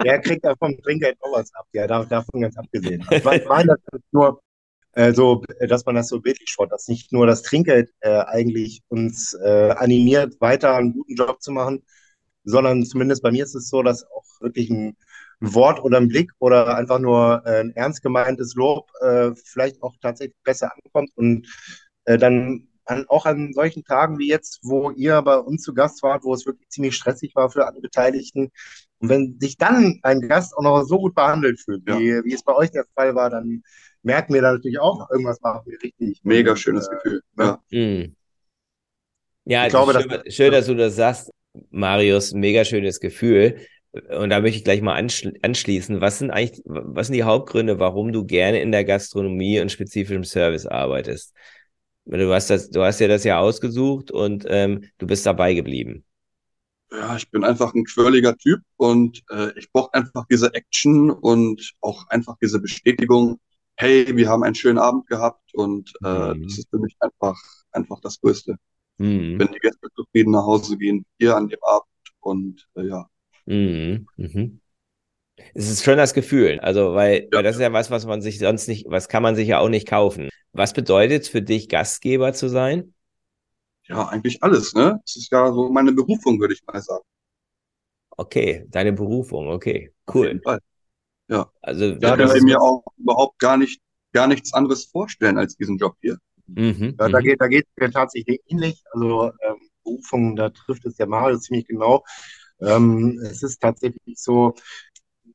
der 0.02 0.22
kriegt 0.22 0.46
ja 0.46 0.56
vom 0.58 0.78
Trinkgeld 0.82 1.18
auch 1.20 1.34
was 1.34 1.54
ab, 1.56 1.66
ja, 1.74 1.88
davon 1.88 2.40
ganz 2.40 2.58
abgesehen. 2.58 3.06
Also 3.10 3.32
ich 3.32 3.46
meine, 3.46 3.68
das 3.68 4.00
ist 4.00 4.14
nur 4.14 4.40
äh, 4.98 5.14
so, 5.14 5.44
dass 5.68 5.86
man 5.86 5.96
das 5.96 6.08
so 6.08 6.20
bildlich 6.20 6.50
schaut, 6.50 6.72
dass 6.72 6.88
nicht 6.88 7.12
nur 7.12 7.28
das 7.28 7.44
Trinkgeld 7.44 7.92
äh, 8.00 8.22
eigentlich 8.22 8.82
uns 8.88 9.34
äh, 9.34 9.72
animiert, 9.78 10.42
weiter 10.42 10.76
einen 10.76 10.94
guten 10.94 11.16
Job 11.16 11.42
zu 11.42 11.52
machen, 11.52 11.84
sondern 12.48 12.86
zumindest 12.86 13.22
bei 13.22 13.32
mir 13.32 13.44
ist 13.44 13.56
es 13.56 13.70
so, 13.70 13.84
dass 13.84 14.04
auch 14.06 14.24
wirklich 14.40 14.70
ein 14.70 14.96
Wort 15.40 15.84
oder 15.84 15.98
ein 15.98 16.08
Blick 16.08 16.32
oder 16.40 16.76
einfach 16.76 17.00
nur 17.00 17.44
äh, 17.46 17.60
ein 17.62 17.72
ernst 17.76 18.02
gemeintes 18.02 18.56
Lob 18.56 18.90
äh, 19.02 19.32
vielleicht 19.46 19.82
auch 19.84 19.94
tatsächlich 20.02 20.38
besser 20.44 20.72
ankommt 20.74 21.12
und 21.16 21.48
äh, 22.06 22.18
dann 22.18 22.68
an, 22.86 23.06
auch 23.10 23.26
an 23.26 23.54
solchen 23.54 23.84
Tagen 23.84 24.18
wie 24.18 24.30
jetzt, 24.30 24.60
wo 24.64 24.92
ihr 24.92 25.22
bei 25.22 25.38
uns 25.38 25.62
zu 25.62 25.74
Gast 25.74 26.02
wart, 26.04 26.24
wo 26.24 26.34
es 26.34 26.46
wirklich 26.46 26.70
ziemlich 26.70 26.96
stressig 26.96 27.36
war 27.36 27.50
für 27.50 27.68
alle 27.68 27.82
Beteiligten. 27.82 28.50
Und 29.00 29.10
wenn 29.10 29.38
sich 29.40 29.58
dann 29.58 30.00
ein 30.04 30.22
Gast 30.22 30.56
auch 30.58 30.64
noch 30.64 30.84
so 30.84 30.98
gut 30.98 31.14
behandelt 31.14 31.60
fühlt, 31.60 31.88
ja. 31.88 32.00
wie, 32.00 32.24
wie 32.24 32.34
es 32.34 32.44
bei 32.44 32.56
euch 32.56 32.72
der 32.72 32.86
Fall 32.96 33.14
war, 33.14 33.30
dann 33.30 33.62
merken 34.04 34.34
wir 34.34 34.42
da 34.42 34.54
natürlich 34.54 34.80
auch, 34.80 35.10
irgendwas 35.12 35.42
machen 35.42 35.62
wir 35.66 35.78
richtig. 35.84 36.22
Mega 36.24 36.56
schönes 36.56 36.88
und, 36.88 36.94
äh, 36.94 36.98
Gefühl. 36.98 37.22
Ja, 37.38 37.62
mhm. 37.70 38.16
ja 39.46 39.66
ich 39.66 39.70
glaube, 39.70 39.94
schön, 39.94 40.10
dass, 40.10 40.34
schön, 40.34 40.52
dass 40.52 40.66
du 40.66 40.76
das 40.76 40.96
sagst. 40.96 41.32
Marius, 41.70 42.34
mega 42.34 42.66
schönes 42.66 43.00
Gefühl. 43.00 43.58
Und 43.92 44.30
da 44.30 44.42
möchte 44.42 44.58
ich 44.58 44.64
gleich 44.64 44.82
mal 44.82 44.96
anschließen. 44.96 46.02
Was 46.02 46.20
sind 46.20 46.32
eigentlich, 46.32 46.62
was 46.66 47.08
sind 47.08 47.16
die 47.16 47.24
Hauptgründe, 47.24 47.80
warum 47.80 48.12
du 48.12 48.26
gerne 48.26 48.62
in 48.62 48.72
der 48.72 48.86
Gastronomie 48.86 49.60
und 49.60 49.72
spezifischem 49.72 50.24
Service 50.24 50.66
arbeitest? 50.66 51.34
Du 52.06 52.34
hast 52.34 52.50
das, 52.50 52.70
du 52.70 52.84
hast 52.84 53.00
ja 53.00 53.08
das 53.08 53.24
ja 53.24 53.40
ausgesucht 53.40 54.12
und 54.12 54.46
ähm, 54.48 54.86
du 54.98 55.08
bist 55.08 55.26
dabei 55.26 55.54
geblieben. 55.54 56.06
Ja, 56.92 57.18
ich 57.18 57.30
bin 57.30 57.44
einfach 57.44 57.74
ein 57.74 57.84
quirliger 57.84 58.38
Typ 58.38 58.62
und 58.78 59.22
äh, 59.30 59.52
ich 59.58 59.72
brauche 59.72 59.94
einfach 59.94 60.26
diese 60.32 60.54
Action 60.54 61.10
und 61.10 61.74
auch 61.82 62.08
einfach 62.08 62.38
diese 62.42 62.62
Bestätigung. 62.62 63.40
Hey, 63.76 64.16
wir 64.16 64.30
haben 64.30 64.44
einen 64.44 64.56
schönen 64.56 64.78
Abend 64.78 65.08
gehabt 65.08 65.54
und 65.54 65.92
äh, 66.04 66.34
mhm. 66.34 66.44
das 66.44 66.60
ist 66.60 66.70
für 66.70 66.80
mich 66.80 66.96
einfach, 67.00 67.38
einfach 67.72 68.00
das 68.00 68.22
Größte 68.22 68.58
mhm. 68.98 69.40
wenn 69.40 69.48
die 69.48 69.60
Gäste 69.60 69.88
zufrieden 69.96 70.32
nach 70.32 70.46
Hause 70.46 70.78
gehen, 70.78 71.06
hier 71.20 71.36
an 71.36 71.48
dem 71.48 71.60
Abend 71.62 71.88
und 72.20 72.68
äh, 72.76 72.88
ja. 72.88 73.10
Mhm. 73.46 74.08
Mhm. 74.18 74.60
Es 75.54 75.70
ist 75.70 75.84
schon 75.84 75.98
das 75.98 76.14
Gefühl, 76.14 76.60
also 76.62 76.96
weil, 76.96 77.24
ja. 77.24 77.28
weil 77.32 77.44
das 77.44 77.56
ist 77.56 77.62
ja 77.62 77.72
was, 77.72 77.92
was 77.92 78.06
man 78.06 78.22
sich 78.22 78.40
sonst 78.40 78.68
nicht, 78.68 78.88
was 78.90 79.08
kann 79.08 79.24
man 79.24 79.36
sich 79.36 79.48
ja 79.48 79.60
auch 79.60 79.70
nicht 79.70 79.88
kaufen. 79.88 80.30
Was 80.52 80.74
bedeutet 80.74 81.24
es 81.24 81.30
für 81.30 81.42
dich, 81.42 81.70
Gastgeber 81.70 82.34
zu 82.34 82.50
sein? 82.50 82.94
Ja, 83.84 84.08
eigentlich 84.08 84.44
alles, 84.44 84.74
ne? 84.74 85.00
Das 85.06 85.16
ist 85.16 85.32
ja 85.32 85.52
so 85.52 85.70
meine 85.70 85.92
Berufung, 85.94 86.40
würde 86.40 86.54
ich 86.54 86.64
mal 86.66 86.82
sagen. 86.82 87.04
okay, 88.18 88.66
deine 88.70 88.92
Berufung, 88.94 89.48
okay, 89.50 89.94
cool. 90.14 90.42
Ja. 91.30 91.52
Also, 91.62 91.86
ich 91.86 92.00
kann 92.00 92.44
mir 92.44 92.60
auch 92.62 92.84
überhaupt 92.98 93.38
gar 93.40 93.58
nicht, 93.58 93.82
gar 94.14 94.28
nichts 94.28 94.54
anderes 94.54 94.86
vorstellen 94.86 95.38
als 95.38 95.56
diesen 95.56 95.78
Job 95.78 95.96
hier. 96.02 96.18
Mhm, 96.48 96.96
ja, 97.00 97.10
da 97.10 97.20
mhm. 97.20 97.24
geht, 97.24 97.42
da 97.42 97.48
geht 97.48 97.66
es 97.66 97.82
mir 97.82 97.92
tatsächlich 97.92 98.42
ähnlich. 98.48 98.84
Also 98.92 99.32
ähm, 99.44 99.70
Berufung, 99.84 100.36
da 100.36 100.50
trifft 100.50 100.86
es 100.86 100.96
der 100.96 101.08
Mario 101.08 101.38
ziemlich 101.38 101.68
genau. 101.68 102.04
Ähm, 102.62 103.20
es 103.24 103.44
ist 103.44 103.62
tatsächlich 103.62 104.18
so, 104.18 104.56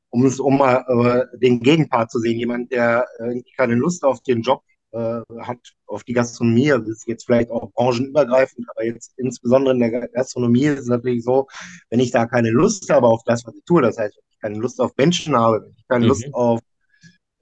um 0.09 0.25
es 0.25 0.39
um 0.39 0.57
mal 0.57 0.83
äh, 0.87 1.37
den 1.37 1.59
Gegenpart 1.59 2.11
zu 2.11 2.19
sehen, 2.19 2.37
jemand, 2.37 2.71
der 2.71 3.05
äh, 3.19 3.41
keine 3.55 3.75
Lust 3.75 4.03
auf 4.03 4.21
den 4.21 4.41
Job 4.41 4.61
äh, 4.91 5.21
hat, 5.39 5.59
auf 5.87 6.03
die 6.03 6.13
Gastronomie, 6.13 6.69
das 6.69 6.87
ist 6.87 7.07
jetzt 7.07 7.25
vielleicht 7.25 7.49
auch 7.49 7.71
branchenübergreifend, 7.71 8.67
aber 8.69 8.85
jetzt 8.85 9.13
insbesondere 9.17 9.73
in 9.73 9.79
der 9.79 10.07
Gastronomie 10.09 10.65
ist 10.65 10.81
es 10.81 10.87
natürlich 10.87 11.23
so, 11.23 11.47
wenn 11.89 11.99
ich 11.99 12.11
da 12.11 12.25
keine 12.25 12.51
Lust 12.51 12.89
habe 12.89 13.07
auf 13.07 13.23
das, 13.25 13.45
was 13.45 13.55
ich 13.55 13.63
tue, 13.65 13.81
das 13.81 13.97
heißt, 13.97 14.15
wenn 14.15 14.23
ich 14.29 14.39
keine 14.39 14.59
Lust 14.59 14.79
auf 14.79 14.91
Menschen 14.97 15.35
habe, 15.35 15.63
wenn 15.63 15.73
ich 15.75 15.87
keine 15.87 16.05
mhm. 16.05 16.09
Lust 16.09 16.33
auf 16.33 16.59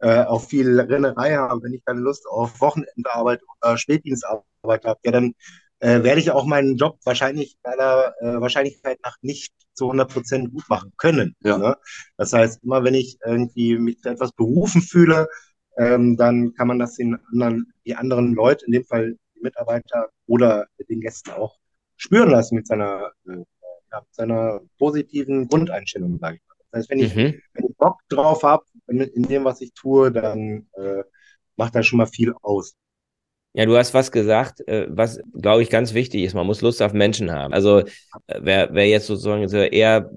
äh, 0.02 0.24
auf 0.24 0.50
viel 0.50 0.80
Rennerei 0.80 1.36
habe, 1.36 1.64
wenn 1.64 1.74
ich 1.74 1.86
keine 1.86 2.02
Lust 2.02 2.28
auf 2.28 2.60
Wochenendarbeit 2.60 3.42
oder 3.62 3.78
Spätdienstarbeit 3.78 4.86
habe, 4.86 5.00
ja, 5.04 5.12
dann 5.12 5.34
äh, 5.80 6.04
werde 6.04 6.20
ich 6.20 6.32
auch 6.32 6.46
meinen 6.46 6.78
Job 6.78 7.00
wahrscheinlich 7.06 7.58
meiner 7.64 8.14
äh, 8.20 8.42
Wahrscheinlichkeit 8.42 9.00
nach 9.04 9.16
nicht 9.22 9.54
zu 9.74 9.86
100 9.86 10.12
Prozent 10.12 10.52
gut 10.54 10.68
machen 10.70 10.92
können. 10.98 11.36
Ja. 11.44 11.58
Ne? 11.58 11.76
Das 12.18 12.34
heißt, 12.34 12.64
immer 12.64 12.84
wenn 12.84 12.94
ich 12.94 13.18
irgendwie 13.26 13.78
mich 13.78 14.00
zu 14.00 14.10
etwas 14.10 14.32
berufen 14.32 14.82
fühle, 14.82 15.28
ähm, 15.78 16.18
dann 16.18 16.54
kann 16.54 16.68
man 16.68 16.80
das 16.80 16.96
den 16.96 17.18
anderen, 17.32 17.74
die 17.86 17.96
anderen 17.96 18.34
Leute, 18.34 18.66
in 18.66 18.74
dem 18.74 18.86
Fall 18.86 19.18
die 19.36 19.42
Mitarbeiter 19.42 20.10
oder 20.28 20.68
den 20.90 21.02
Gästen 21.02 21.32
auch 21.32 21.58
spüren 21.96 22.30
lassen 22.30 22.56
mit 22.56 22.68
seiner, 22.68 23.12
äh, 23.28 23.38
mit 23.38 23.48
seiner 24.12 24.62
positiven 24.78 25.48
Grundeinstellung, 25.48 26.20
sage 26.20 26.38
ich 26.38 26.42
mal. 26.48 26.51
Das 26.72 26.80
heißt, 26.80 26.90
wenn 26.90 27.00
ich, 27.00 27.16
mhm. 27.16 27.42
wenn 27.54 27.66
ich 27.66 27.78
Bock 27.78 28.00
drauf 28.10 28.44
habe 28.44 28.64
in, 28.88 29.24
dem, 29.24 29.44
was 29.46 29.62
ich 29.62 29.74
tue, 29.74 30.12
dann 30.12 30.68
äh, 30.74 31.04
macht 31.56 31.76
das 31.76 31.86
schon 31.86 31.98
mal 31.98 32.06
viel 32.06 32.34
aus. 32.42 32.76
Ja, 33.54 33.66
du 33.66 33.76
hast 33.76 33.94
was 33.94 34.12
gesagt, 34.12 34.66
äh, 34.68 34.88
was, 34.90 35.20
glaube 35.34 35.62
ich, 35.62 35.70
ganz 35.70 35.94
wichtig 35.94 36.24
ist. 36.24 36.34
Man 36.34 36.48
muss 36.48 36.62
Lust 36.62 36.82
auf 36.82 36.94
Menschen 36.94 37.32
haben. 37.32 37.54
Also 37.54 37.80
äh, 37.80 37.86
wer, 38.40 38.74
wer 38.74 38.88
jetzt 38.88 39.08
sozusagen 39.08 39.44
eher 39.50 40.10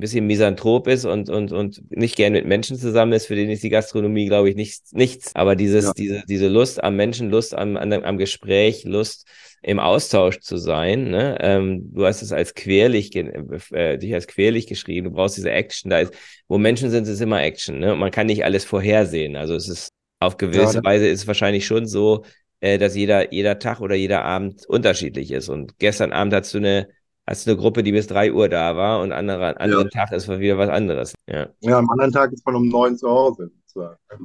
ein 0.00 0.02
bisschen 0.02 0.26
misanthrop 0.26 0.88
ist 0.88 1.04
und, 1.04 1.28
und, 1.28 1.52
und 1.52 1.82
nicht 1.90 2.16
gern 2.16 2.32
mit 2.32 2.46
Menschen 2.46 2.78
zusammen 2.78 3.12
ist, 3.12 3.26
für 3.26 3.34
den 3.34 3.50
ist 3.50 3.62
die 3.62 3.68
Gastronomie, 3.68 4.26
glaube 4.26 4.48
ich, 4.48 4.56
nichts. 4.56 4.92
nichts. 4.92 5.34
Aber 5.36 5.56
dieses, 5.56 5.84
ja. 5.84 5.92
diese, 5.92 6.22
diese 6.26 6.48
Lust 6.48 6.82
am 6.82 6.96
Menschen, 6.96 7.28
Lust 7.28 7.54
am, 7.54 7.76
am, 7.76 7.92
am 7.92 8.16
Gespräch, 8.16 8.84
Lust 8.84 9.28
im 9.62 9.78
Austausch 9.78 10.40
zu 10.40 10.56
sein. 10.56 11.10
Ne? 11.10 11.36
Ähm, 11.40 11.92
du 11.92 12.06
hast 12.06 12.22
es 12.22 12.32
als 12.32 12.54
querlich, 12.54 13.14
äh, 13.14 13.98
dich 13.98 14.14
als 14.14 14.26
querlich 14.26 14.66
geschrieben. 14.66 15.08
Du 15.08 15.12
brauchst 15.12 15.36
diese 15.36 15.50
Action. 15.50 15.90
Da 15.90 15.98
ist, 15.98 16.14
wo 16.48 16.56
Menschen 16.56 16.90
sind, 16.90 17.06
ist 17.06 17.20
immer 17.20 17.42
Action. 17.42 17.78
Ne? 17.78 17.92
Und 17.92 17.98
man 17.98 18.10
kann 18.10 18.26
nicht 18.26 18.42
alles 18.42 18.64
vorhersehen. 18.64 19.36
Also 19.36 19.54
es 19.54 19.68
ist 19.68 19.90
auf 20.18 20.38
gewisse 20.38 20.76
ja, 20.76 20.84
Weise 20.84 21.08
ist 21.08 21.20
es 21.20 21.26
wahrscheinlich 21.26 21.66
schon 21.66 21.86
so, 21.86 22.24
äh, 22.60 22.78
dass 22.78 22.96
jeder, 22.96 23.34
jeder 23.34 23.58
Tag 23.58 23.80
oder 23.80 23.96
jeder 23.96 24.24
Abend 24.24 24.64
unterschiedlich 24.66 25.30
ist. 25.30 25.50
Und 25.50 25.78
gestern 25.78 26.12
Abend 26.12 26.32
hast 26.32 26.54
du 26.54 26.58
eine, 26.58 26.88
hast 27.26 27.46
du 27.46 27.50
eine 27.50 27.60
Gruppe, 27.60 27.82
die 27.82 27.92
bis 27.92 28.06
drei 28.06 28.32
Uhr 28.32 28.48
da 28.48 28.76
war 28.76 29.00
und 29.00 29.12
andere, 29.12 29.58
anderen 29.60 29.88
ja. 29.92 30.04
Tag 30.04 30.12
ist 30.12 30.28
wieder 30.28 30.58
was 30.58 30.68
anderes. 30.68 31.14
Ja. 31.26 31.48
ja, 31.60 31.78
am 31.78 31.88
anderen 31.90 32.12
Tag 32.12 32.32
ist 32.32 32.44
man 32.44 32.56
um 32.56 32.68
neun 32.68 32.96
zu 32.96 33.08
Hause. 33.08 33.50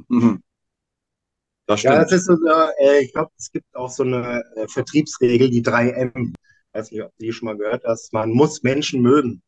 Mhm. 0.08 0.42
Das 1.68 1.82
ja, 1.82 1.98
das 1.98 2.12
ist 2.12 2.26
so, 2.26 2.34
äh, 2.78 3.00
ich 3.02 3.12
glaube, 3.12 3.32
es 3.36 3.50
gibt 3.50 3.66
auch 3.74 3.90
so 3.90 4.04
eine 4.04 4.44
äh, 4.54 4.68
Vertriebsregel, 4.68 5.50
die 5.50 5.64
3M. 5.64 6.28
Ich 6.28 6.34
weiß 6.72 6.92
nicht, 6.92 7.02
ob 7.02 7.10
du 7.18 7.24
die 7.24 7.32
schon 7.32 7.46
mal 7.46 7.56
gehört 7.56 7.82
hast. 7.84 8.12
Man 8.12 8.30
muss 8.30 8.62
Menschen 8.62 9.02
mögen. 9.02 9.42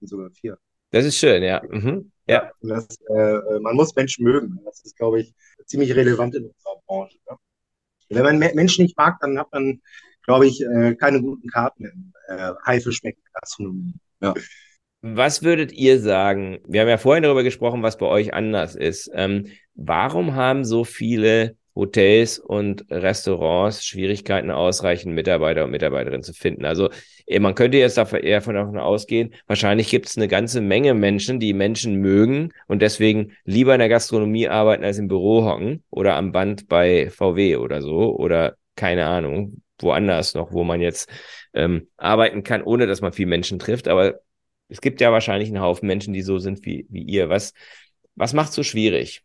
Sogar 0.00 0.30
vier. 0.30 0.58
Das 0.90 1.04
ist 1.04 1.16
schön, 1.16 1.44
ja. 1.44 1.62
Mhm. 1.70 2.10
Ja. 2.26 2.46
ja 2.46 2.50
das, 2.62 2.88
äh, 3.08 3.60
man 3.60 3.76
muss 3.76 3.94
Menschen 3.94 4.24
mögen. 4.24 4.58
Das 4.64 4.84
ist, 4.84 4.96
glaube 4.96 5.20
ich, 5.20 5.34
ziemlich 5.66 5.94
relevant 5.94 6.34
in 6.34 6.46
unserer 6.46 6.82
Branche. 6.84 7.18
Ne? 7.30 7.36
Wenn 8.08 8.24
man 8.24 8.38
Menschen 8.38 8.82
nicht 8.82 8.96
mag, 8.96 9.18
dann 9.20 9.38
hat 9.38 9.52
man, 9.52 9.80
glaube 10.26 10.46
ich, 10.46 10.60
äh, 10.60 10.94
keine 10.94 11.22
guten 11.22 11.48
Karten 11.48 11.84
in 11.84 12.12
äh, 12.28 12.52
Haifischmecken-Gastronomie. 12.64 13.94
Ja. 14.20 14.34
Was 15.02 15.42
würdet 15.42 15.72
ihr 15.72 16.00
sagen? 16.00 16.58
Wir 16.66 16.80
haben 16.80 16.88
ja 16.88 16.98
vorhin 16.98 17.22
darüber 17.22 17.42
gesprochen, 17.42 17.82
was 17.82 17.96
bei 17.96 18.06
euch 18.06 18.34
anders 18.34 18.74
ist. 18.74 19.10
Ähm, 19.14 19.46
warum 19.74 20.34
haben 20.34 20.64
so 20.64 20.84
viele 20.84 21.56
Hotels 21.76 22.38
und 22.38 22.86
Restaurants 22.90 23.84
Schwierigkeiten, 23.84 24.50
ausreichend 24.50 25.14
Mitarbeiter 25.14 25.64
und 25.64 25.70
Mitarbeiterinnen 25.70 26.22
zu 26.22 26.32
finden. 26.32 26.64
Also 26.64 26.88
eh, 27.26 27.38
man 27.38 27.54
könnte 27.54 27.76
jetzt 27.76 27.98
eher 27.98 28.40
davon 28.40 28.78
ausgehen, 28.78 29.34
wahrscheinlich 29.46 29.90
gibt 29.90 30.06
es 30.06 30.16
eine 30.16 30.26
ganze 30.26 30.62
Menge 30.62 30.94
Menschen, 30.94 31.38
die 31.38 31.52
Menschen 31.52 31.96
mögen 31.96 32.52
und 32.66 32.80
deswegen 32.80 33.32
lieber 33.44 33.74
in 33.74 33.80
der 33.80 33.90
Gastronomie 33.90 34.48
arbeiten 34.48 34.84
als 34.84 34.98
im 34.98 35.08
Büro 35.08 35.44
hocken 35.44 35.84
oder 35.90 36.16
am 36.16 36.32
Band 36.32 36.66
bei 36.66 37.10
VW 37.10 37.56
oder 37.56 37.82
so 37.82 38.16
oder 38.16 38.56
keine 38.74 39.04
Ahnung, 39.04 39.60
woanders 39.78 40.34
noch, 40.34 40.52
wo 40.52 40.64
man 40.64 40.80
jetzt 40.80 41.10
ähm, 41.54 41.88
arbeiten 41.96 42.42
kann, 42.42 42.62
ohne 42.62 42.86
dass 42.86 43.00
man 43.00 43.12
viel 43.12 43.26
Menschen 43.26 43.58
trifft. 43.58 43.88
Aber 43.88 44.20
es 44.68 44.80
gibt 44.80 45.00
ja 45.00 45.12
wahrscheinlich 45.12 45.48
einen 45.48 45.60
Haufen 45.60 45.86
Menschen, 45.86 46.14
die 46.14 46.22
so 46.22 46.38
sind 46.38 46.64
wie, 46.64 46.86
wie 46.90 47.02
ihr. 47.02 47.28
Was, 47.28 47.52
was 48.14 48.32
macht 48.32 48.52
so 48.52 48.62
schwierig 48.62 49.22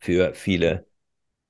für 0.00 0.34
viele 0.34 0.86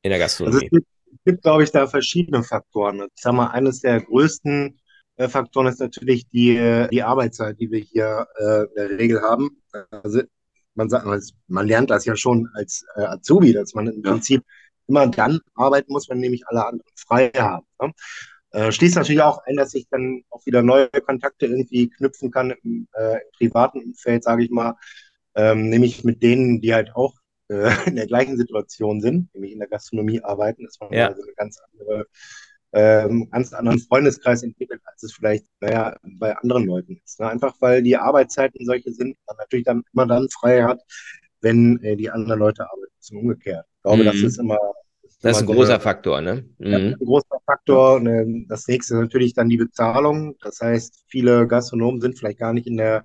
in 0.02 0.10
der 0.10 0.18
Gastronomie? 0.18 0.56
Also 0.56 0.66
es 0.66 0.70
gibt, 0.70 0.86
gibt 1.24 1.42
glaube 1.42 1.62
ich, 1.64 1.70
da 1.70 1.86
verschiedene 1.86 2.42
Faktoren. 2.42 3.02
Ich 3.14 3.22
sage 3.22 3.36
mal, 3.36 3.48
eines 3.48 3.80
der 3.80 4.00
größten 4.00 4.80
äh, 5.16 5.28
Faktoren 5.28 5.66
ist 5.66 5.80
natürlich 5.80 6.28
die, 6.28 6.86
die 6.90 7.02
Arbeitszeit, 7.02 7.60
die 7.60 7.70
wir 7.70 7.80
hier 7.80 8.26
äh, 8.38 8.62
in 8.62 8.74
der 8.76 8.98
Regel 8.98 9.22
haben. 9.22 9.62
Also 9.90 10.22
man, 10.74 10.88
sagt, 10.88 11.06
man 11.48 11.66
lernt 11.66 11.90
das 11.90 12.04
ja 12.04 12.16
schon 12.16 12.48
als 12.54 12.84
äh, 12.96 13.02
Azubi, 13.02 13.52
dass 13.52 13.74
man 13.74 13.88
im 13.88 14.02
Prinzip 14.02 14.42
immer 14.90 15.06
dann 15.06 15.40
arbeiten 15.54 15.92
muss, 15.92 16.08
wenn 16.08 16.18
nämlich 16.18 16.46
alle 16.48 16.66
anderen 16.66 16.92
frei 16.96 17.30
haben. 17.36 17.66
Ne? 17.80 17.92
Äh, 18.52 18.72
schließt 18.72 18.96
natürlich 18.96 19.22
auch 19.22 19.42
ein, 19.46 19.56
dass 19.56 19.74
ich 19.74 19.88
dann 19.88 20.24
auch 20.30 20.44
wieder 20.44 20.62
neue 20.62 20.88
Kontakte 20.88 21.46
irgendwie 21.46 21.88
knüpfen 21.88 22.30
kann 22.30 22.50
im, 22.50 22.88
äh, 22.94 23.14
im 23.14 23.32
privaten 23.36 23.80
Umfeld, 23.80 24.24
sage 24.24 24.42
ich 24.42 24.50
mal, 24.50 24.74
ähm, 25.36 25.68
nämlich 25.68 26.02
mit 26.02 26.22
denen, 26.22 26.60
die 26.60 26.74
halt 26.74 26.94
auch 26.96 27.14
äh, 27.48 27.70
in 27.86 27.96
der 27.96 28.06
gleichen 28.06 28.36
Situation 28.36 29.00
sind, 29.00 29.32
nämlich 29.34 29.52
in 29.52 29.60
der 29.60 29.68
Gastronomie 29.68 30.20
arbeiten, 30.22 30.64
dass 30.64 30.80
man 30.80 30.92
ja. 30.92 31.08
also 31.08 31.22
eine 31.22 31.32
ganz 31.34 31.58
andere, 31.72 32.06
ähm, 32.72 33.28
ganz 33.30 33.52
anderen 33.52 33.78
Freundeskreis 33.78 34.42
entwickelt, 34.42 34.80
als 34.84 35.02
es 35.04 35.12
vielleicht, 35.12 35.46
naja, 35.60 35.96
bei 36.18 36.36
anderen 36.36 36.66
Leuten 36.66 37.00
ist. 37.04 37.20
Ne? 37.20 37.28
Einfach 37.28 37.54
weil 37.60 37.82
die 37.82 37.96
Arbeitszeiten 37.96 38.66
solche 38.66 38.92
sind, 38.92 39.16
man 39.28 39.36
natürlich 39.36 39.64
dann 39.64 39.84
immer 39.92 40.06
dann 40.06 40.28
frei 40.28 40.64
hat, 40.64 40.80
wenn 41.40 41.80
äh, 41.84 41.96
die 41.96 42.10
anderen 42.10 42.40
Leute 42.40 42.64
arbeiten, 42.64 42.92
zum 42.98 43.18
umgekehrt. 43.18 43.64
Ich 43.76 43.82
glaube, 43.82 44.02
mhm. 44.02 44.06
das 44.06 44.16
ist 44.16 44.38
immer 44.38 44.58
das 45.22 45.36
ist 45.36 45.42
ein 45.42 45.54
großer 45.54 45.74
eine, 45.74 45.80
Faktor, 45.80 46.20
ne? 46.20 46.44
Mhm. 46.58 46.74
Ein 46.74 46.96
großer 46.98 47.38
Faktor. 47.44 48.00
Ne, 48.00 48.44
das 48.48 48.66
nächste 48.68 48.94
ist 48.94 49.00
natürlich 49.00 49.34
dann 49.34 49.48
die 49.48 49.56
Bezahlung. 49.58 50.36
Das 50.40 50.60
heißt, 50.60 51.04
viele 51.08 51.46
Gastronomen 51.46 52.00
sind 52.00 52.18
vielleicht 52.18 52.38
gar 52.38 52.52
nicht 52.52 52.66
in 52.66 52.76
der, 52.76 53.04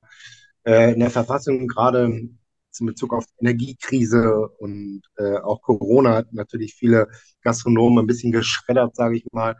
äh, 0.63 0.93
in 0.93 0.99
der 0.99 1.09
Verfassung, 1.09 1.67
gerade 1.67 2.05
in 2.05 2.85
Bezug 2.85 3.13
auf 3.13 3.25
Energiekrise 3.39 4.49
und 4.59 5.01
äh, 5.17 5.37
auch 5.37 5.61
Corona 5.61 6.15
hat 6.15 6.33
natürlich 6.33 6.73
viele 6.73 7.07
Gastronomen 7.41 8.03
ein 8.03 8.07
bisschen 8.07 8.31
geschreddert, 8.31 8.95
sage 8.95 9.17
ich 9.17 9.25
mal, 9.31 9.55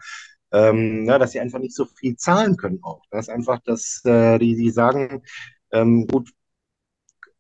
ähm, 0.51 1.05
ja, 1.05 1.17
dass 1.17 1.31
sie 1.31 1.39
einfach 1.39 1.59
nicht 1.59 1.75
so 1.75 1.85
viel 1.85 2.15
zahlen 2.17 2.57
können 2.57 2.79
auch. 2.81 3.01
Das 3.11 3.27
ist 3.27 3.33
einfach, 3.33 3.59
dass 3.63 4.01
äh, 4.05 4.37
die, 4.39 4.55
die 4.55 4.69
sagen, 4.69 5.23
ähm, 5.71 6.07
gut, 6.07 6.29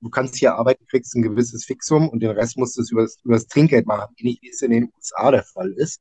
du 0.05 0.11
kannst 0.11 0.35
hier 0.35 0.53
arbeiten, 0.53 0.85
kriegst 0.85 1.15
ein 1.15 1.23
gewisses 1.23 1.65
Fixum 1.65 2.09
und 2.09 2.19
den 2.19 2.29
Rest 2.29 2.57
musst 2.57 2.77
du 2.77 2.83
über 2.91 3.07
das 3.25 3.47
Trinkgeld 3.47 3.87
machen, 3.87 4.13
ähnlich 4.17 4.39
wie 4.43 4.49
es 4.49 4.61
in 4.61 4.69
den 4.69 4.91
USA 4.95 5.31
der 5.31 5.43
Fall 5.43 5.71
ist. 5.71 5.99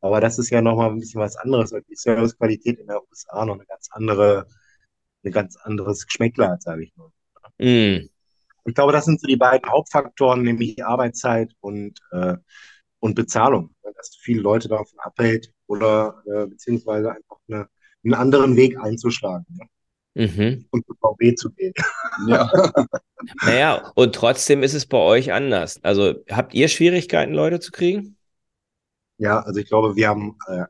Aber 0.00 0.22
das 0.22 0.38
ist 0.38 0.48
ja 0.48 0.62
nochmal 0.62 0.90
ein 0.90 0.98
bisschen 0.98 1.20
was 1.20 1.36
anderes, 1.36 1.70
weil 1.70 1.82
die 1.82 1.94
Servicequalität 1.94 2.78
in 2.78 2.86
der 2.86 3.02
USA 3.06 3.44
noch 3.44 3.54
eine 3.54 3.66
ganz 3.66 3.88
andere, 3.90 4.46
eine 5.22 5.32
ganz 5.32 5.56
anderes 5.56 6.06
Geschmäckler 6.06 6.48
hat, 6.48 6.62
sage 6.62 6.84
ich 6.84 6.96
mal. 6.96 7.10
Mm. 7.58 8.08
Ich 8.64 8.74
glaube, 8.74 8.92
das 8.92 9.04
sind 9.04 9.20
so 9.20 9.26
die 9.26 9.36
beiden 9.36 9.70
Hauptfaktoren, 9.70 10.42
nämlich 10.42 10.82
Arbeitszeit 10.84 11.52
und, 11.60 11.98
äh, 12.12 12.36
und 13.00 13.14
Bezahlung. 13.14 13.74
Dass 13.82 14.16
viele 14.18 14.40
Leute 14.40 14.68
davon 14.68 14.98
abhält 14.98 15.52
oder 15.66 16.22
äh, 16.26 16.46
beziehungsweise 16.46 17.10
einfach 17.10 17.36
eine, 17.48 17.68
einen 18.02 18.14
anderen 18.14 18.56
Weg 18.56 18.78
einzuschlagen. 18.78 19.44
Ne? 19.50 19.66
Mhm. 20.14 20.66
Und 20.70 20.86
zu 20.86 20.94
VW 21.00 21.34
zu 21.34 21.50
gehen. 21.50 21.72
Ja. 22.26 22.50
naja, 23.42 23.92
und 23.94 24.14
trotzdem 24.14 24.62
ist 24.62 24.74
es 24.74 24.86
bei 24.86 24.98
euch 24.98 25.32
anders. 25.32 25.82
Also 25.82 26.14
habt 26.30 26.54
ihr 26.54 26.68
Schwierigkeiten, 26.68 27.32
Leute 27.32 27.60
zu 27.60 27.72
kriegen? 27.72 28.16
Ja, 29.18 29.40
also 29.40 29.60
ich 29.60 29.68
glaube, 29.68 29.96
wir 29.96 30.08
haben 30.08 30.36
äh, 30.48 30.64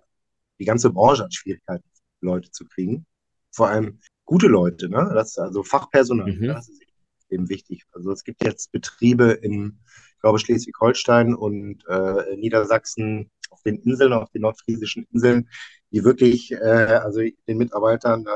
die 0.59 0.65
ganze 0.65 0.91
Branche 0.91 1.25
hat 1.25 1.35
Schwierigkeiten, 1.35 1.85
Leute 2.21 2.51
zu 2.51 2.67
kriegen. 2.67 3.07
Vor 3.51 3.69
allem 3.69 4.01
gute 4.25 4.47
Leute, 4.47 4.89
ne? 4.89 5.11
Das 5.15 5.39
also 5.39 5.63
Fachpersonal, 5.63 6.33
mhm. 6.33 6.47
das 6.49 6.69
ist 6.69 6.83
eben 7.31 7.49
wichtig. 7.49 7.85
Also 7.93 8.13
es 8.13 8.23
gibt 8.23 8.45
jetzt 8.45 8.71
Betriebe 8.71 9.33
in, 9.33 9.79
ich 10.15 10.21
glaube, 10.21 10.39
Schleswig-Holstein 10.39 11.35
und 11.35 11.85
äh, 11.89 12.37
Niedersachsen 12.37 13.31
auf 13.51 13.63
den 13.63 13.77
Inseln, 13.81 14.13
auf 14.13 14.31
den 14.31 14.43
nordfriesischen 14.43 15.07
Inseln, 15.13 15.49
die 15.91 16.05
wirklich, 16.05 16.53
äh, 16.53 16.57
also 16.57 17.21
den 17.21 17.59
Mitarbeitern 17.59 18.27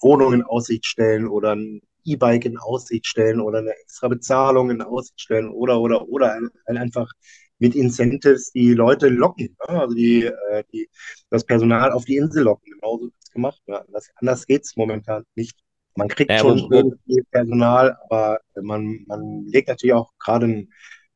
Wohnungen 0.00 0.40
in 0.40 0.46
Aussicht 0.46 0.86
stellen 0.86 1.28
oder 1.28 1.54
ein 1.54 1.82
E-Bike 2.04 2.44
in 2.44 2.58
Aussicht 2.58 3.06
stellen 3.06 3.40
oder 3.40 3.58
eine 3.58 3.72
extra 3.82 4.08
Bezahlung 4.08 4.70
in 4.70 4.82
Aussicht 4.82 5.20
stellen 5.20 5.50
oder, 5.50 5.80
oder, 5.80 6.08
oder 6.08 6.38
einfach 6.66 7.10
mit 7.58 7.74
Incentives 7.74 8.52
die 8.52 8.72
Leute 8.72 9.08
locken, 9.08 9.56
ne? 9.68 9.80
also 9.80 9.94
die, 9.94 10.24
äh, 10.24 10.64
die, 10.72 10.88
das 11.28 11.44
Personal 11.44 11.92
auf 11.92 12.06
die 12.06 12.16
Insel 12.16 12.44
locken. 12.44 12.72
Genauso 12.72 13.04
wird 13.04 13.14
es 13.22 13.30
gemacht. 13.30 13.60
Ne? 13.66 13.80
Anders, 13.86 14.08
anders 14.16 14.46
geht 14.46 14.64
es 14.64 14.76
momentan 14.76 15.24
nicht. 15.34 15.58
Man 15.94 16.08
kriegt 16.08 16.30
ja, 16.30 16.38
schon 16.38 16.72
irgendwie 16.72 17.22
Personal, 17.30 17.98
aber 18.08 18.40
man, 18.62 19.04
man 19.06 19.44
legt 19.46 19.68
natürlich 19.68 19.92
auch 19.92 20.12
gerade 20.18 20.46
ein 20.46 20.72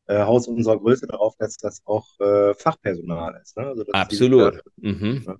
äh, 0.06 0.18
Haus 0.18 0.46
unserer 0.46 0.78
Größe 0.78 1.06
darauf, 1.06 1.34
dass 1.38 1.56
das 1.56 1.80
auch 1.86 2.20
äh, 2.20 2.52
Fachpersonal 2.54 3.40
ist. 3.40 3.56
Ne? 3.56 3.66
Also, 3.66 3.84
Absolut. 3.92 4.60
Die, 4.76 4.88
mhm. 4.88 5.24
ja. 5.26 5.36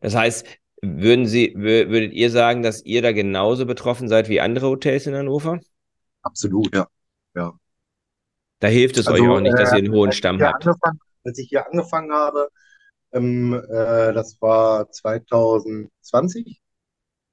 Das 0.00 0.14
heißt, 0.14 0.46
würden 0.82 1.26
Sie, 1.26 1.54
würdet 1.56 2.12
ihr 2.12 2.30
sagen, 2.30 2.62
dass 2.62 2.84
ihr 2.84 3.02
da 3.02 3.12
genauso 3.12 3.66
betroffen 3.66 4.08
seid 4.08 4.28
wie 4.28 4.40
andere 4.40 4.66
Hotels 4.66 5.06
in 5.06 5.14
Hannover? 5.14 5.60
Absolut, 6.22 6.74
ja. 6.74 6.88
ja. 7.34 7.52
Da 8.58 8.68
hilft 8.68 8.96
es 8.96 9.06
also, 9.06 9.22
euch 9.22 9.28
auch 9.28 9.40
nicht, 9.40 9.58
dass 9.58 9.72
ihr 9.72 9.78
einen 9.78 9.92
hohen 9.92 10.12
Stamm 10.12 10.40
habt. 10.40 10.66
Als 11.24 11.38
ich 11.38 11.48
hier 11.48 11.66
angefangen 11.70 12.12
habe, 12.12 12.48
ähm, 13.12 13.54
äh, 13.54 14.12
das 14.12 14.40
war 14.40 14.90
2020, 14.90 16.60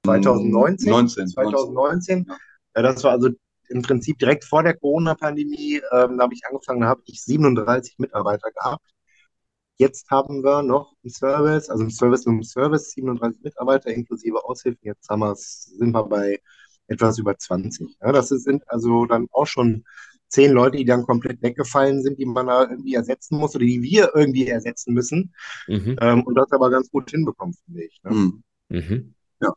2019, 0.04 0.90
19, 0.90 1.28
2019. 1.28 2.26
Ja. 2.28 2.36
Äh, 2.74 2.82
das 2.82 3.02
war 3.02 3.12
also 3.12 3.30
im 3.68 3.82
Prinzip 3.82 4.18
direkt 4.18 4.44
vor 4.44 4.62
der 4.62 4.76
Corona-Pandemie. 4.76 5.80
Ähm, 5.92 6.18
da 6.18 6.24
habe 6.24 6.34
ich 6.34 6.42
angefangen, 6.48 6.80
da 6.80 6.88
habe 6.88 7.02
ich 7.06 7.22
37 7.22 7.98
Mitarbeiter 7.98 8.50
gehabt. 8.52 8.84
Jetzt 9.80 10.10
haben 10.10 10.44
wir 10.44 10.62
noch 10.62 10.92
im 11.02 11.08
Service, 11.08 11.70
also 11.70 11.84
im 11.84 11.90
Service 11.90 12.26
und 12.26 12.34
im 12.34 12.42
Service 12.42 12.90
37 12.90 13.42
Mitarbeiter 13.42 13.88
inklusive 13.88 14.44
Aushilfen. 14.44 14.80
Jetzt 14.82 15.08
haben 15.08 15.20
wir, 15.20 15.34
sind 15.36 15.92
wir 15.92 16.04
bei 16.04 16.38
etwas 16.88 17.18
über 17.18 17.38
20. 17.38 17.96
Ja, 18.02 18.12
das 18.12 18.28
sind 18.28 18.62
also 18.68 19.06
dann 19.06 19.26
auch 19.32 19.46
schon 19.46 19.84
zehn 20.28 20.52
Leute, 20.52 20.76
die 20.76 20.84
dann 20.84 21.04
komplett 21.04 21.40
weggefallen 21.40 22.02
sind, 22.02 22.18
die 22.18 22.26
man 22.26 22.48
da 22.48 22.68
irgendwie 22.68 22.92
ersetzen 22.92 23.38
muss 23.38 23.54
oder 23.54 23.64
die 23.64 23.80
wir 23.80 24.10
irgendwie 24.14 24.48
ersetzen 24.48 24.92
müssen. 24.92 25.34
Mhm. 25.66 25.96
Ähm, 25.98 26.24
und 26.24 26.34
das 26.34 26.52
aber 26.52 26.68
ganz 26.68 26.90
gut 26.90 27.10
hinbekommen, 27.10 27.54
finde 27.64 27.82
ich. 27.82 28.02
Ne? 28.02 28.10
Mhm. 28.10 28.42
mhm. 28.68 29.14
Ja. 29.40 29.54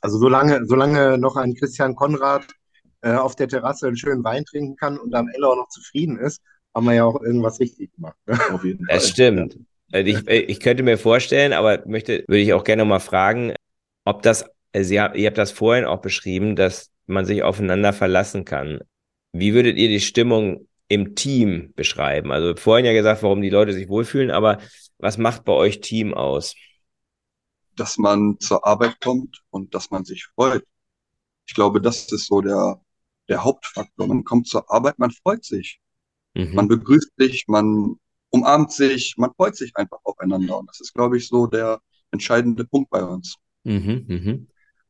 Also 0.00 0.18
solange, 0.18 0.66
solange 0.66 1.18
noch 1.18 1.36
ein 1.36 1.54
Christian 1.54 1.94
Konrad 1.94 2.48
äh, 3.02 3.14
auf 3.14 3.36
der 3.36 3.46
Terrasse 3.46 3.86
einen 3.86 3.96
schönen 3.96 4.24
Wein 4.24 4.44
trinken 4.44 4.74
kann 4.74 4.98
und 4.98 5.14
am 5.14 5.28
Ende 5.28 5.46
auch 5.46 5.54
noch 5.54 5.68
zufrieden 5.68 6.18
ist, 6.18 6.42
haben 6.74 6.86
wir 6.86 6.94
ja 6.94 7.04
auch 7.04 7.20
irgendwas 7.22 7.60
richtig 7.60 7.94
gemacht. 7.94 8.16
Ne? 8.26 8.38
Auf 8.50 8.64
jeden 8.64 8.86
Fall. 8.86 8.96
Das 8.96 9.08
stimmt. 9.08 9.58
Also 9.92 10.10
ich, 10.10 10.26
ich 10.26 10.60
könnte 10.60 10.82
mir 10.82 10.96
vorstellen, 10.96 11.52
aber 11.52 11.86
möchte, 11.86 12.24
würde 12.26 12.40
ich 12.40 12.54
auch 12.54 12.64
gerne 12.64 12.84
mal 12.84 12.98
fragen, 12.98 13.54
ob 14.04 14.22
das, 14.22 14.44
Sie, 14.74 14.94
ihr 14.94 15.26
habt 15.26 15.38
das 15.38 15.50
vorhin 15.50 15.84
auch 15.84 16.00
beschrieben, 16.00 16.56
dass 16.56 16.90
man 17.06 17.26
sich 17.26 17.42
aufeinander 17.42 17.92
verlassen 17.92 18.46
kann. 18.46 18.80
Wie 19.32 19.52
würdet 19.52 19.76
ihr 19.76 19.88
die 19.88 20.00
Stimmung 20.00 20.66
im 20.88 21.14
Team 21.14 21.72
beschreiben? 21.76 22.32
Also 22.32 22.56
vorhin 22.56 22.86
ja 22.86 22.92
gesagt, 22.92 23.22
warum 23.22 23.42
die 23.42 23.50
Leute 23.50 23.74
sich 23.74 23.88
wohlfühlen, 23.88 24.30
aber 24.30 24.58
was 24.98 25.18
macht 25.18 25.44
bei 25.44 25.52
euch 25.52 25.80
Team 25.80 26.14
aus? 26.14 26.54
Dass 27.76 27.98
man 27.98 28.38
zur 28.40 28.66
Arbeit 28.66 29.00
kommt 29.00 29.42
und 29.50 29.74
dass 29.74 29.90
man 29.90 30.04
sich 30.04 30.26
freut. 30.34 30.64
Ich 31.46 31.54
glaube, 31.54 31.80
das 31.80 32.10
ist 32.10 32.26
so 32.26 32.40
der, 32.40 32.80
der 33.28 33.44
Hauptfaktor. 33.44 34.06
Man 34.06 34.24
kommt 34.24 34.48
zur 34.48 34.70
Arbeit, 34.70 34.98
man 34.98 35.10
freut 35.10 35.44
sich. 35.44 35.80
Mhm. 36.34 36.54
Man 36.54 36.68
begrüßt 36.68 37.12
sich, 37.16 37.44
man 37.48 37.96
umarmt 38.30 38.72
sich, 38.72 39.14
man 39.18 39.32
freut 39.34 39.56
sich 39.56 39.76
einfach 39.76 39.98
aufeinander. 40.04 40.58
Und 40.58 40.68
das 40.68 40.80
ist, 40.80 40.94
glaube 40.94 41.16
ich, 41.18 41.28
so 41.28 41.46
der 41.46 41.80
entscheidende 42.10 42.64
Punkt 42.64 42.90
bei 42.90 43.02
uns. 43.02 43.36
Mhm, 43.64 44.04
mh. 44.08 44.38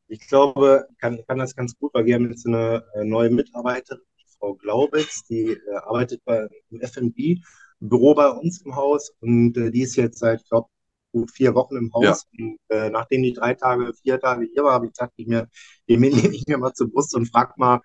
Ich 0.09 0.27
glaube, 0.29 0.87
kann, 0.99 1.21
kann 1.27 1.39
das 1.39 1.55
ganz 1.55 1.77
gut, 1.79 1.93
weil 1.95 2.05
wir 2.05 2.15
haben 2.15 2.29
jetzt 2.29 2.47
eine 2.47 2.85
äh, 2.95 3.05
neue 3.05 3.31
Mitarbeiterin, 3.31 4.03
Frau 4.39 4.55
Glaubitz, 4.55 5.25
die 5.25 5.53
äh, 5.53 5.77
arbeitet 5.85 6.21
bei 6.25 6.49
im 6.71 6.81
F&B 6.81 7.39
Büro 7.81 8.15
bei 8.15 8.29
uns 8.29 8.63
im 8.63 8.77
Haus 8.77 9.13
und 9.21 9.57
äh, 9.57 9.71
die 9.71 9.83
ist 9.83 9.97
jetzt 9.97 10.19
seit, 10.19 10.41
ich 10.41 10.49
glaube, 10.49 10.69
gut 11.13 11.31
vier 11.31 11.55
Wochen 11.55 11.77
im 11.77 11.93
Haus. 11.93 12.27
Ja. 12.33 12.45
Und 12.45 12.59
äh, 12.69 12.91
nachdem 12.91 13.23
die 13.23 13.33
drei 13.33 13.55
Tage, 13.55 13.93
vier 13.95 14.21
Tage 14.21 14.47
hier 14.53 14.65
war, 14.65 14.75
habe 14.75 14.87
ich 14.87 14.93
gesagt, 14.93 15.13
ich 15.17 15.27
mir, 15.27 15.49
den 15.89 16.01
nehme 16.01 16.35
ich 16.35 16.47
mir 16.47 16.59
mal 16.59 16.73
zur 16.73 16.91
Brust 16.91 17.15
und 17.15 17.27
frag 17.27 17.59
mal, 17.59 17.81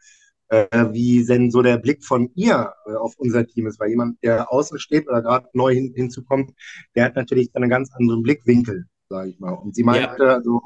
wie 0.49 1.25
denn 1.25 1.51
so 1.51 1.62
der 1.62 1.77
Blick 1.77 2.03
von 2.03 2.29
ihr 2.36 2.73
äh, 2.86 2.93
auf 2.93 3.15
unser 3.17 3.45
Team 3.45 3.67
ist. 3.67 3.79
Weil 3.79 3.89
jemand, 3.89 4.23
der 4.23 4.51
außen 4.51 4.79
steht 4.79 5.07
oder 5.07 5.21
gerade 5.21 5.47
neu 5.53 5.73
hin, 5.73 5.93
hinzukommt, 5.95 6.51
der 6.95 7.05
hat 7.05 7.15
natürlich 7.15 7.49
einen 7.53 7.69
ganz 7.69 7.91
anderen 7.93 8.23
Blickwinkel, 8.23 8.86
sage 9.10 9.29
ich 9.31 9.39
mal. 9.39 9.51
Und 9.51 9.75
sie 9.75 9.83
meinte, 9.83 10.23
ja. 10.23 10.36
also 10.36 10.62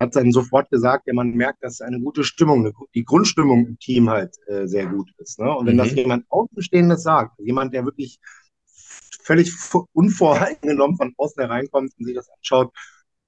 hat 0.00 0.16
dann 0.16 0.32
sofort 0.32 0.70
gesagt, 0.70 1.06
ja, 1.06 1.14
man 1.14 1.30
merkt, 1.30 1.62
dass 1.62 1.80
eine 1.80 2.00
gute 2.00 2.24
Stimmung, 2.24 2.72
die 2.94 3.04
Grundstimmung 3.04 3.66
im 3.66 3.78
Team 3.78 4.10
halt 4.10 4.36
äh, 4.46 4.66
sehr 4.66 4.86
gut 4.86 5.10
ist. 5.18 5.38
Ne? 5.38 5.54
Und 5.54 5.66
wenn 5.66 5.74
mhm. 5.74 5.78
das 5.78 5.92
jemand 5.92 6.24
Außenstehendes 6.30 7.02
sagt, 7.02 7.38
jemand, 7.38 7.72
der 7.74 7.84
wirklich 7.84 8.18
völlig 9.22 9.52
unvoreingenommen 9.92 10.96
von 10.96 11.14
außen 11.16 11.40
hereinkommt 11.40 11.92
und 11.96 12.04
sich 12.04 12.14
das 12.14 12.28
anschaut 12.30 12.72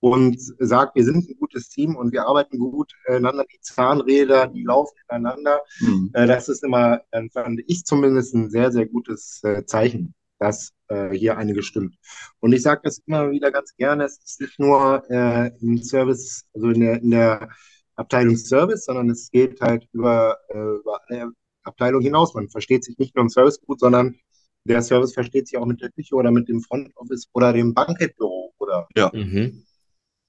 und 0.04 0.36
sagt, 0.58 0.96
wir 0.96 1.04
sind 1.04 1.30
ein 1.30 1.36
gutes 1.40 1.70
Team 1.70 1.96
und 1.96 2.12
wir 2.12 2.26
arbeiten 2.26 2.58
gut 2.58 2.92
einander, 3.06 3.46
die 3.50 3.58
Zahnräder, 3.62 4.48
die 4.48 4.62
laufen 4.62 4.94
ineinander. 5.08 5.62
Mhm. 5.80 6.10
Äh, 6.12 6.26
das 6.26 6.50
ist 6.50 6.62
immer, 6.62 7.00
dann 7.10 7.30
fand 7.30 7.62
ich 7.66 7.86
zumindest 7.86 8.34
ein 8.34 8.50
sehr, 8.50 8.70
sehr 8.70 8.84
gutes 8.84 9.42
äh, 9.44 9.64
Zeichen 9.64 10.14
dass 10.40 10.74
äh, 10.88 11.10
hier 11.10 11.38
einige 11.38 11.62
stimmt. 11.62 11.96
Und 12.40 12.52
ich 12.52 12.60
sage 12.60 12.82
das 12.84 12.98
immer 13.06 13.30
wieder 13.30 13.50
ganz 13.50 13.74
gerne, 13.76 14.04
es 14.04 14.18
ist 14.18 14.40
nicht 14.42 14.58
nur 14.58 15.02
äh, 15.08 15.52
im 15.62 15.78
Service, 15.78 16.44
also 16.52 16.68
in 16.68 16.80
der, 16.80 17.00
in 17.00 17.10
der 17.12 17.48
Abteilung 17.94 18.36
Service, 18.36 18.84
sondern 18.84 19.08
es 19.08 19.30
geht 19.30 19.60
halt 19.62 19.88
über, 19.92 20.36
äh, 20.50 20.58
über 20.58 21.00
eine 21.08 21.32
Abteilung 21.62 22.02
hinaus. 22.02 22.34
Man 22.34 22.50
versteht 22.50 22.84
sich 22.84 22.98
nicht 22.98 23.14
nur 23.14 23.22
im 23.22 23.30
Service 23.30 23.58
gut, 23.60 23.80
sondern 23.80 24.16
der 24.64 24.82
Service 24.82 25.14
versteht 25.14 25.48
sich 25.48 25.56
auch 25.56 25.66
mit 25.66 25.80
der 25.80 25.92
Küche 25.92 26.14
oder 26.14 26.30
mit 26.30 26.48
dem 26.48 26.60
Front 26.60 26.90
Office 26.96 27.26
oder 27.32 27.54
dem 27.54 27.72
Bankettbüro 27.72 28.52
oder, 28.58 28.86
ja. 28.96 29.10
mhm. 29.14 29.64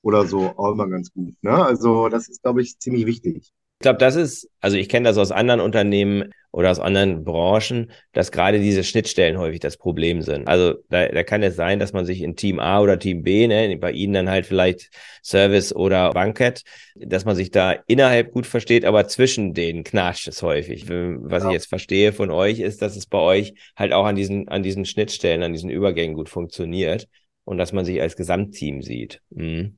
Oder 0.06 0.26
so 0.28 0.54
auch 0.56 0.72
immer 0.72 0.88
ganz 0.88 1.12
gut. 1.12 1.34
Ne? 1.42 1.52
Also 1.52 2.10
das 2.10 2.30
ist, 2.30 2.44
glaube 2.44 2.62
ich, 2.62 2.78
ziemlich 2.78 3.08
wichtig. 3.08 3.52
Ich 3.80 3.84
glaube, 3.84 3.98
das 3.98 4.16
ist, 4.16 4.50
also 4.62 4.78
ich 4.78 4.88
kenne 4.88 5.10
das 5.10 5.18
aus 5.18 5.32
anderen 5.32 5.60
Unternehmen 5.60 6.32
oder 6.52 6.72
aus 6.72 6.80
anderen 6.80 7.24
Branchen, 7.26 7.92
dass 8.14 8.32
gerade 8.32 8.60
diese 8.60 8.84
Schnittstellen 8.84 9.38
häufig 9.38 9.60
das 9.60 9.78
Problem 9.78 10.22
sind. 10.22 10.48
Also 10.48 10.76
da, 10.90 11.08
da 11.08 11.24
kann 11.24 11.44
es 11.44 11.56
sein, 11.56 11.80
dass 11.80 11.92
man 11.92 12.06
sich 12.06 12.22
in 12.22 12.36
Team 12.36 12.60
A 12.60 12.80
oder 12.82 13.00
Team 13.00 13.24
B, 13.24 13.48
ne, 13.48 13.76
bei 13.78 13.92
Ihnen 13.92 14.14
dann 14.14 14.30
halt 14.30 14.46
vielleicht 14.46 14.92
Service 15.24 15.76
oder 15.76 16.12
Bankett, 16.12 16.62
dass 16.96 17.26
man 17.26 17.36
sich 17.36 17.50
da 17.52 17.72
innerhalb 17.88 18.32
gut 18.32 18.46
versteht, 18.46 18.86
aber 18.86 19.08
zwischen 19.08 19.54
denen 19.54 19.84
knatscht 19.84 20.28
es 20.28 20.42
häufig. 20.44 20.88
Was 20.88 21.44
ja. 21.44 21.50
ich 21.50 21.54
jetzt 21.54 21.68
verstehe 21.68 22.14
von 22.14 22.30
euch, 22.30 22.60
ist, 22.60 22.82
dass 22.82 22.96
es 22.96 23.08
bei 23.08 23.20
euch 23.20 23.56
halt 23.76 23.92
auch 23.92 24.06
an 24.06 24.16
diesen, 24.16 24.48
an 24.50 24.64
diesen 24.64 24.86
Schnittstellen, 24.86 25.44
an 25.44 25.52
diesen 25.52 25.70
Übergängen 25.72 26.16
gut 26.16 26.30
funktioniert 26.30 27.08
und 27.44 27.58
dass 27.58 27.74
man 27.74 27.86
sich 27.86 28.00
als 28.02 28.16
Gesamtteam 28.16 28.84
sieht. 28.84 29.22
Mhm. 29.32 29.78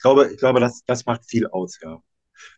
Ich 0.00 0.02
glaube, 0.02 0.30
ich 0.32 0.38
glaube, 0.38 0.60
das, 0.60 0.82
das 0.86 1.04
macht 1.04 1.28
viel 1.28 1.46
aus, 1.46 1.78
ja. 1.82 1.98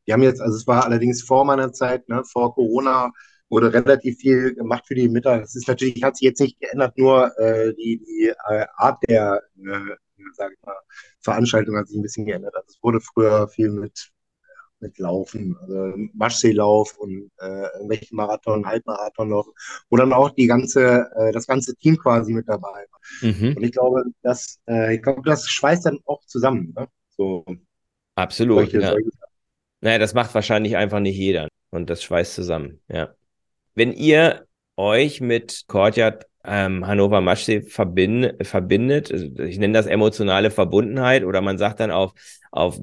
Wir 0.04 0.14
haben 0.14 0.22
jetzt, 0.22 0.40
also 0.40 0.56
es 0.56 0.66
war 0.68 0.84
allerdings 0.84 1.22
vor 1.22 1.44
meiner 1.44 1.72
Zeit, 1.72 2.08
ne, 2.08 2.22
vor 2.24 2.54
Corona, 2.54 3.10
wurde 3.48 3.72
relativ 3.72 4.18
viel 4.18 4.54
gemacht 4.54 4.84
für 4.86 4.94
die 4.94 5.08
Mitarbeiter. 5.08 5.42
Es 5.42 5.56
ist 5.56 5.66
natürlich, 5.66 6.04
hat 6.04 6.16
sich 6.16 6.26
jetzt 6.26 6.40
nicht 6.40 6.60
geändert, 6.60 6.96
nur 6.96 7.36
äh, 7.38 7.74
die, 7.74 7.98
die 7.98 8.28
äh, 8.28 8.66
Art 8.76 9.02
der 9.08 9.42
äh, 9.58 9.96
sag 10.36 10.52
ich 10.52 10.62
mal, 10.64 10.76
Veranstaltung 11.20 11.76
hat 11.76 11.88
sich 11.88 11.96
ein 11.96 12.02
bisschen 12.02 12.26
geändert. 12.26 12.54
Also 12.54 12.68
es 12.68 12.78
wurde 12.80 13.00
früher 13.00 13.48
viel 13.48 13.70
mit, 13.70 14.12
mit 14.78 14.98
Laufen, 14.98 15.56
also 15.60 15.94
Maschseelauf 16.14 16.96
und 16.98 17.30
äh, 17.40 17.66
irgendwelche 17.74 18.14
Marathon, 18.14 18.66
Halbmarathonlauf, 18.66 19.46
wo 19.90 19.96
dann 19.96 20.12
auch 20.12 20.30
die 20.30 20.46
ganze, 20.46 21.10
äh, 21.16 21.32
das 21.32 21.48
ganze 21.48 21.74
Team 21.74 21.96
quasi 21.96 22.32
mit 22.32 22.48
dabei 22.48 22.86
war. 22.90 23.00
Mhm. 23.20 23.56
Und 23.56 23.62
ich 23.64 23.72
glaube, 23.72 24.04
das, 24.22 24.60
äh, 24.68 24.94
ich 24.94 25.02
glaube, 25.02 25.22
das 25.24 25.48
schweißt 25.48 25.86
dann 25.86 25.98
auch 26.06 26.24
zusammen. 26.26 26.72
Ne? 26.76 26.86
So, 27.16 27.44
Absolut. 28.14 28.72
Ja. 28.72 28.90
solche 28.90 29.10
naja, 29.82 29.98
das 29.98 30.14
macht 30.14 30.34
wahrscheinlich 30.34 30.76
einfach 30.76 31.00
nicht 31.00 31.16
jeder. 31.16 31.48
Und 31.70 31.90
das 31.90 32.02
schweißt 32.02 32.34
zusammen, 32.34 32.80
ja. 32.88 33.14
Wenn 33.74 33.92
ihr 33.92 34.46
euch 34.76 35.20
mit 35.20 35.64
Courtyard 35.66 36.26
ähm, 36.44 36.86
Hannover 36.86 37.20
Maschsee 37.20 37.62
verbind, 37.62 38.46
verbindet, 38.46 39.10
also 39.10 39.26
ich 39.42 39.58
nenne 39.58 39.72
das 39.72 39.86
emotionale 39.86 40.50
Verbundenheit 40.50 41.24
oder 41.24 41.40
man 41.40 41.58
sagt 41.58 41.80
dann 41.80 41.90
auf, 41.90 42.12
auf 42.50 42.78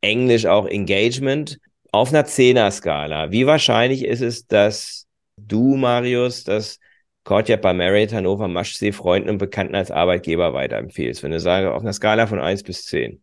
Englisch 0.00 0.46
auch 0.46 0.66
Engagement, 0.66 1.58
auf 1.92 2.10
einer 2.10 2.24
Zehner-Skala. 2.24 3.30
Wie 3.30 3.46
wahrscheinlich 3.46 4.04
ist 4.04 4.20
es, 4.20 4.46
dass 4.46 5.06
du, 5.36 5.76
Marius, 5.76 6.44
das 6.44 6.80
Courtyard 7.24 7.62
bei 7.62 7.72
Marriott 7.72 8.12
Hannover 8.12 8.48
Maschsee 8.48 8.92
Freunden 8.92 9.30
und 9.30 9.38
Bekannten 9.38 9.76
als 9.76 9.90
Arbeitgeber 9.90 10.52
weiterempfehlst? 10.52 11.22
Wenn 11.22 11.30
du 11.30 11.40
sagst, 11.40 11.68
auf 11.68 11.82
einer 11.82 11.92
Skala 11.92 12.26
von 12.26 12.40
1 12.40 12.64
bis 12.64 12.84
10. 12.86 13.22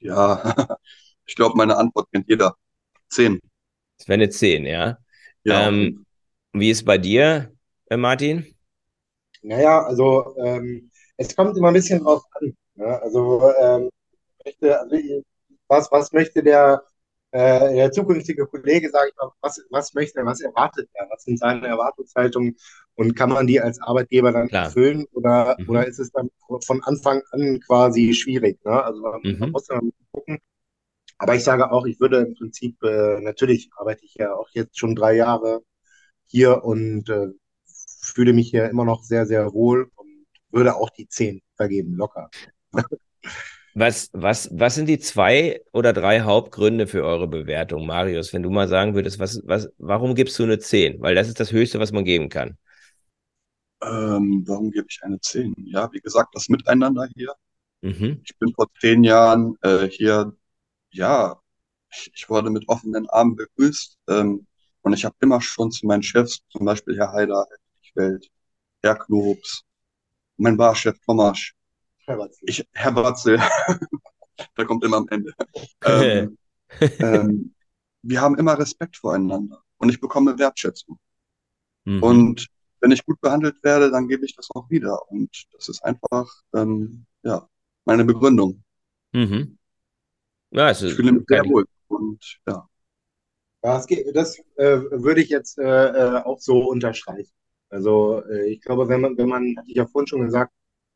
Ja, 0.00 0.42
Ich 1.30 1.36
glaube, 1.36 1.56
meine 1.56 1.76
Antwort 1.76 2.08
kennt 2.12 2.28
jeder. 2.28 2.56
Zehn. 3.08 3.40
Das 3.96 4.08
wäre 4.08 4.14
eine 4.14 4.30
Zehn, 4.30 4.66
ja. 4.66 4.98
ja 5.44 5.68
ähm, 5.68 6.04
wie 6.52 6.70
ist 6.70 6.78
es 6.78 6.84
bei 6.84 6.98
dir, 6.98 7.52
äh, 7.88 7.96
Martin? 7.96 8.52
Naja, 9.42 9.84
also 9.84 10.34
ähm, 10.38 10.90
es 11.16 11.36
kommt 11.36 11.56
immer 11.56 11.68
ein 11.68 11.74
bisschen 11.74 12.02
drauf 12.02 12.24
an. 12.32 12.52
Ne? 12.74 13.00
Also, 13.00 13.52
ähm, 13.60 13.90
möchte, 14.44 14.80
also 14.80 14.96
was, 15.68 15.92
was 15.92 16.12
möchte 16.12 16.42
der 16.42 16.82
äh, 17.30 17.74
der 17.74 17.92
zukünftige 17.92 18.44
Kollege, 18.46 18.90
sage 18.90 19.10
ich 19.10 19.16
mal, 19.16 19.30
was, 19.40 19.62
was 19.70 19.94
möchte 19.94 20.18
er, 20.18 20.26
was 20.26 20.40
erwartet 20.40 20.88
er, 20.94 21.08
was 21.10 21.22
sind 21.22 21.38
seine 21.38 21.68
Erwartungshaltungen 21.68 22.56
und 23.00 23.16
kann 23.16 23.30
man 23.30 23.46
die 23.46 23.58
als 23.62 23.80
Arbeitgeber 23.80 24.30
dann 24.30 24.48
Klar. 24.48 24.66
erfüllen 24.66 25.06
oder, 25.12 25.56
mhm. 25.58 25.70
oder 25.70 25.86
ist 25.86 25.98
es 25.98 26.12
dann 26.12 26.28
von 26.66 26.82
Anfang 26.82 27.22
an 27.30 27.58
quasi 27.66 28.12
schwierig? 28.12 28.62
Ne? 28.62 28.84
Also 28.84 29.00
man, 29.00 29.20
mhm. 29.22 29.50
muss 29.52 29.64
dann 29.68 29.90
gucken. 30.12 30.38
Aber 31.16 31.34
ich 31.34 31.42
sage 31.42 31.72
auch, 31.72 31.86
ich 31.86 31.98
würde 31.98 32.18
im 32.18 32.34
Prinzip, 32.34 32.76
äh, 32.82 33.18
natürlich 33.22 33.70
arbeite 33.74 34.04
ich 34.04 34.16
ja 34.16 34.34
auch 34.34 34.50
jetzt 34.52 34.78
schon 34.78 34.94
drei 34.94 35.14
Jahre 35.16 35.62
hier 36.26 36.62
und 36.62 37.08
äh, 37.08 37.28
fühle 38.02 38.34
mich 38.34 38.50
hier 38.50 38.68
immer 38.68 38.84
noch 38.84 39.02
sehr, 39.02 39.24
sehr 39.24 39.50
wohl 39.54 39.90
und 39.96 40.26
würde 40.50 40.76
auch 40.76 40.90
die 40.90 41.08
zehn 41.08 41.40
vergeben, 41.56 41.94
locker. 41.94 42.28
Was, 43.72 44.10
was, 44.12 44.50
was 44.52 44.74
sind 44.74 44.90
die 44.90 44.98
zwei 44.98 45.62
oder 45.72 45.94
drei 45.94 46.20
Hauptgründe 46.20 46.86
für 46.86 47.04
eure 47.04 47.28
Bewertung, 47.28 47.86
Marius? 47.86 48.34
Wenn 48.34 48.42
du 48.42 48.50
mal 48.50 48.68
sagen 48.68 48.94
würdest, 48.94 49.18
was, 49.20 49.40
was, 49.46 49.70
warum 49.78 50.14
gibst 50.14 50.38
du 50.38 50.42
eine 50.42 50.58
10? 50.58 51.00
Weil 51.00 51.14
das 51.14 51.28
ist 51.28 51.40
das 51.40 51.52
Höchste, 51.52 51.78
was 51.78 51.92
man 51.92 52.04
geben 52.04 52.28
kann. 52.28 52.58
Ähm, 53.82 54.44
warum 54.46 54.70
gebe 54.70 54.86
ich 54.88 55.00
eine 55.02 55.20
10? 55.20 55.54
Ja, 55.66 55.90
wie 55.92 56.00
gesagt, 56.00 56.34
das 56.34 56.48
Miteinander 56.48 57.08
hier. 57.14 57.34
Mhm. 57.80 58.20
Ich 58.24 58.36
bin 58.38 58.52
vor 58.54 58.66
zehn 58.80 59.04
Jahren 59.04 59.56
äh, 59.62 59.86
hier, 59.88 60.36
ja, 60.90 61.40
ich, 61.90 62.10
ich, 62.14 62.28
wurde 62.28 62.50
mit 62.50 62.68
offenen 62.68 63.08
Armen 63.08 63.36
begrüßt. 63.36 63.98
Ähm, 64.08 64.46
und 64.82 64.92
ich 64.92 65.04
habe 65.04 65.16
immer 65.20 65.40
schon 65.40 65.70
zu 65.70 65.86
meinen 65.86 66.02
Chefs, 66.02 66.40
zum 66.50 66.64
Beispiel 66.64 66.96
Herr 66.96 67.12
Heider, 67.12 67.46
Herr 67.94 68.02
Welt, 68.02 68.30
Herr 68.82 68.96
Knobs, 68.96 69.62
mein 70.36 70.56
Barchef 70.56 70.98
Thomas, 71.04 71.52
Herr 72.06 72.18
Watzel. 72.18 72.48
Ich, 72.48 72.66
Herr 72.72 72.94
Watzel. 72.94 73.38
der 74.56 74.66
kommt 74.66 74.84
immer 74.84 74.98
am 74.98 75.08
Ende. 75.08 75.32
ähm, 75.84 76.38
ähm, 76.98 77.54
wir 78.02 78.20
haben 78.20 78.36
immer 78.38 78.58
Respekt 78.58 78.96
voreinander 78.96 79.62
und 79.78 79.90
ich 79.90 80.00
bekomme 80.00 80.38
Wertschätzung. 80.38 80.98
Mhm. 81.84 82.02
Und 82.02 82.46
wenn 82.80 82.90
ich 82.90 83.04
gut 83.04 83.20
behandelt 83.20 83.62
werde, 83.62 83.90
dann 83.90 84.08
gebe 84.08 84.24
ich 84.24 84.34
das 84.34 84.48
auch 84.54 84.68
wieder. 84.70 85.10
Und 85.10 85.30
das 85.52 85.68
ist 85.68 85.84
einfach, 85.84 86.28
ähm, 86.54 87.06
ja, 87.22 87.48
meine 87.84 88.04
Begründung. 88.04 88.62
Mhm. 89.12 89.58
Ja, 90.50 90.66
also 90.66 90.86
ich 90.86 90.94
fühle 90.94 91.12
mich 91.12 91.24
sehr 91.28 91.44
wohl. 91.44 91.66
Und 91.88 92.40
ja. 92.46 92.66
Das, 93.62 93.86
das 94.14 94.38
äh, 94.56 94.80
würde 94.90 95.20
ich 95.20 95.28
jetzt 95.28 95.58
äh, 95.58 95.62
äh, 95.64 96.22
auch 96.22 96.40
so 96.40 96.68
unterstreichen. 96.68 97.32
Also 97.68 98.22
äh, 98.24 98.50
ich 98.50 98.60
glaube, 98.62 98.88
wenn 98.88 99.02
man, 99.02 99.18
wenn 99.18 99.28
man, 99.28 99.54
hatte 99.56 99.68
ich 99.68 99.76
ja 99.76 99.86
vorhin 99.86 100.06
schon 100.06 100.24
gesagt, 100.24 100.52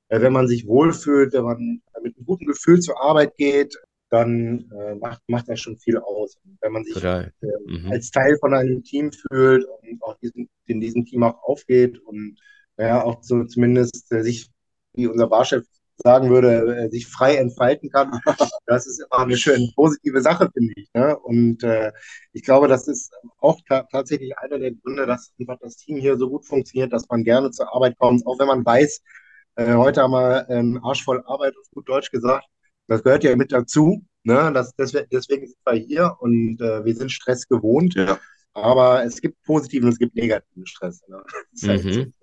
äh, 0.08 0.20
wenn 0.20 0.32
man 0.32 0.48
sich 0.48 0.66
wohlfühlt, 0.66 1.32
wenn 1.34 1.44
man 1.44 1.82
mit 2.02 2.16
einem 2.16 2.26
guten 2.26 2.46
Gefühl 2.46 2.80
zur 2.80 3.00
Arbeit 3.00 3.36
geht, 3.36 3.76
dann 4.14 4.70
äh, 4.70 4.94
macht, 4.94 5.20
macht 5.26 5.48
das 5.48 5.60
schon 5.60 5.76
viel 5.76 5.98
aus. 5.98 6.36
Und 6.44 6.56
wenn 6.60 6.72
man 6.72 6.84
sich 6.84 7.02
äh, 7.02 7.30
mhm. 7.66 7.90
als 7.90 8.10
Teil 8.10 8.36
von 8.38 8.54
einem 8.54 8.82
Team 8.82 9.10
fühlt 9.12 9.64
und 9.64 10.02
auch 10.02 10.16
diesen, 10.18 10.48
in 10.66 10.80
diesem 10.80 11.04
Team 11.04 11.24
auch 11.24 11.42
aufgeht 11.42 11.98
und 11.98 12.38
ja, 12.78 13.02
auch 13.02 13.22
so 13.22 13.44
zumindest 13.44 14.10
äh, 14.12 14.22
sich, 14.22 14.50
wie 14.94 15.06
unser 15.08 15.26
Barchef 15.26 15.64
sagen 15.96 16.30
würde, 16.30 16.76
äh, 16.76 16.90
sich 16.90 17.06
frei 17.06 17.36
entfalten 17.36 17.90
kann, 17.90 18.20
das 18.66 18.86
ist 18.86 19.00
immer 19.00 19.22
eine 19.22 19.36
schöne 19.36 19.70
positive 19.74 20.20
Sache, 20.22 20.50
finde 20.52 20.72
ich. 20.76 20.88
Ne? 20.94 21.16
Und 21.18 21.62
äh, 21.62 21.92
ich 22.32 22.42
glaube, 22.42 22.68
das 22.68 22.88
ist 22.88 23.12
auch 23.38 23.60
ta 23.68 23.82
tatsächlich 23.90 24.36
einer 24.38 24.58
der 24.58 24.72
Gründe, 24.72 25.06
dass 25.06 25.32
einfach 25.38 25.58
das 25.60 25.76
Team 25.76 25.96
hier 25.96 26.16
so 26.16 26.28
gut 26.30 26.46
funktioniert, 26.46 26.92
dass 26.92 27.08
man 27.08 27.24
gerne 27.24 27.50
zur 27.50 27.72
Arbeit 27.74 27.96
kommt, 27.98 28.26
auch 28.26 28.38
wenn 28.38 28.48
man 28.48 28.64
weiß, 28.64 29.02
äh, 29.56 29.74
heute 29.74 30.02
haben 30.02 30.12
wir 30.12 30.48
einen 30.48 30.78
Arsch 30.78 31.04
voll 31.04 31.22
Arbeit, 31.26 31.54
auf 31.56 31.70
gut 31.70 31.88
Deutsch 31.88 32.10
gesagt. 32.10 32.46
Das 32.86 33.02
gehört 33.02 33.24
ja 33.24 33.34
mit 33.36 33.52
dazu. 33.52 34.04
Ne? 34.24 34.52
Das, 34.52 34.74
deswegen 34.76 35.46
sind 35.46 35.56
wir 35.64 35.74
hier 35.74 36.16
und 36.20 36.60
äh, 36.60 36.84
wir 36.84 36.94
sind 36.94 37.12
Stress 37.12 37.46
gewohnt. 37.48 37.94
Ja. 37.94 38.18
Aber 38.52 39.04
es 39.04 39.20
gibt 39.20 39.42
positiven 39.42 39.86
und 39.86 39.92
es 39.92 39.98
gibt 39.98 40.14
negativen 40.14 40.66
Stress. 40.66 41.02
Ne? 41.08 41.22
Halt 41.62 41.84
mhm. 41.84 42.14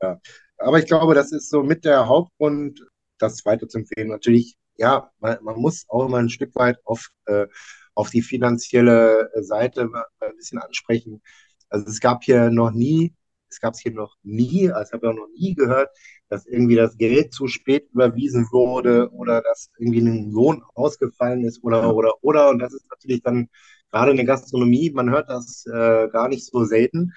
ja. 0.00 0.20
Aber 0.58 0.78
ich 0.78 0.86
glaube, 0.86 1.14
das 1.14 1.32
ist 1.32 1.50
so 1.50 1.62
mit 1.62 1.84
der 1.84 2.08
Hauptgrund, 2.08 2.86
das 3.18 3.44
weiter 3.44 3.68
zu 3.68 3.78
empfehlen. 3.78 4.08
Natürlich, 4.08 4.56
ja, 4.76 5.10
man, 5.18 5.38
man 5.42 5.56
muss 5.56 5.84
auch 5.88 6.06
immer 6.06 6.18
ein 6.18 6.30
Stück 6.30 6.54
weit 6.54 6.78
auf, 6.84 7.08
äh, 7.26 7.46
auf 7.94 8.10
die 8.10 8.22
finanzielle 8.22 9.30
Seite 9.40 9.90
ein 10.20 10.36
bisschen 10.36 10.58
ansprechen. 10.58 11.20
Also 11.68 11.86
es 11.86 12.00
gab 12.00 12.24
hier 12.24 12.50
noch 12.50 12.70
nie, 12.70 13.14
es 13.56 13.60
gab 13.60 13.72
es 13.72 13.80
hier 13.80 13.92
noch 13.92 14.16
nie, 14.22 14.70
also 14.70 14.92
habe 14.92 15.06
ich 15.06 15.12
auch 15.12 15.16
noch 15.16 15.28
nie 15.34 15.54
gehört, 15.54 15.88
dass 16.28 16.46
irgendwie 16.46 16.76
das 16.76 16.98
Geld 16.98 17.32
zu 17.32 17.48
spät 17.48 17.88
überwiesen 17.90 18.46
wurde 18.52 19.10
oder 19.12 19.40
dass 19.40 19.70
irgendwie 19.78 20.00
ein 20.00 20.30
Lohn 20.30 20.62
ausgefallen 20.74 21.42
ist 21.44 21.64
oder, 21.64 21.94
oder, 21.94 22.12
oder. 22.22 22.50
Und 22.50 22.58
das 22.58 22.74
ist 22.74 22.86
natürlich 22.90 23.22
dann 23.22 23.48
gerade 23.90 24.10
in 24.10 24.18
der 24.18 24.26
Gastronomie, 24.26 24.90
man 24.90 25.08
hört 25.10 25.30
das 25.30 25.64
äh, 25.66 26.08
gar 26.08 26.28
nicht 26.28 26.44
so 26.44 26.64
selten, 26.64 27.14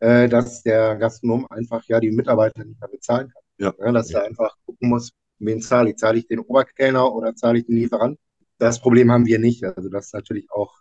äh, 0.00 0.30
dass 0.30 0.62
der 0.62 0.96
Gastronom 0.96 1.46
einfach 1.50 1.84
ja 1.88 2.00
die 2.00 2.10
Mitarbeiter 2.10 2.64
nicht 2.64 2.80
mehr 2.80 2.88
bezahlen 2.88 3.28
kann. 3.28 3.42
Ja. 3.58 3.74
ja 3.78 3.92
dass 3.92 4.10
ja. 4.10 4.20
er 4.20 4.26
einfach 4.28 4.56
gucken 4.64 4.88
muss, 4.88 5.12
wen 5.40 5.60
zahle 5.60 5.90
ich? 5.90 5.96
Zahle 5.96 6.18
ich 6.18 6.26
den 6.26 6.38
Oberkellner 6.38 7.12
oder 7.12 7.34
zahle 7.34 7.58
ich 7.58 7.66
den 7.66 7.76
Lieferant? 7.76 8.18
Das 8.56 8.80
Problem 8.80 9.12
haben 9.12 9.26
wir 9.26 9.38
nicht. 9.38 9.62
Also 9.62 9.90
das 9.90 10.06
ist 10.06 10.14
natürlich 10.14 10.50
auch, 10.50 10.72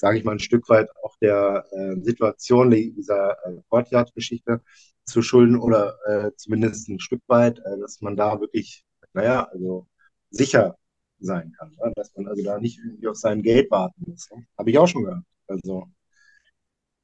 sage 0.00 0.18
ich 0.18 0.24
mal, 0.24 0.32
ein 0.32 0.38
Stück 0.38 0.68
weit 0.68 0.88
auch 1.02 1.16
der 1.18 1.64
äh, 1.72 2.00
Situation 2.00 2.70
dieser 2.70 3.36
äh, 3.44 3.60
Courtyard-Geschichte 3.68 4.62
zu 5.04 5.22
schulden 5.22 5.56
oder 5.58 5.98
äh, 6.06 6.30
zumindest 6.36 6.88
ein 6.88 7.00
Stück 7.00 7.22
weit, 7.26 7.58
äh, 7.58 7.78
dass 7.80 8.00
man 8.00 8.16
da 8.16 8.40
wirklich, 8.40 8.82
naja, 9.12 9.44
also 9.52 9.86
sicher 10.30 10.76
sein 11.18 11.52
kann. 11.58 11.76
Ne? 11.82 11.92
Dass 11.96 12.14
man 12.16 12.28
also 12.28 12.42
da 12.42 12.58
nicht 12.58 12.78
irgendwie 12.78 13.08
auf 13.08 13.16
sein 13.16 13.42
Geld 13.42 13.70
warten 13.70 14.02
muss. 14.06 14.28
Ne? 14.30 14.46
Habe 14.56 14.70
ich 14.70 14.78
auch 14.78 14.88
schon 14.88 15.04
gehört. 15.04 15.24
Also. 15.46 15.86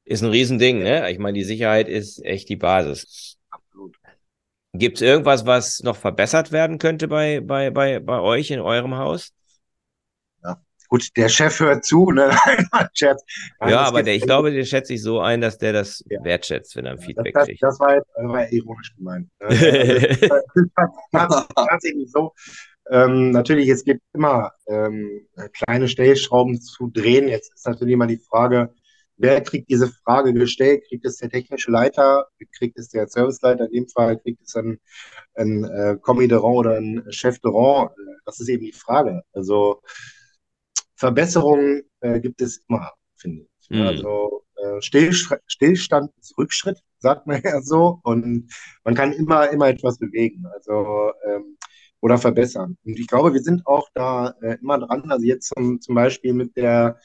Ist 0.04 0.22
ein 0.22 0.30
Riesending, 0.30 0.78
ne? 0.78 1.10
Ich 1.10 1.18
meine, 1.18 1.36
die 1.36 1.44
Sicherheit 1.44 1.88
ist 1.88 2.24
echt 2.24 2.48
die 2.48 2.56
Basis. 2.56 3.38
Absolut. 3.50 3.96
Gibt 4.72 4.98
es 4.98 5.02
irgendwas, 5.02 5.44
was 5.44 5.82
noch 5.82 5.96
verbessert 5.96 6.52
werden 6.52 6.78
könnte 6.78 7.08
bei, 7.08 7.40
bei, 7.40 7.70
bei, 7.70 7.98
bei 7.98 8.20
euch 8.20 8.50
in 8.50 8.60
eurem 8.60 8.94
Haus? 8.96 9.32
Gut, 10.88 11.08
der 11.16 11.28
Chef 11.28 11.60
hört 11.60 11.84
zu, 11.84 12.10
ne? 12.10 12.30
Scherz. 12.94 13.22
Nein, 13.60 13.70
ja, 13.70 13.80
aber 13.80 14.02
der, 14.02 14.14
ich 14.14 14.22
glaube, 14.22 14.52
der 14.52 14.64
schätzt 14.64 14.88
sich 14.88 15.02
so 15.02 15.20
ein, 15.20 15.40
dass 15.40 15.58
der 15.58 15.72
das 15.72 16.04
ja. 16.08 16.22
wertschätzt, 16.24 16.76
wenn 16.76 16.86
er 16.86 16.92
ein 16.92 16.98
Feedback 16.98 17.34
das, 17.34 17.46
kriegt. 17.46 17.62
Das 17.62 17.80
war, 17.80 17.96
das 17.96 18.06
war 18.16 18.52
ironisch 18.52 18.94
gemeint. 18.96 19.28
Also, 19.40 21.42
tatsächlich 21.54 22.10
so. 22.10 22.32
Ähm, 22.90 23.30
natürlich, 23.30 23.68
es 23.68 23.84
gibt 23.84 24.00
immer 24.12 24.52
ähm, 24.68 25.26
kleine 25.52 25.88
Stellschrauben 25.88 26.60
zu 26.60 26.88
drehen. 26.88 27.28
Jetzt 27.28 27.52
ist 27.54 27.66
natürlich 27.66 27.94
immer 27.94 28.06
die 28.06 28.18
Frage, 28.18 28.72
wer 29.16 29.40
kriegt 29.40 29.70
diese 29.70 29.88
Frage 29.88 30.32
gestellt? 30.34 30.84
Kriegt 30.88 31.04
es 31.04 31.16
der 31.16 31.30
technische 31.30 31.70
Leiter? 31.70 32.26
Kriegt 32.56 32.78
es 32.78 32.88
der 32.88 33.08
Serviceleiter? 33.08 33.66
In 33.66 33.72
dem 33.72 33.88
Fall 33.88 34.18
kriegt 34.18 34.42
es 34.42 34.54
ein, 34.54 34.78
ein 35.34 35.64
äh, 35.64 35.96
Commis 36.00 36.28
de 36.28 36.38
Rang 36.38 36.54
oder 36.54 36.76
ein 36.76 37.04
Chef 37.10 37.38
de 37.40 37.50
Rang? 37.52 37.90
Das 38.24 38.40
ist 38.40 38.48
eben 38.48 38.64
die 38.64 38.72
Frage. 38.72 39.22
Also 39.32 39.80
Verbesserungen 40.96 41.82
äh, 42.00 42.20
gibt 42.20 42.40
es 42.40 42.64
immer, 42.68 42.92
finde 43.16 43.46
ich. 43.60 43.70
Mhm. 43.70 43.82
Also 43.82 44.44
äh, 44.56 44.80
Stillstand 44.80 46.10
ist 46.20 46.36
Rückschritt, 46.38 46.78
sagt 46.98 47.26
man 47.26 47.40
ja 47.44 47.60
so. 47.62 48.00
Und 48.02 48.50
man 48.84 48.94
kann 48.94 49.12
immer, 49.12 49.50
immer 49.50 49.68
etwas 49.68 49.98
bewegen. 49.98 50.46
Also 50.54 51.12
ähm, 51.26 51.56
oder 52.00 52.18
verbessern. 52.18 52.76
Und 52.84 52.98
ich 52.98 53.06
glaube, 53.06 53.34
wir 53.34 53.42
sind 53.42 53.66
auch 53.66 53.88
da 53.94 54.34
äh, 54.42 54.58
immer 54.60 54.78
dran. 54.78 55.10
Also 55.10 55.24
jetzt 55.24 55.48
zum, 55.48 55.80
zum 55.80 55.94
Beispiel 55.94 56.34
mit 56.34 56.56
der 56.56 56.98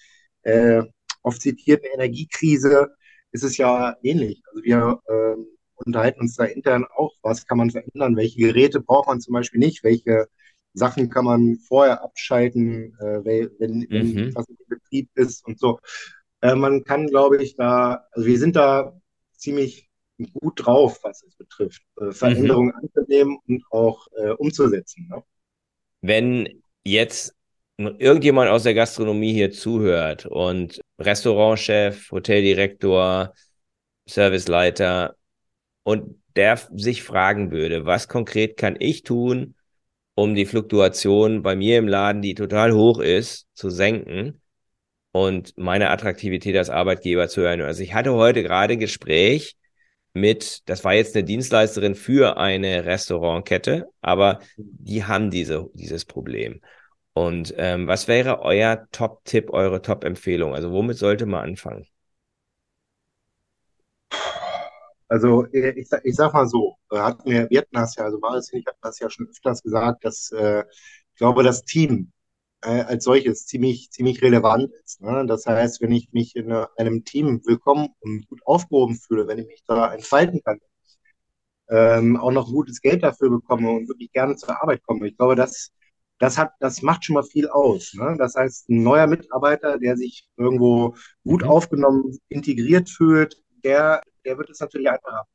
äh, 0.44 0.84
oft 1.24 1.42
zitierten 1.42 1.88
Energiekrise 1.94 2.90
ist 3.32 3.44
es 3.44 3.58
ja 3.58 3.96
ähnlich. 4.04 4.44
Also 4.48 4.64
wir 4.64 5.02
äh, 5.08 5.42
unterhalten 5.86 6.22
uns 6.22 6.36
da 6.36 6.44
intern 6.46 6.86
auch, 6.96 7.14
was 7.22 7.48
kann 7.48 7.58
man 7.58 7.72
verändern, 7.72 8.16
welche 8.16 8.40
Geräte 8.40 8.82
braucht 8.82 9.08
man 9.08 9.22
zum 9.22 9.34
Beispiel 9.34 9.60
nicht, 9.60 9.84
welche 9.84 10.28
Sachen 10.74 11.10
kann 11.10 11.26
man 11.26 11.58
vorher 11.58 12.02
abschalten, 12.04 12.96
äh, 13.00 13.26
wenn, 13.60 13.88
wenn 13.90 14.14
mhm. 14.14 14.36
was 14.36 14.48
im 14.48 14.58
Betrieb 14.68 15.10
ist 15.16 15.46
und 15.46 15.60
so. 15.60 15.80
Äh, 16.42 16.56
man 16.56 16.84
kann, 16.84 17.08
glaube 17.08 17.44
ich, 17.44 17.56
da, 17.56 18.06
also 18.12 18.28
wir 18.28 18.40
sind 18.40 18.56
da 18.56 19.00
ziemlich 19.34 19.90
gut 20.34 20.66
drauf, 20.66 21.00
was 21.04 21.24
es 21.24 21.36
betrifft, 21.36 21.82
äh, 22.00 22.12
Veränderungen 22.12 22.74
mhm. 22.76 22.82
anzunehmen 22.84 23.38
und 23.48 23.64
auch 23.72 24.08
äh, 24.16 24.32
umzusetzen. 24.32 25.08
Ne? 25.10 25.24
Wenn 26.02 26.62
jetzt 26.84 27.36
irgendjemand 27.78 28.50
aus 28.50 28.64
der 28.64 28.74
Gastronomie 28.74 29.34
hier 29.34 29.52
zuhört 29.52 30.26
und 30.26 30.80
Restaurantchef, 31.00 32.12
Hoteldirektor, 32.12 33.34
Serviceleiter 34.08 35.16
und 35.84 36.22
der 36.36 36.60
sich 36.74 37.04
fragen 37.04 37.52
würde, 37.52 37.86
was 37.86 38.08
konkret 38.08 38.58
kann 38.58 38.76
ich 38.80 39.04
tun, 39.04 39.56
um 40.22 40.36
die 40.36 40.46
Fluktuation 40.46 41.42
bei 41.42 41.56
mir 41.56 41.80
im 41.80 41.88
Laden, 41.88 42.22
die 42.22 42.36
total 42.36 42.74
hoch 42.74 43.00
ist, 43.00 43.48
zu 43.56 43.72
senken 43.72 44.40
und 45.12 45.58
meine 45.58 45.90
Attraktivität 45.90 46.56
als 46.58 46.70
Arbeitgeber 46.70 47.28
zu 47.28 47.42
erhöhen. 47.42 47.62
Also 47.62 47.82
ich 47.82 47.96
hatte 47.96 48.14
heute 48.14 48.44
gerade 48.44 48.74
ein 48.74 48.80
Gespräch 48.80 49.56
mit, 50.14 50.62
das 50.70 50.84
war 50.84 50.94
jetzt 50.94 51.16
eine 51.16 51.24
Dienstleisterin 51.24 51.96
für 51.96 52.38
eine 52.38 52.86
Restaurantkette, 52.86 53.88
aber 54.02 54.40
die 54.58 55.04
haben 55.04 55.32
diese, 55.32 55.70
dieses 55.74 56.06
Problem. 56.06 56.62
Und 57.14 57.56
ähm, 57.58 57.88
was 57.88 58.08
wäre 58.08 58.42
euer 58.42 58.88
Top-Tipp, 58.92 59.50
eure 59.52 59.82
Top-Empfehlung? 59.82 60.54
Also 60.54 60.72
womit 60.72 60.98
sollte 60.98 61.26
man 61.26 61.50
anfangen? 61.50 61.88
Also 65.12 65.46
äh, 65.48 65.72
ich, 65.78 65.90
ich 66.06 66.16
sag 66.16 66.34
mal 66.34 66.48
so, 66.48 66.78
äh, 66.90 66.98
hatten 66.98 67.30
wir, 67.30 67.50
wir 67.50 67.60
hatten 67.60 67.74
das 67.76 67.96
ja, 67.98 68.06
also 68.06 68.18
Marius 68.20 68.54
und 68.54 68.60
ich 68.60 68.66
hatten 68.66 68.80
das 68.82 68.98
ja 69.00 69.10
schon 69.10 69.28
öfters 69.28 69.62
gesagt, 69.62 70.06
dass 70.06 70.32
äh, 70.32 70.64
ich 71.12 71.18
glaube, 71.18 71.44
das 71.44 71.64
Team 71.66 72.14
äh, 72.62 72.84
als 72.84 73.04
solches 73.04 73.46
ziemlich, 73.46 73.92
ziemlich 73.92 74.22
relevant 74.22 74.72
ist. 74.86 75.02
Ne? 75.02 75.26
Das 75.28 75.46
heißt, 75.46 75.82
wenn 75.82 75.92
ich 75.92 76.14
mich 76.14 76.38
in 76.38 76.54
einem 76.78 77.04
Team 77.04 77.42
willkommen 77.46 77.90
und 78.00 78.26
gut 78.28 78.40
aufgehoben 78.46 78.96
fühle, 78.96 79.28
wenn 79.28 79.40
ich 79.40 79.48
mich 79.48 79.64
da 79.68 79.94
entfalten 79.94 80.42
kann, 80.46 80.60
ähm, 81.70 82.16
auch 82.16 82.32
noch 82.32 82.48
gutes 82.50 82.80
Geld 82.82 83.04
dafür 83.04 83.30
bekomme 83.32 83.70
und 83.70 83.90
wirklich 83.90 84.14
gerne 84.14 84.38
zur 84.38 84.62
Arbeit 84.62 84.82
komme, 84.84 85.10
ich 85.10 85.18
glaube, 85.18 85.36
das, 85.36 85.74
das 86.20 86.38
hat, 86.38 86.54
das 86.62 86.82
macht 86.84 87.04
schon 87.04 87.16
mal 87.16 87.24
viel 87.24 87.50
aus. 87.50 87.94
Ne? 87.96 88.16
Das 88.18 88.36
heißt, 88.36 88.70
ein 88.70 88.84
neuer 88.84 89.08
Mitarbeiter, 89.08 89.78
der 89.78 89.98
sich 89.98 90.30
irgendwo 90.38 90.96
gut 91.26 91.44
mhm. 91.44 91.50
aufgenommen, 91.50 92.18
integriert 92.30 92.90
fühlt, 92.90 93.42
der, 93.64 94.02
der 94.26 94.38
wird 94.38 94.50
es 94.50 94.60
natürlich 94.60 94.90
einfach 94.90 95.12
haben. 95.12 95.30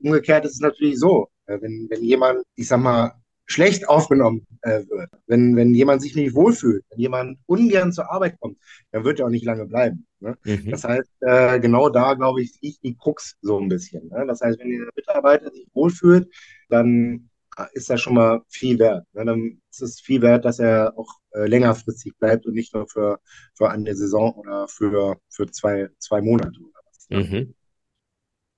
Umgekehrt 0.00 0.44
ist 0.44 0.54
es 0.54 0.60
natürlich 0.60 0.98
so, 0.98 1.28
äh, 1.46 1.60
wenn, 1.60 1.86
wenn 1.90 2.02
jemand, 2.02 2.44
ich 2.56 2.68
sag 2.68 2.80
mal, 2.80 3.12
schlecht 3.46 3.88
aufgenommen 3.88 4.46
äh, 4.62 4.82
wird, 4.88 5.10
wenn, 5.26 5.56
wenn 5.56 5.74
jemand 5.74 6.02
sich 6.02 6.14
nicht 6.14 6.34
wohlfühlt, 6.34 6.84
wenn 6.90 7.00
jemand 7.00 7.38
ungern 7.46 7.92
zur 7.92 8.10
Arbeit 8.10 8.38
kommt, 8.40 8.58
dann 8.92 9.04
wird 9.04 9.20
er 9.20 9.26
auch 9.26 9.30
nicht 9.30 9.44
lange 9.44 9.66
bleiben. 9.66 10.06
Ne? 10.20 10.36
Mhm. 10.44 10.70
Das 10.70 10.84
heißt, 10.84 11.10
äh, 11.20 11.60
genau 11.60 11.88
da, 11.88 12.14
glaube 12.14 12.42
ich, 12.42 12.58
liegt 12.62 12.82
die 12.82 12.96
Krux 12.96 13.36
so 13.42 13.58
ein 13.58 13.68
bisschen. 13.68 14.08
Ne? 14.08 14.24
Das 14.26 14.40
heißt, 14.40 14.58
wenn 14.58 14.70
der 14.70 14.88
Mitarbeiter 14.94 15.50
sich 15.50 15.66
wohlfühlt, 15.74 16.32
dann 16.68 17.28
ist 17.74 17.90
das 17.90 18.00
schon 18.00 18.14
mal 18.14 18.40
viel 18.48 18.78
wert. 18.78 19.06
Ne? 19.12 19.24
Dann 19.24 19.60
ist 19.70 19.82
es 19.82 20.00
viel 20.00 20.22
wert, 20.22 20.44
dass 20.44 20.58
er 20.58 20.94
auch 20.96 21.18
äh, 21.32 21.46
längerfristig 21.46 22.14
bleibt 22.18 22.46
und 22.46 22.54
nicht 22.54 22.74
nur 22.74 22.88
für, 22.88 23.18
für 23.54 23.70
eine 23.70 23.94
Saison 23.94 24.32
oder 24.34 24.68
für, 24.68 25.18
für 25.28 25.46
zwei, 25.50 25.88
zwei 25.98 26.22
Monate 26.22 26.58
oder 26.60 26.80
was. 26.86 27.06
Ne? 27.10 27.18
Mhm. 27.18 27.54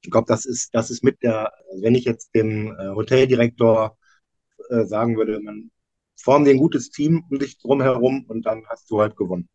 Ich 0.04 0.10
glaube, 0.10 0.26
das 0.28 0.44
ist, 0.44 0.74
das 0.74 0.90
ist 0.90 1.02
mit 1.02 1.22
der, 1.22 1.52
also 1.70 1.82
wenn 1.82 1.94
ich 1.94 2.04
jetzt 2.04 2.34
dem 2.34 2.72
äh, 2.78 2.88
Hoteldirektor 2.90 3.96
äh, 4.68 4.84
sagen 4.84 5.16
würde, 5.16 5.40
man 5.40 5.70
formt 6.14 6.46
ein 6.46 6.58
gutes 6.58 6.90
Team 6.90 7.24
um 7.30 7.38
dich 7.38 7.58
drumherum 7.58 8.26
und 8.28 8.44
dann 8.44 8.64
hast 8.68 8.90
du 8.90 9.00
halt 9.00 9.16
gewonnen. 9.16 9.48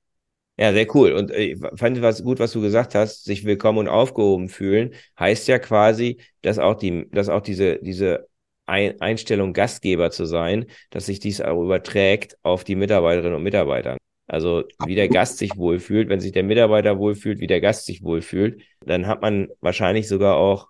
Ja, 0.58 0.74
sehr 0.74 0.94
cool. 0.96 1.14
Und 1.14 1.32
äh, 1.32 1.54
ich 1.54 1.60
fand 1.76 2.02
was 2.02 2.24
gut, 2.24 2.40
was 2.40 2.52
du 2.52 2.62
gesagt 2.62 2.96
hast, 2.96 3.26
sich 3.26 3.46
willkommen 3.46 3.78
und 3.78 3.88
aufgehoben 3.88 4.50
fühlen, 4.50 4.94
heißt 5.20 5.48
ja 5.48 5.60
quasi, 5.60 6.20
dass 6.42 6.58
auch 6.58 6.76
die, 6.76 7.08
dass 7.12 7.30
auch 7.30 7.42
diese, 7.42 7.78
diese 7.80 8.28
Einstellung, 8.66 9.54
Gastgeber 9.54 10.12
zu 10.12 10.26
sein, 10.26 10.66
dass 10.90 11.08
sich 11.08 11.20
dies 11.20 11.42
auch 11.42 11.62
überträgt 11.62 12.38
auf 12.44 12.64
die 12.64 12.76
Mitarbeiterinnen 12.76 13.36
und 13.36 13.44
Mitarbeiter. 13.44 13.98
Also 14.30 14.64
wie 14.86 14.94
der 14.94 15.10
Gast 15.10 15.40
sich 15.40 15.58
wohlfühlt, 15.58 16.08
wenn 16.08 16.20
sich 16.20 16.32
der 16.32 16.44
Mitarbeiter 16.44 17.00
wohlfühlt, 17.00 17.40
wie 17.40 17.48
der 17.48 17.62
Gast 17.62 17.88
sich 17.88 18.04
wohlfühlt, 18.04 18.62
dann 18.86 19.08
hat 19.08 19.22
man 19.22 19.50
wahrscheinlich 19.60 20.08
sogar 20.08 20.38
auch 20.38 20.70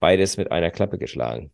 beides 0.00 0.38
mit 0.38 0.50
einer 0.50 0.70
Klappe 0.70 0.96
geschlagen. 0.96 1.52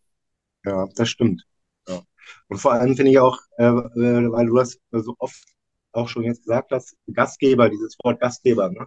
Ja, 0.63 0.87
das 0.95 1.09
stimmt. 1.09 1.45
Ja. 1.87 2.01
Und 2.47 2.57
vor 2.59 2.71
allem 2.71 2.95
finde 2.95 3.11
ich 3.11 3.19
auch, 3.19 3.37
äh, 3.57 3.65
äh 3.65 4.31
weil 4.31 4.45
du 4.45 4.55
das 4.55 4.79
so 4.91 5.15
oft 5.19 5.43
auch 5.91 6.07
schon 6.07 6.23
jetzt 6.23 6.43
gesagt 6.45 6.71
hast, 6.71 6.95
Gastgeber, 7.11 7.69
dieses 7.69 7.97
Wort 8.01 8.21
Gastgeber, 8.21 8.69
ne? 8.69 8.85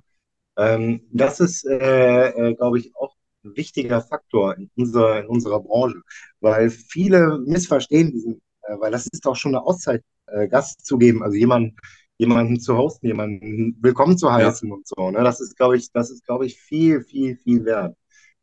ähm, 0.56 1.02
das 1.12 1.40
ist, 1.40 1.66
äh, 1.66 2.28
äh, 2.30 2.54
glaube 2.54 2.78
ich, 2.78 2.96
auch 2.96 3.14
ein 3.44 3.54
wichtiger 3.54 4.00
Faktor 4.00 4.56
in 4.56 4.70
unserer, 4.76 5.20
in 5.20 5.26
unserer 5.26 5.60
Branche, 5.60 6.00
weil 6.40 6.70
viele 6.70 7.38
missverstehen 7.46 8.12
diesen, 8.12 8.40
äh, 8.62 8.76
weil 8.78 8.92
das 8.92 9.06
ist 9.08 9.26
auch 9.26 9.36
schon 9.36 9.54
eine 9.54 9.62
Auszeit, 9.62 10.02
äh, 10.26 10.48
Gast 10.48 10.86
zu 10.86 10.96
geben, 10.96 11.22
also 11.22 11.36
jemanden 11.36 11.76
jemanden 12.18 12.61
zu 12.61 12.76
hosten, 12.76 13.07
jemanden 13.07 13.76
willkommen 13.81 14.16
zu 14.16 14.33
heißen 14.33 14.68
ja. 14.68 14.74
und 14.74 14.87
so. 14.87 15.11
Ne? 15.11 15.22
Das 15.22 15.40
ist, 15.40 15.57
glaube 15.57 15.76
ich, 15.76 15.90
das 15.92 16.11
ist, 16.11 16.24
glaube 16.24 16.46
ich, 16.46 16.59
viel, 16.61 17.02
viel, 17.02 17.37
viel 17.37 17.64
wert. 17.64 17.96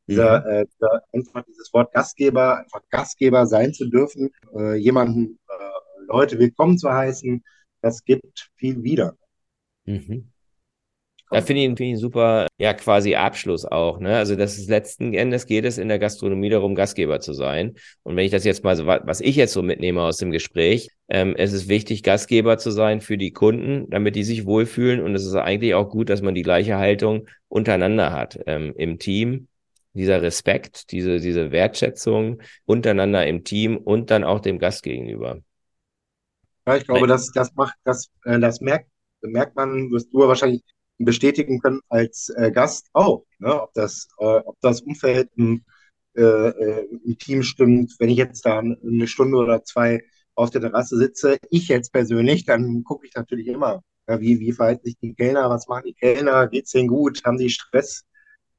Dieser, 0.07 0.41
mhm. 0.41 0.47
äh, 0.47 0.65
dieser, 0.65 1.01
einfach 1.13 1.43
dieses 1.45 1.73
Wort 1.73 1.93
Gastgeber, 1.93 2.57
einfach 2.59 2.81
Gastgeber 2.89 3.45
sein 3.47 3.73
zu 3.73 3.89
dürfen, 3.89 4.29
äh, 4.55 4.75
jemanden, 4.75 5.39
äh, 5.47 6.05
Leute 6.07 6.37
willkommen 6.39 6.77
zu 6.77 6.91
heißen, 6.91 7.43
das 7.81 8.03
gibt 8.03 8.51
viel 8.55 8.83
wieder. 8.83 9.15
Mhm. 9.85 10.32
Da 11.33 11.41
finde 11.41 11.61
ich, 11.63 11.67
find 11.67 11.95
ich 11.95 11.99
super, 11.99 12.47
ja, 12.57 12.73
quasi 12.73 13.15
Abschluss 13.15 13.65
auch, 13.65 13.99
ne? 13.99 14.17
Also, 14.17 14.35
das 14.35 14.57
ist 14.57 14.69
letzten 14.69 15.13
Endes 15.13 15.45
geht 15.45 15.65
es 15.65 15.77
in 15.77 15.87
der 15.87 15.99
Gastronomie 15.99 16.49
darum, 16.49 16.75
Gastgeber 16.75 17.19
zu 17.19 17.33
sein. 17.33 17.73
Und 18.03 18.15
wenn 18.15 18.25
ich 18.25 18.31
das 18.31 18.43
jetzt 18.43 18.63
mal 18.63 18.75
so, 18.75 18.85
was 18.85 19.19
ich 19.19 19.35
jetzt 19.35 19.53
so 19.53 19.61
mitnehme 19.63 20.01
aus 20.01 20.17
dem 20.17 20.31
Gespräch, 20.31 20.89
ähm, 21.09 21.35
es 21.37 21.53
ist 21.53 21.67
wichtig, 21.69 22.03
Gastgeber 22.03 22.57
zu 22.57 22.71
sein 22.71 23.01
für 23.01 23.17
die 23.17 23.31
Kunden, 23.31 23.89
damit 23.89 24.15
die 24.15 24.23
sich 24.23 24.45
wohlfühlen. 24.45 25.01
Und 25.01 25.15
es 25.15 25.25
ist 25.25 25.35
eigentlich 25.35 25.73
auch 25.73 25.89
gut, 25.89 26.09
dass 26.09 26.21
man 26.21 26.35
die 26.35 26.43
gleiche 26.43 26.77
Haltung 26.77 27.27
untereinander 27.47 28.11
hat, 28.11 28.39
ähm, 28.45 28.73
im 28.77 28.99
Team. 28.99 29.47
Dieser 29.95 30.23
Respekt, 30.23 30.91
diese, 30.91 31.19
diese 31.19 31.51
Wertschätzung 31.51 32.41
untereinander 32.65 33.27
im 33.27 33.43
Team 33.43 33.77
und 33.77 34.09
dann 34.09 34.23
auch 34.23 34.39
dem 34.39 34.57
Gast 34.57 34.81
gegenüber. 34.81 35.39
Ja, 36.65 36.77
ich 36.77 36.85
glaube, 36.85 37.07
das, 37.07 37.31
das 37.31 37.53
macht, 37.55 37.75
das, 37.83 38.09
äh, 38.23 38.39
das 38.39 38.61
merkt, 38.61 38.87
merkt 39.21 39.55
man, 39.55 39.91
wirst 39.91 40.11
du 40.11 40.19
wahrscheinlich 40.19 40.63
bestätigen 41.05 41.59
können 41.59 41.81
als 41.89 42.29
äh, 42.37 42.51
Gast 42.51 42.87
auch, 42.93 43.25
ne? 43.39 43.61
ob, 43.61 43.73
das, 43.73 44.07
äh, 44.19 44.25
ob 44.25 44.57
das 44.61 44.81
Umfeld 44.81 45.29
im, 45.35 45.63
äh, 46.15 46.21
äh, 46.21 46.87
im 47.05 47.17
Team 47.17 47.43
stimmt. 47.43 47.95
Wenn 47.99 48.09
ich 48.09 48.17
jetzt 48.17 48.45
da 48.45 48.59
eine 48.59 49.07
Stunde 49.07 49.37
oder 49.37 49.63
zwei 49.63 50.03
auf 50.35 50.49
der 50.49 50.61
Terrasse 50.61 50.97
sitze, 50.97 51.37
ich 51.49 51.67
jetzt 51.67 51.91
persönlich, 51.91 52.45
dann 52.45 52.83
gucke 52.83 53.07
ich 53.07 53.13
natürlich 53.15 53.47
immer, 53.47 53.83
ja, 54.07 54.19
wie, 54.19 54.39
wie 54.39 54.51
verhalten 54.51 54.85
sich 54.85 54.97
die 55.01 55.13
Kellner, 55.13 55.49
was 55.49 55.67
machen 55.67 55.83
die 55.87 55.93
Kellner, 55.93 56.47
geht's 56.47 56.71
denen 56.71 56.87
gut, 56.87 57.23
haben 57.25 57.37
die 57.37 57.49
Stress? 57.49 58.05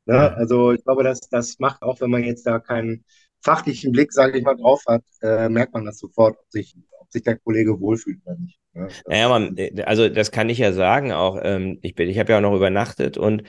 Ne? 0.07 0.35
Also 0.37 0.73
ich 0.73 0.85
glaube, 0.85 1.05
das, 1.05 1.21
das 1.21 1.59
macht 1.59 1.83
auch, 1.83 2.01
wenn 2.01 2.11
man 2.11 2.25
jetzt 2.25 2.47
da 2.47 2.59
keinen 2.59 3.05
fachlichen 3.45 3.93
Blick, 3.93 4.13
sage 4.13 4.39
ich 4.39 4.45
mal, 4.45 4.57
drauf 4.57 4.83
hat, 4.89 5.03
äh, 5.23 5.49
merkt 5.49 5.75
man 5.75 5.85
das 5.85 5.99
sofort, 5.99 6.39
ob 6.39 6.51
sich, 6.51 6.75
ob 7.01 7.11
sich 7.11 7.23
der 7.23 7.39
Kollege 7.39 7.79
wohlfühlt 7.81 8.19
oder 8.25 8.37
nicht. 8.37 8.59
Ne? 8.73 8.89
Naja, 9.07 9.29
man, 9.29 9.57
also 9.85 10.09
das 10.09 10.31
kann 10.33 10.49
ich 10.49 10.59
ja 10.59 10.73
sagen 10.73 11.13
auch. 11.13 11.39
Ähm, 11.43 11.79
ich 11.83 11.99
ich 11.99 12.19
habe 12.19 12.33
ja 12.33 12.39
auch 12.39 12.43
noch 12.43 12.57
übernachtet 12.57 13.19
und 13.19 13.45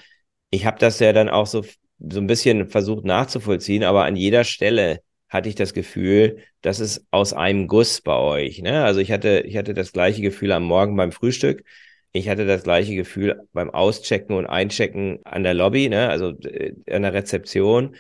ich 0.50 0.66
habe 0.66 0.78
das 0.80 1.00
ja 1.00 1.14
dann 1.14 1.30
auch 1.30 1.48
so, 1.48 1.64
so 2.00 2.20
ein 2.20 2.28
bisschen 2.28 2.70
versucht 2.70 3.06
nachzuvollziehen, 3.06 3.84
aber 3.84 4.04
an 4.06 4.16
jeder 4.16 4.44
Stelle 4.44 5.02
hatte 5.30 5.50
ich 5.50 5.56
das 5.56 5.74
Gefühl, 5.74 6.40
das 6.62 6.80
ist 6.80 7.06
aus 7.12 7.34
einem 7.34 7.68
Guss 7.68 8.02
bei 8.02 8.16
euch. 8.18 8.62
Ne? 8.62 8.84
Also 8.84 9.00
ich 9.00 9.12
hatte, 9.12 9.42
ich 9.46 9.58
hatte 9.58 9.74
das 9.74 9.92
gleiche 9.92 10.22
Gefühl 10.22 10.52
am 10.52 10.64
Morgen 10.64 10.96
beim 10.96 11.12
Frühstück. 11.12 11.64
Ich 12.12 12.30
hatte 12.30 12.46
das 12.46 12.64
gleiche 12.64 12.96
Gefühl 12.96 13.42
beim 13.52 13.70
Auschecken 13.70 14.36
und 14.36 14.46
Einchecken 14.46 15.20
an 15.26 15.44
der 15.44 15.54
Lobby, 15.54 15.90
ne? 15.90 16.10
also 16.10 16.30
äh, 16.42 16.74
an 16.90 17.02
der 17.02 17.14
Rezeption. 17.14 17.96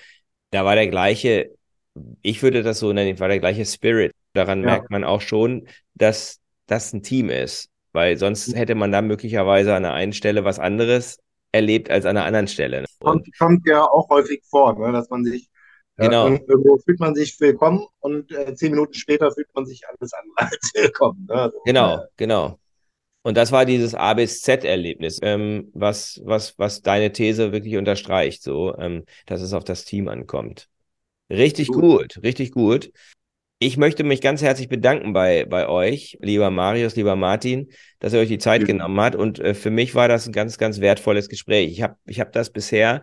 Da 0.51 0.63
war 0.63 0.75
der 0.75 0.88
gleiche, 0.88 1.54
ich 2.21 2.43
würde 2.43 2.63
das 2.63 2.79
so 2.79 2.91
nennen, 2.93 3.19
war 3.19 3.27
der 3.27 3.39
gleiche 3.39 3.65
Spirit. 3.65 4.13
Daran 4.34 4.60
ja. 4.60 4.65
merkt 4.65 4.91
man 4.91 5.03
auch 5.03 5.21
schon, 5.21 5.67
dass 5.93 6.39
das 6.67 6.93
ein 6.93 7.03
Team 7.03 7.29
ist. 7.29 7.69
Weil 7.93 8.17
sonst 8.17 8.49
mhm. 8.49 8.55
hätte 8.55 8.75
man 8.75 8.91
da 8.91 9.01
möglicherweise 9.01 9.73
an 9.73 9.84
der 9.84 9.93
einen 9.93 10.13
Stelle 10.13 10.43
was 10.43 10.60
anderes 10.60 11.17
erlebt 11.53 11.89
als 11.89 12.05
an 12.05 12.15
der 12.15 12.25
anderen 12.25 12.47
Stelle. 12.47 12.81
Ne? 12.81 12.88
Und 12.99 13.25
kommt 13.38 13.65
ja 13.65 13.84
auch 13.84 14.10
häufig 14.10 14.43
vor, 14.49 14.77
ne? 14.77 14.91
dass 14.91 15.10
man 15.10 15.23
sich 15.23 15.49
Genau. 15.97 16.27
Ja, 16.27 16.34
irgendwo 16.34 16.77
fühlt 16.79 16.99
man 16.99 17.15
sich 17.15 17.39
willkommen 17.39 17.88
und 17.99 18.29
äh, 18.34 18.53
zehn 18.53 18.71
Minuten 18.71 18.93
später 18.93 19.31
fühlt 19.31 19.47
man 19.55 19.65
sich 19.65 19.81
alles 19.88 20.12
andere 20.12 20.36
als 20.51 20.71
willkommen. 20.73 21.25
Ne? 21.29 21.36
Also, 21.36 21.58
genau, 21.63 21.95
äh, 21.95 22.08
genau. 22.17 22.60
Und 23.23 23.38
das 23.38 23.51
war 23.51 23.65
dieses 23.65 23.95
A 23.95 24.13
bis 24.13 24.41
Z-Erlebnis, 24.41 25.19
ähm, 25.23 25.71
was, 25.73 26.21
was, 26.25 26.60
was 26.60 26.81
deine 26.81 27.12
These 27.12 27.53
wirklich 27.53 27.77
unterstreicht, 27.77 28.43
so, 28.43 28.77
ähm, 28.77 29.05
dass 29.25 29.41
es 29.41 29.53
auf 29.53 29.63
das 29.63 29.86
Team 29.86 30.10
ankommt. 30.10 30.67
Richtig 31.29 31.67
gut, 31.67 31.81
gut 31.81 32.23
richtig 32.23 32.52
gut. 32.52 32.91
Ich 33.60 33.77
möchte 33.77 34.04
mich 34.04 34.19
ganz 34.19 34.41
herzlich 34.41 34.67
bedanken 34.67 35.13
bei, 35.13 35.45
bei 35.45 35.67
euch, 35.67 36.17
lieber 36.21 36.52
Marius, 36.52 36.95
lieber 36.95 37.15
Martin, 37.15 37.69
dass 38.00 38.13
ihr 38.13 38.19
euch 38.19 38.27
die 38.27 38.37
Zeit 38.37 38.62
ja. 38.62 38.67
genommen 38.67 39.00
habt. 39.00 39.15
Und 39.15 39.39
äh, 39.39 39.54
für 39.54 39.71
mich 39.71 39.95
war 39.95 40.08
das 40.08 40.27
ein 40.27 40.33
ganz, 40.33 40.58
ganz 40.58 40.81
wertvolles 40.81 41.29
Gespräch. 41.29 41.71
Ich 41.71 41.81
habe 41.81 41.95
ich 42.06 42.19
hab 42.19 42.33
das 42.33 42.52
bisher 42.52 43.02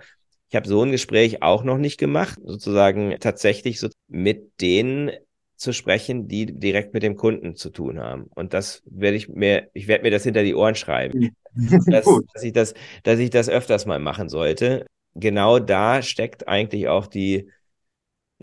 ich 0.53 0.57
habe 0.57 0.69
so 0.69 0.83
ein 0.83 0.91
Gespräch 0.91 1.43
auch 1.43 1.65
noch 1.65 1.79
nicht 1.79 1.97
gemacht, 1.97 2.39
sozusagen 2.45 3.17
tatsächlich 3.21 3.81
so 3.81 3.89
mit 4.09 4.61
denen 4.61 5.11
zu 5.57 5.73
sprechen, 5.73 6.29
die 6.29 6.45
direkt 6.45 6.93
mit 6.93 7.03
dem 7.03 7.17
Kunden 7.17 7.55
zu 7.57 7.71
tun 7.71 7.99
haben. 7.99 8.27
Und 8.35 8.53
das 8.53 8.83
werde 8.85 9.17
ich 9.17 9.31
mir, 9.31 9.71
ich 9.73 9.89
werde 9.89 10.05
mir 10.05 10.11
das 10.11 10.25
hinter 10.25 10.43
die 10.43 10.55
Ohren 10.55 10.75
schreiben, 10.75 11.35
dass, 11.55 12.05
dass, 12.35 12.43
ich 12.43 12.53
das, 12.53 12.75
dass 13.03 13.19
ich 13.19 13.31
das 13.31 13.49
öfters 13.49 13.87
mal 13.87 13.99
machen 13.99 14.29
sollte. 14.29 14.85
Genau 15.15 15.59
da 15.59 16.03
steckt 16.03 16.47
eigentlich 16.49 16.87
auch 16.87 17.07
die, 17.07 17.49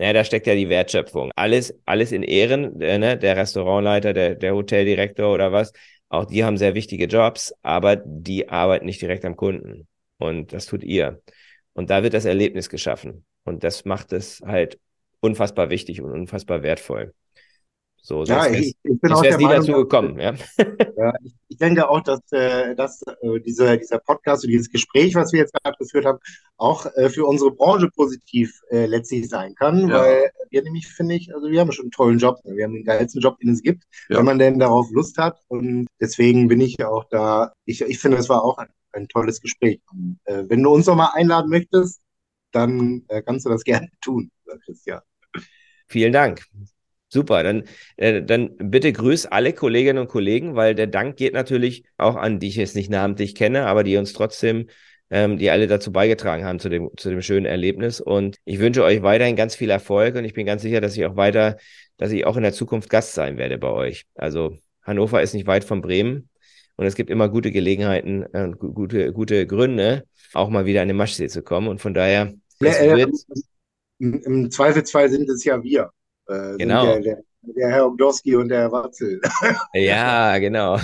naja, 0.00 0.14
da 0.14 0.24
steckt 0.24 0.46
ja 0.46 0.54
die 0.54 0.70
Wertschöpfung. 0.70 1.30
Alles, 1.36 1.78
alles 1.84 2.10
in 2.10 2.22
Ehren, 2.22 2.80
äh, 2.80 2.96
ne? 2.96 3.18
der 3.18 3.36
Restaurantleiter, 3.36 4.14
der, 4.14 4.34
der 4.34 4.54
Hoteldirektor 4.54 5.30
oder 5.30 5.52
was, 5.52 5.74
auch 6.08 6.24
die 6.24 6.42
haben 6.42 6.56
sehr 6.56 6.74
wichtige 6.74 7.04
Jobs, 7.04 7.54
aber 7.60 7.96
die 7.96 8.48
arbeiten 8.48 8.86
nicht 8.86 9.02
direkt 9.02 9.26
am 9.26 9.36
Kunden. 9.36 9.86
Und 10.16 10.54
das 10.54 10.64
tut 10.64 10.84
ihr. 10.84 11.20
Und 11.74 11.90
da 11.90 12.02
wird 12.02 12.14
das 12.14 12.24
Erlebnis 12.24 12.70
geschaffen. 12.70 13.26
Und 13.44 13.62
das 13.62 13.84
macht 13.84 14.14
es 14.14 14.40
halt 14.40 14.78
unfassbar 15.20 15.68
wichtig 15.68 16.00
und 16.00 16.10
unfassbar 16.12 16.62
wertvoll. 16.62 17.12
So, 17.98 18.24
sonst 18.24 18.46
ja, 18.46 18.52
ich, 18.52 18.74
ich 18.82 19.00
bin 19.02 19.12
auch 19.12 19.20
der 19.20 19.38
Meinung, 19.38 19.66
dazu 19.66 19.72
gekommen. 19.72 20.18
Ja. 20.18 20.32
ja 20.96 21.12
ich, 21.22 21.34
denke 21.60 21.88
auch, 21.88 22.00
dass, 22.00 22.20
äh, 22.32 22.74
dass 22.74 23.02
äh, 23.02 23.40
diese, 23.40 23.78
dieser 23.78 23.98
Podcast 23.98 24.44
und 24.44 24.50
dieses 24.50 24.70
Gespräch, 24.70 25.14
was 25.14 25.32
wir 25.32 25.40
jetzt 25.40 25.52
gerade 25.52 25.76
geführt 25.78 26.04
haben, 26.04 26.18
auch 26.56 26.86
äh, 26.96 27.08
für 27.08 27.26
unsere 27.26 27.52
Branche 27.52 27.88
positiv 27.94 28.60
äh, 28.70 28.86
letztlich 28.86 29.28
sein 29.28 29.54
kann, 29.54 29.88
ja. 29.88 29.98
weil 29.98 30.30
wir 30.50 30.62
nämlich, 30.62 30.88
finde 30.88 31.14
ich, 31.14 31.34
also 31.34 31.48
wir 31.48 31.60
haben 31.60 31.72
schon 31.72 31.84
einen 31.84 31.92
tollen 31.92 32.18
Job, 32.18 32.38
wir 32.44 32.64
haben 32.64 32.74
den 32.74 32.84
geilsten 32.84 33.20
Job, 33.20 33.38
den 33.38 33.50
es 33.50 33.62
gibt, 33.62 33.84
ja. 34.08 34.18
wenn 34.18 34.24
man 34.24 34.38
denn 34.38 34.58
darauf 34.58 34.90
Lust 34.90 35.18
hat. 35.18 35.40
Und 35.48 35.86
deswegen 36.00 36.48
bin 36.48 36.60
ich 36.60 36.76
ja 36.78 36.88
auch 36.88 37.04
da, 37.04 37.52
ich, 37.64 37.82
ich 37.82 37.98
finde, 37.98 38.18
es 38.18 38.28
war 38.28 38.42
auch 38.42 38.58
ein, 38.58 38.68
ein 38.92 39.08
tolles 39.08 39.40
Gespräch. 39.40 39.80
Und, 39.92 40.18
äh, 40.24 40.44
wenn 40.48 40.62
du 40.62 40.70
uns 40.70 40.86
noch 40.86 40.96
mal 40.96 41.10
einladen 41.14 41.50
möchtest, 41.50 42.00
dann 42.52 43.04
äh, 43.08 43.22
kannst 43.22 43.46
du 43.46 43.50
das 43.50 43.64
gerne 43.64 43.88
tun, 44.00 44.30
Christian. 44.64 45.00
Vielen 45.88 46.12
Dank. 46.12 46.42
Super, 47.12 47.42
dann, 47.42 47.64
äh, 47.96 48.22
dann 48.22 48.56
bitte 48.56 48.92
grüß 48.92 49.26
alle 49.26 49.52
Kolleginnen 49.52 49.98
und 49.98 50.08
Kollegen, 50.08 50.54
weil 50.54 50.76
der 50.76 50.86
Dank 50.86 51.16
geht 51.16 51.34
natürlich 51.34 51.84
auch 51.96 52.14
an, 52.14 52.38
die 52.38 52.46
ich 52.46 52.56
jetzt 52.56 52.76
nicht 52.76 52.88
namentlich 52.88 53.34
kenne, 53.34 53.66
aber 53.66 53.82
die 53.82 53.96
uns 53.96 54.12
trotzdem, 54.12 54.68
ähm, 55.10 55.36
die 55.36 55.50
alle 55.50 55.66
dazu 55.66 55.90
beigetragen 55.90 56.44
haben 56.44 56.60
zu 56.60 56.68
dem, 56.68 56.88
zu 56.96 57.10
dem 57.10 57.20
schönen 57.20 57.46
Erlebnis. 57.46 58.00
Und 58.00 58.36
ich 58.44 58.60
wünsche 58.60 58.84
euch 58.84 59.02
weiterhin 59.02 59.34
ganz 59.34 59.56
viel 59.56 59.70
Erfolg 59.70 60.14
und 60.14 60.24
ich 60.24 60.34
bin 60.34 60.46
ganz 60.46 60.62
sicher, 60.62 60.80
dass 60.80 60.96
ich 60.96 61.04
auch 61.04 61.16
weiter, 61.16 61.56
dass 61.96 62.12
ich 62.12 62.24
auch 62.26 62.36
in 62.36 62.44
der 62.44 62.52
Zukunft 62.52 62.88
Gast 62.88 63.14
sein 63.14 63.38
werde 63.38 63.58
bei 63.58 63.70
euch. 63.70 64.06
Also 64.14 64.56
Hannover 64.82 65.20
ist 65.20 65.34
nicht 65.34 65.48
weit 65.48 65.64
von 65.64 65.82
Bremen 65.82 66.28
und 66.76 66.86
es 66.86 66.94
gibt 66.94 67.10
immer 67.10 67.28
gute 67.28 67.50
Gelegenheiten 67.50 68.24
und 68.24 68.54
äh, 68.54 68.56
gute, 68.56 69.12
gute 69.12 69.48
Gründe, 69.48 70.04
auch 70.32 70.48
mal 70.48 70.64
wieder 70.64 70.80
an 70.80 70.88
den 70.88 70.96
Maschsee 70.96 71.26
zu 71.26 71.42
kommen. 71.42 71.66
Und 71.66 71.80
von 71.80 71.92
daher, 71.92 72.32
ja, 72.60 72.70
äh, 72.70 73.06
im, 73.98 74.22
im 74.22 74.50
Zweifelsfall 74.50 75.10
sind 75.10 75.28
es 75.28 75.42
ja 75.42 75.60
wir. 75.62 75.90
Äh, 76.30 76.56
genau. 76.58 76.84
Der, 76.84 77.00
der, 77.00 77.22
der, 77.42 77.70
Herr 77.70 77.86
Obdowski 77.86 78.36
und 78.36 78.48
der 78.48 78.60
Herr 78.60 78.72
Watzel. 78.72 79.20
ja, 79.74 80.38
genau. 80.38 80.78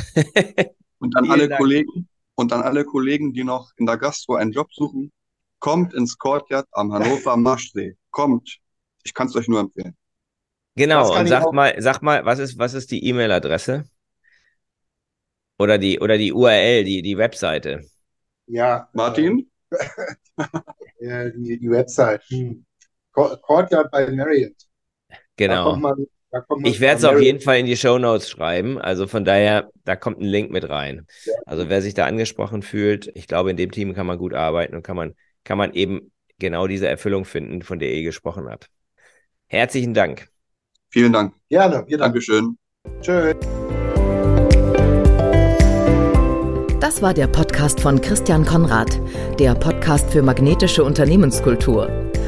und 0.99 1.17
an 1.17 1.31
alle 1.31 1.49
Dank. 1.49 1.61
Kollegen 1.61 2.09
und 2.35 2.53
an 2.53 2.63
alle 2.63 2.85
Kollegen, 2.85 3.33
die 3.33 3.45
noch 3.45 3.71
in 3.77 3.87
der 3.87 3.97
Gastro 3.97 4.35
einen 4.35 4.53
Job 4.53 4.73
suchen, 4.73 5.13
kommt 5.61 5.95
ins 5.95 6.19
Courtyard 6.19 6.67
am 6.73 6.93
Hannover 6.93 7.37
Marschsee. 7.37 7.97
Kommt. 8.11 8.59
Ich 9.05 9.15
kann 9.15 9.29
es 9.29 9.37
euch 9.37 9.47
nur 9.47 9.61
empfehlen. 9.61 9.97
Genau, 10.75 11.17
und 11.17 11.27
sag 11.29 11.53
mal, 11.53 11.75
sag 11.79 12.03
mal, 12.03 12.25
was 12.25 12.39
ist, 12.39 12.59
was 12.59 12.75
ist 12.75 12.91
die 12.91 13.07
E-Mail-Adresse? 13.07 13.85
Oder 15.59 15.79
die, 15.79 16.01
oder 16.01 16.19
die 16.19 16.33
URL, 16.33 16.85
die, 16.85 17.01
die 17.01 17.17
Webseite? 17.17 17.83
Ja. 18.47 18.89
Martin? 18.93 19.51
ja, 21.01 21.31
die, 21.31 21.59
die 21.59 21.71
Website. 21.71 22.23
Hm. 22.29 22.67
Courtyard 23.13 23.91
bei 23.91 24.11
Marriott. 24.11 24.67
Genau. 25.37 25.73
Da 25.73 25.77
man, 25.77 26.07
ich 26.65 26.81
werde 26.81 26.99
es 26.99 27.05
auf 27.05 27.21
jeden 27.21 27.41
Fall 27.41 27.59
in 27.59 27.67
die 27.67 27.77
Show 27.77 27.99
Notes 27.99 28.29
schreiben. 28.29 28.79
Also 28.79 29.07
von 29.07 29.25
daher, 29.25 29.71
da 29.85 29.97
kommt 29.97 30.21
ein 30.21 30.25
Link 30.25 30.51
mit 30.51 30.69
rein. 30.69 31.07
Ja. 31.25 31.33
Also 31.47 31.69
wer 31.69 31.83
sich 31.83 31.95
da 31.95 32.07
angesprochen 32.07 32.63
fühlt, 32.63 33.11
ich 33.15 33.27
glaube, 33.27 33.51
in 33.51 33.57
dem 33.57 33.71
Team 33.71 33.95
kann 33.95 34.07
man 34.07 34.19
gut 34.19 34.35
arbeiten 34.35 34.75
und 34.75 34.83
kann 34.83 34.97
man, 34.97 35.15
kann 35.45 35.59
man 35.59 35.73
eben 35.73 36.11
genau 36.39 36.67
diese 36.67 36.89
Erfüllung 36.89 37.25
finden, 37.25 37.63
von 37.63 37.79
der 37.79 37.93
ihr 37.93 38.03
gesprochen 38.03 38.49
habt. 38.49 38.69
Herzlichen 39.47 39.95
Dank. 39.95 40.29
Vielen 40.91 41.13
Dank. 41.13 41.35
Gerne. 41.49 41.85
Vielen 41.87 42.01
Dankeschön. 42.01 42.59
Tschüss. 43.01 43.37
Das 46.81 47.03
war 47.03 47.15
der 47.15 47.27
Podcast 47.27 47.81
von 47.81 48.01
Christian 48.01 48.45
Konrad, 48.45 49.01
der 49.41 49.55
Podcast 49.55 50.11
für 50.11 50.23
magnetische 50.23 50.85
Unternehmenskultur. 50.85 52.06